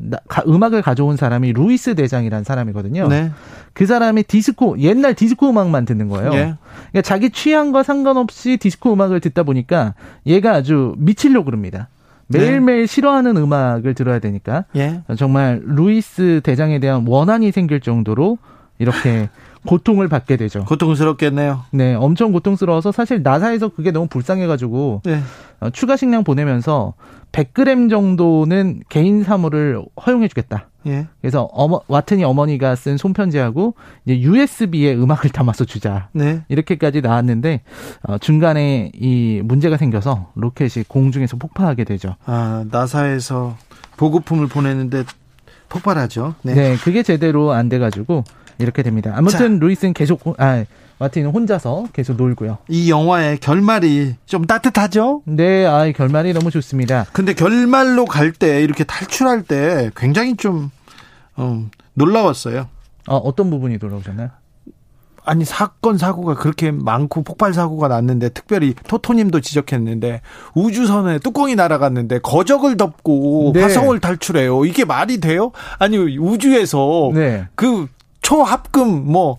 음악을 0.46 0.82
가져온 0.82 1.16
사람이 1.16 1.52
루이스 1.52 1.96
대장이라는 1.96 2.44
사람이거든요. 2.44 3.08
네. 3.08 3.30
그 3.72 3.86
사람이 3.86 4.22
디스코 4.22 4.78
옛날 4.78 5.14
디스코 5.14 5.50
음악만 5.50 5.84
듣는 5.84 6.08
거예요. 6.08 6.32
예. 6.32 6.54
그러니까 6.90 7.02
자기 7.02 7.30
취향과 7.30 7.82
상관없이 7.82 8.56
디스코 8.56 8.92
음악을 8.92 9.20
듣다 9.20 9.42
보니까 9.42 9.94
얘가 10.26 10.52
아주 10.52 10.94
미치려고 10.98 11.46
그럽니다. 11.46 11.88
매일매일 12.28 12.80
네. 12.82 12.86
싫어하는 12.86 13.36
음악을 13.36 13.94
들어야 13.94 14.18
되니까 14.20 14.64
예. 14.76 15.02
정말 15.16 15.60
루이스 15.64 16.40
대장에 16.42 16.78
대한 16.78 17.04
원한이 17.06 17.52
생길 17.52 17.80
정도로 17.80 18.38
이렇게 18.78 19.28
고통을 19.66 20.08
받게 20.08 20.36
되죠. 20.36 20.64
고통스럽겠네요. 20.64 21.64
네, 21.72 21.94
엄청 21.94 22.32
고통스러워서 22.32 22.92
사실 22.92 23.22
나사에서 23.22 23.68
그게 23.68 23.90
너무 23.90 24.06
불쌍해가지고 24.08 25.02
네. 25.04 25.20
어, 25.60 25.70
추가 25.70 25.96
식량 25.96 26.24
보내면서 26.24 26.94
100g 27.32 27.90
정도는 27.90 28.82
개인 28.88 29.22
사물을 29.22 29.82
허용해주겠다. 30.06 30.68
예. 30.86 31.06
그래서 31.20 31.42
어머, 31.52 31.80
와트니 31.88 32.24
어머니가 32.24 32.76
쓴 32.76 32.96
손편지하고 32.96 33.74
이제 34.04 34.20
USB에 34.20 34.94
음악을 34.94 35.30
담아서 35.30 35.64
주자. 35.64 36.08
네. 36.12 36.42
이렇게까지 36.48 37.00
나왔는데 37.00 37.62
어, 38.02 38.18
중간에 38.18 38.90
이 38.94 39.40
문제가 39.44 39.76
생겨서 39.76 40.30
로켓이 40.34 40.84
공중에서 40.88 41.36
폭파하게 41.36 41.84
되죠. 41.84 42.14
아 42.24 42.64
나사에서 42.70 43.56
보급품을 43.96 44.46
보내는데 44.46 45.04
폭발하죠. 45.68 46.36
네. 46.42 46.54
네, 46.54 46.76
그게 46.76 47.02
제대로 47.02 47.52
안 47.52 47.68
돼가지고 47.68 48.24
이렇게 48.58 48.82
됩니다. 48.82 49.12
아무튼 49.14 49.58
자. 49.58 49.64
루이스는 49.64 49.92
계속 49.94 50.22
아 50.38 50.64
마틴은 50.98 51.30
혼자서 51.30 51.88
계속 51.92 52.16
놀고요. 52.16 52.58
이 52.68 52.90
영화의 52.90 53.38
결말이 53.38 54.14
좀 54.24 54.46
따뜻하죠? 54.46 55.22
네, 55.26 55.66
아, 55.66 55.90
결말이 55.92 56.32
너무 56.32 56.50
좋습니다. 56.50 57.04
근데 57.12 57.34
결말로 57.34 58.06
갈 58.06 58.32
때 58.32 58.62
이렇게 58.62 58.84
탈출할 58.84 59.42
때 59.42 59.90
굉장히 59.96 60.36
좀 60.36 60.70
어, 61.36 61.66
놀라웠어요. 61.94 62.68
어, 63.08 63.16
어떤 63.16 63.50
부분이 63.50 63.76
놀라우셨나요? 63.80 64.30
아니 65.28 65.44
사건 65.44 65.98
사고가 65.98 66.34
그렇게 66.34 66.70
많고 66.70 67.22
폭발 67.24 67.52
사고가 67.52 67.88
났는데 67.88 68.28
특별히 68.28 68.74
토토님도 68.86 69.40
지적했는데 69.40 70.20
우주선에 70.54 71.18
뚜껑이 71.18 71.56
날아갔는데 71.56 72.20
거적을 72.20 72.76
덮고 72.76 73.50
네. 73.52 73.60
화성을 73.62 73.98
탈출해요. 73.98 74.64
이게 74.64 74.84
말이 74.84 75.18
돼요? 75.18 75.50
아니 75.80 75.98
우주에서 75.98 77.10
네. 77.12 77.48
그 77.56 77.88
초합금 78.26 79.12
뭐 79.12 79.38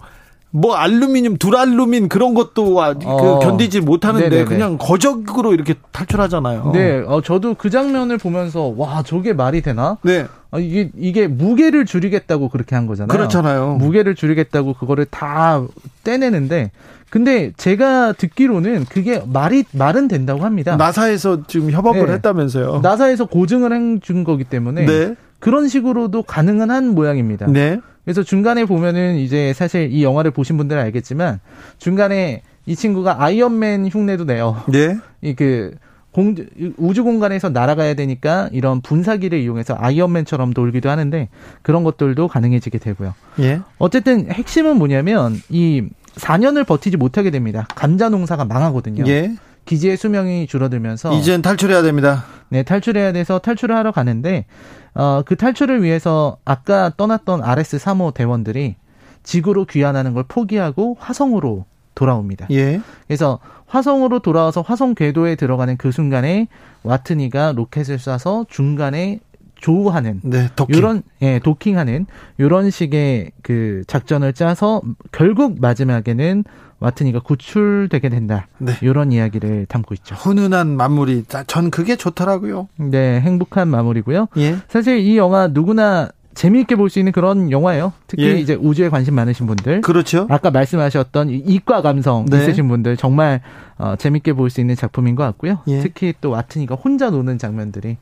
뭐 0.52 0.76
알루미늄, 0.76 1.38
둘알루민 1.38 2.08
그런 2.08 2.34
것도 2.34 2.82
아, 2.82 2.94
그 2.94 3.06
어. 3.06 3.40
견디지 3.40 3.82
못하는데 3.82 4.30
네네네. 4.30 4.46
그냥 4.46 4.78
거적으로 4.78 5.54
이렇게 5.54 5.76
탈출하잖아요. 5.92 6.72
네, 6.74 7.04
어, 7.06 7.22
저도 7.22 7.54
그 7.56 7.70
장면을 7.70 8.18
보면서 8.18 8.74
와 8.76 9.04
저게 9.04 9.34
말이 9.34 9.62
되나? 9.62 9.98
네. 10.04 10.26
아, 10.52 10.60
이게 10.60 10.90
이게 10.98 11.28
무게를 11.28 11.86
줄이겠다고 11.86 12.48
그렇게 12.50 12.76
한 12.76 12.88
거잖아요. 12.88 13.16
그렇잖아요. 13.16 13.76
무게를 13.76 14.16
줄이겠다고 14.16 14.74
그거를 14.74 15.06
다 15.06 15.62
떼내는데 16.06 16.72
근데 17.10 17.52
제가 17.58 18.14
듣기로는 18.14 18.86
그게 18.86 19.22
말이 19.28 19.66
말은 19.74 20.08
된다고 20.08 20.44
합니다. 20.44 20.78
나사에서 20.78 21.46
지금 21.48 21.72
협업을 21.72 22.08
네. 22.08 22.14
했다면서요. 22.14 22.80
나사에서 22.82 23.26
고증을 23.26 23.74
해준 23.74 24.24
거기 24.24 24.46
때문에 24.46 24.86
네. 24.86 25.16
그런 25.40 25.68
식으로도 25.68 26.24
가능은 26.24 26.72
한 26.72 26.96
모양입니다. 26.96 27.48
네. 27.48 27.80
그래서 28.08 28.24
중간에 28.24 28.64
보면은 28.64 29.18
이제 29.18 29.51
사실 29.51 29.91
이 29.91 30.01
영화를 30.01 30.32
보신 30.32 30.55
분들은 30.55 30.82
알겠지만 30.82 31.41
중간에 31.78 32.41
이 32.66 32.74
친구가 32.74 33.22
아이언맨 33.22 33.89
흉내도 33.89 34.24
내요. 34.24 34.64
네. 34.70 34.97
이그 35.22 35.76
공, 36.14 36.34
우주 36.78 37.03
공간에서 37.03 37.49
날아가야 37.49 37.95
되니까 37.95 38.47
이런 38.53 38.80
분사기를 38.80 39.38
이용해서 39.41 39.76
아이언맨처럼 39.78 40.53
돌기도 40.53 40.89
하는데 40.89 41.28
그런 41.62 41.84
것들도 41.84 42.30
가능해지게 42.30 42.78
되고요. 42.78 43.14
예. 43.41 43.60
어쨌든 43.78 44.32
핵심은 44.32 44.78
뭐냐면 44.78 45.36
이 45.49 45.84
4년을 46.16 46.66
버티지 46.66 46.95
못하게 46.95 47.30
됩니다. 47.30 47.68
감자 47.76 48.08
농사가 48.08 48.45
망하거든요. 48.45 49.03
예. 49.08 49.36
기지의 49.68 49.97
수명이 49.97 50.47
줄어들면서 50.47 51.13
이젠 51.13 51.43
탈출해야 51.43 51.84
됩니다. 51.84 52.26
네, 52.49 52.63
탈출해야 52.63 53.11
돼서 53.11 53.38
탈출을 53.38 53.76
하러 53.76 53.91
가는데 53.91 54.45
어, 54.95 55.22
그 55.26 55.36
탈출을 55.36 55.84
위해서 55.84 56.38
아까 56.43 56.91
떠났던 56.97 57.43
RS 57.43 57.78
3호 57.78 58.13
대원들이 58.15 58.76
지구로 59.22 59.65
귀환하는 59.65 60.13
걸 60.13 60.24
포기하고 60.28 60.97
화성으로 60.99 61.65
돌아옵니다. 61.93 62.47
예. 62.51 62.82
그래서 63.07 63.39
화성으로 63.65 64.20
돌아와서 64.20 64.61
화성 64.61 64.95
궤도에 64.95 65.36
들어가는 65.36 65.78
그 65.78 65.91
순간에 65.91 66.47
와트니가 66.84 67.53
로켓을 67.55 67.97
쏴서 67.97 68.47
중간에 68.47 69.20
조우하는 69.59 70.22
네, 70.24 70.49
도킹. 70.55 70.76
이런 70.76 71.03
예, 71.22 71.39
도킹하는 71.39 72.05
이런 72.38 72.70
식의 72.70 73.32
그 73.41 73.84
작전을 73.88 74.34
짜서 74.34 74.82
결국 75.11 75.59
마지막에는 75.59 76.43
와트니가 76.80 77.19
구출되게 77.21 78.09
된다. 78.09 78.47
네. 78.59 78.73
이런 78.82 79.11
이야기를 79.11 79.65
담고 79.67 79.93
있죠. 79.95 80.15
훈훈한 80.15 80.78
마무리. 80.78 81.23
전 81.47 81.71
그게 81.71 81.95
좋더라고요. 81.95 82.67
네, 82.78 83.19
행복한 83.21 83.67
마무리고요. 83.67 84.28
예. 84.38 84.57
사실 84.67 84.99
이 84.99 85.17
영화 85.17 85.47
누구나 85.47 86.09
재미있게 86.36 86.75
볼 86.75 86.89
수 86.89 86.99
있는 86.99 87.11
그런 87.11 87.49
영화예요. 87.49 87.93
특히 88.05 88.25
예. 88.25 88.39
이제 88.39 88.53
우주에 88.53 88.89
관심 88.89 89.15
많으신 89.15 89.47
분들. 89.47 89.82
그렇죠. 89.82 90.28
아까 90.30 90.51
말씀하셨던 90.51 91.30
이과 91.32 91.82
감성 91.82 92.25
네. 92.25 92.38
있으신 92.43 92.67
분들 92.67 92.95
정말 92.95 93.41
어, 93.80 93.95
재밌게 93.97 94.34
볼 94.34 94.51
수 94.51 94.61
있는 94.61 94.75
작품인 94.75 95.15
것 95.15 95.23
같고요. 95.23 95.59
예. 95.67 95.80
특히 95.80 96.13
또 96.21 96.30
와트니가 96.30 96.75
혼자 96.75 97.09
노는 97.09 97.39
장면들이 97.39 97.97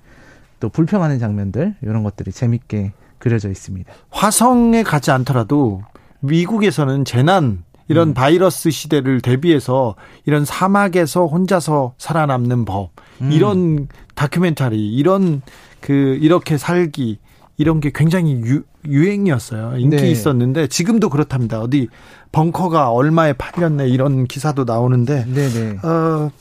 또 0.59 0.67
불평하는 0.69 1.17
장면들 1.19 1.76
이런 1.82 2.03
것들이 2.03 2.32
재밌게 2.34 2.91
그려져 3.19 3.49
있습니다. 3.49 3.91
화성에 4.09 4.84
가지 4.84 5.11
않더라도 5.11 5.84
미국에서는 6.19 7.05
재난 7.05 7.63
이런 7.88 8.10
음. 8.10 8.14
바이러스 8.14 8.72
시대를 8.72 9.22
대비해서 9.22 9.96
이런 10.26 10.46
사막에서 10.46 11.26
혼자서 11.26 11.94
살아남는 11.98 12.66
법 12.66 12.92
음. 13.22 13.32
이런 13.32 13.88
다큐멘터리 14.16 14.94
이런 14.94 15.42
그 15.82 16.18
이렇게 16.22 16.58
살기 16.58 17.20
이런 17.58 17.80
게 17.80 17.92
굉장히 17.94 18.42
유, 18.44 18.64
유행이었어요. 18.86 19.78
인기 19.78 19.98
네. 19.98 20.12
있었는데 20.12 20.68
지금도 20.68 21.10
그렇답니다. 21.10 21.62
어디 21.62 21.88
벙커가 22.32 22.92
얼마에 22.92 23.34
팔렸네 23.34 23.88
이런 23.88 24.26
기사도 24.26 24.66
나오는데 24.66 25.26
네네. 25.26 25.74
네. 25.74 25.88
어, 25.88 26.32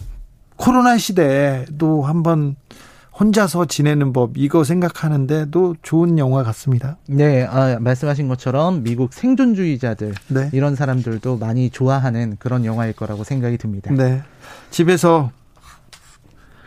코로나 0.57 0.99
시대에도 0.99 2.03
한번 2.03 2.57
혼자서 3.19 3.67
지내는 3.67 4.13
법 4.13 4.37
이거 4.37 4.65
생각하는데도 4.65 5.77
좋은 5.83 6.19
영화 6.19 6.43
같습니다. 6.43 6.97
네, 7.07 7.45
아, 7.45 7.79
말씀하신 7.79 8.27
것처럼 8.29 8.83
미국 8.83 9.13
생존주의자들 9.13 10.15
네. 10.29 10.51
이런 10.53 10.75
사람들도 10.75 11.39
많이 11.39 11.71
좋아하는 11.71 12.37
그런 12.39 12.65
영화일 12.65 12.93
거라고 12.93 13.23
생각이 13.23 13.57
듭니다. 13.57 13.93
네, 13.93 14.23
집에서 14.71 15.31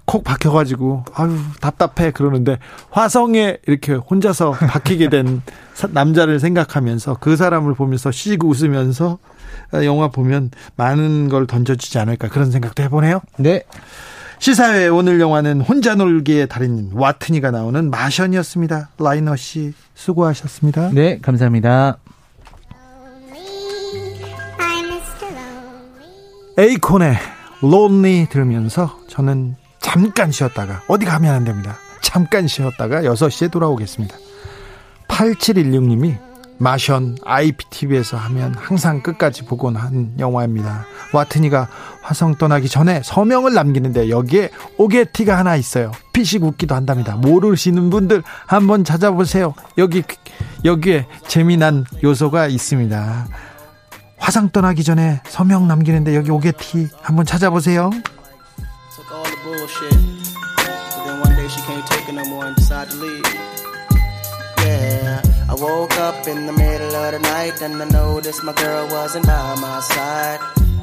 콕 0.06 0.24
박혀가지고 0.24 1.04
아유 1.16 1.38
답답해 1.60 2.12
그러는데 2.12 2.60
화성에 2.92 3.58
이렇게 3.68 3.94
혼자서 3.94 4.52
박히게 4.52 5.10
된 5.10 5.42
남자를 5.92 6.40
생각하면서 6.40 7.18
그 7.20 7.36
사람을 7.36 7.74
보면서 7.74 8.10
쉬고 8.10 8.48
웃으면서 8.48 9.18
영화 9.84 10.08
보면 10.08 10.52
많은 10.78 11.28
걸 11.28 11.46
던져주지 11.46 12.00
않을까 12.00 12.30
그런 12.30 12.52
생각도 12.52 12.84
해보네요. 12.84 13.20
네. 13.36 13.64
시사회 14.40 14.88
오늘 14.88 15.20
영화는 15.20 15.62
혼자 15.62 15.96
놀기의 15.96 16.48
달인 16.48 16.92
와트니가 16.94 17.52
나오는 17.52 17.90
마션이었습니다. 17.90 18.90
라이너 19.00 19.36
씨 19.36 19.74
수고하셨습니다. 19.96 20.92
네, 20.94 21.20
감사합니다. 21.20 21.98
에이콘의 26.58 27.16
론리 27.62 28.28
들으면서 28.30 29.00
저는 29.08 29.56
잠깐 29.80 30.32
쉬었다가 30.32 30.82
어디 30.88 31.06
가면 31.06 31.34
안 31.34 31.44
됩니다. 31.44 31.78
잠깐 32.02 32.48
쉬었다가 32.48 33.02
6시에 33.02 33.52
돌아오겠습니다. 33.52 34.16
8716님이 35.08 36.18
마션 36.60 37.18
IPTV에서 37.24 38.18
하면 38.18 38.56
항상 38.56 39.02
끝까지 39.02 39.46
보곤 39.46 39.76
한 39.76 40.14
영화입니다. 40.18 40.86
와트니가 41.14 41.70
화성 42.08 42.36
떠나기 42.36 42.70
전에 42.70 43.02
서명을 43.04 43.54
남기는데 43.54 44.10
여기에 44.10 44.52
오게티가 44.78 45.38
하나 45.38 45.58
있어요. 45.58 45.92
피식 46.14 46.42
웃기도 46.42 46.74
한답니다. 46.74 47.18
모르시는 47.18 47.90
분들 47.90 48.24
한번 48.46 48.86
찾아보세요. 48.86 49.54
여기 49.78 50.04
여기에 50.64 51.06
재미난 51.28 51.84
요소가 52.02 52.48
있습니다. 52.48 53.28
화상 54.18 54.50
떠나기 54.52 54.86
전에 54.86 55.22
서명 55.28 55.68
남기는데 55.68 56.16
여기 56.16 56.32
오게티 56.32 56.88
한번 57.02 57.26
찾아보세요. 57.26 57.90
Woke 65.60 65.98
up 65.98 66.28
in 66.28 66.46
the 66.46 66.54
middle 66.54 66.96
of 66.96 67.14
the 67.14 67.20
night 67.20 67.64
and 67.64 67.82
I 67.82 67.86
noticed 67.86 68.44
my 68.44 68.54
girl 68.54 68.88
wasn't 68.90 69.26
by 69.26 69.56
my 69.60 69.80
side. 69.80 70.40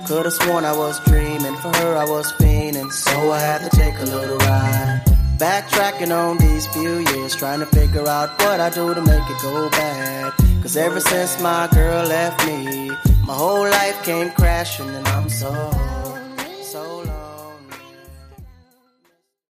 Could've 0.08 0.32
sworn 0.32 0.64
I 0.64 0.76
was 0.76 0.98
dreaming, 1.04 1.54
for 1.58 1.72
her 1.76 1.96
I 1.96 2.04
was 2.04 2.32
fiending, 2.32 2.90
so 2.90 3.30
I 3.30 3.38
had 3.38 3.70
to 3.70 3.76
take 3.76 3.96
a 4.00 4.04
little 4.04 4.36
ride. 4.38 5.02
Backtracking 5.38 6.10
on 6.10 6.38
these 6.38 6.66
few 6.66 6.98
years, 6.98 7.36
trying 7.36 7.60
to 7.60 7.66
figure 7.66 8.08
out 8.08 8.36
what 8.40 8.60
I 8.60 8.68
do 8.70 8.92
to 8.92 9.00
make 9.00 9.30
it 9.30 9.42
go 9.42 9.70
bad. 9.70 10.32
Cause 10.60 10.76
ever 10.76 10.98
since 10.98 11.40
my 11.40 11.68
girl 11.72 12.04
left 12.08 12.44
me, 12.44 12.90
my 13.24 13.34
whole 13.34 13.62
life 13.62 14.02
came 14.02 14.30
crashing 14.32 14.88
and 14.88 15.06
I'm 15.06 15.28
so 15.28 15.52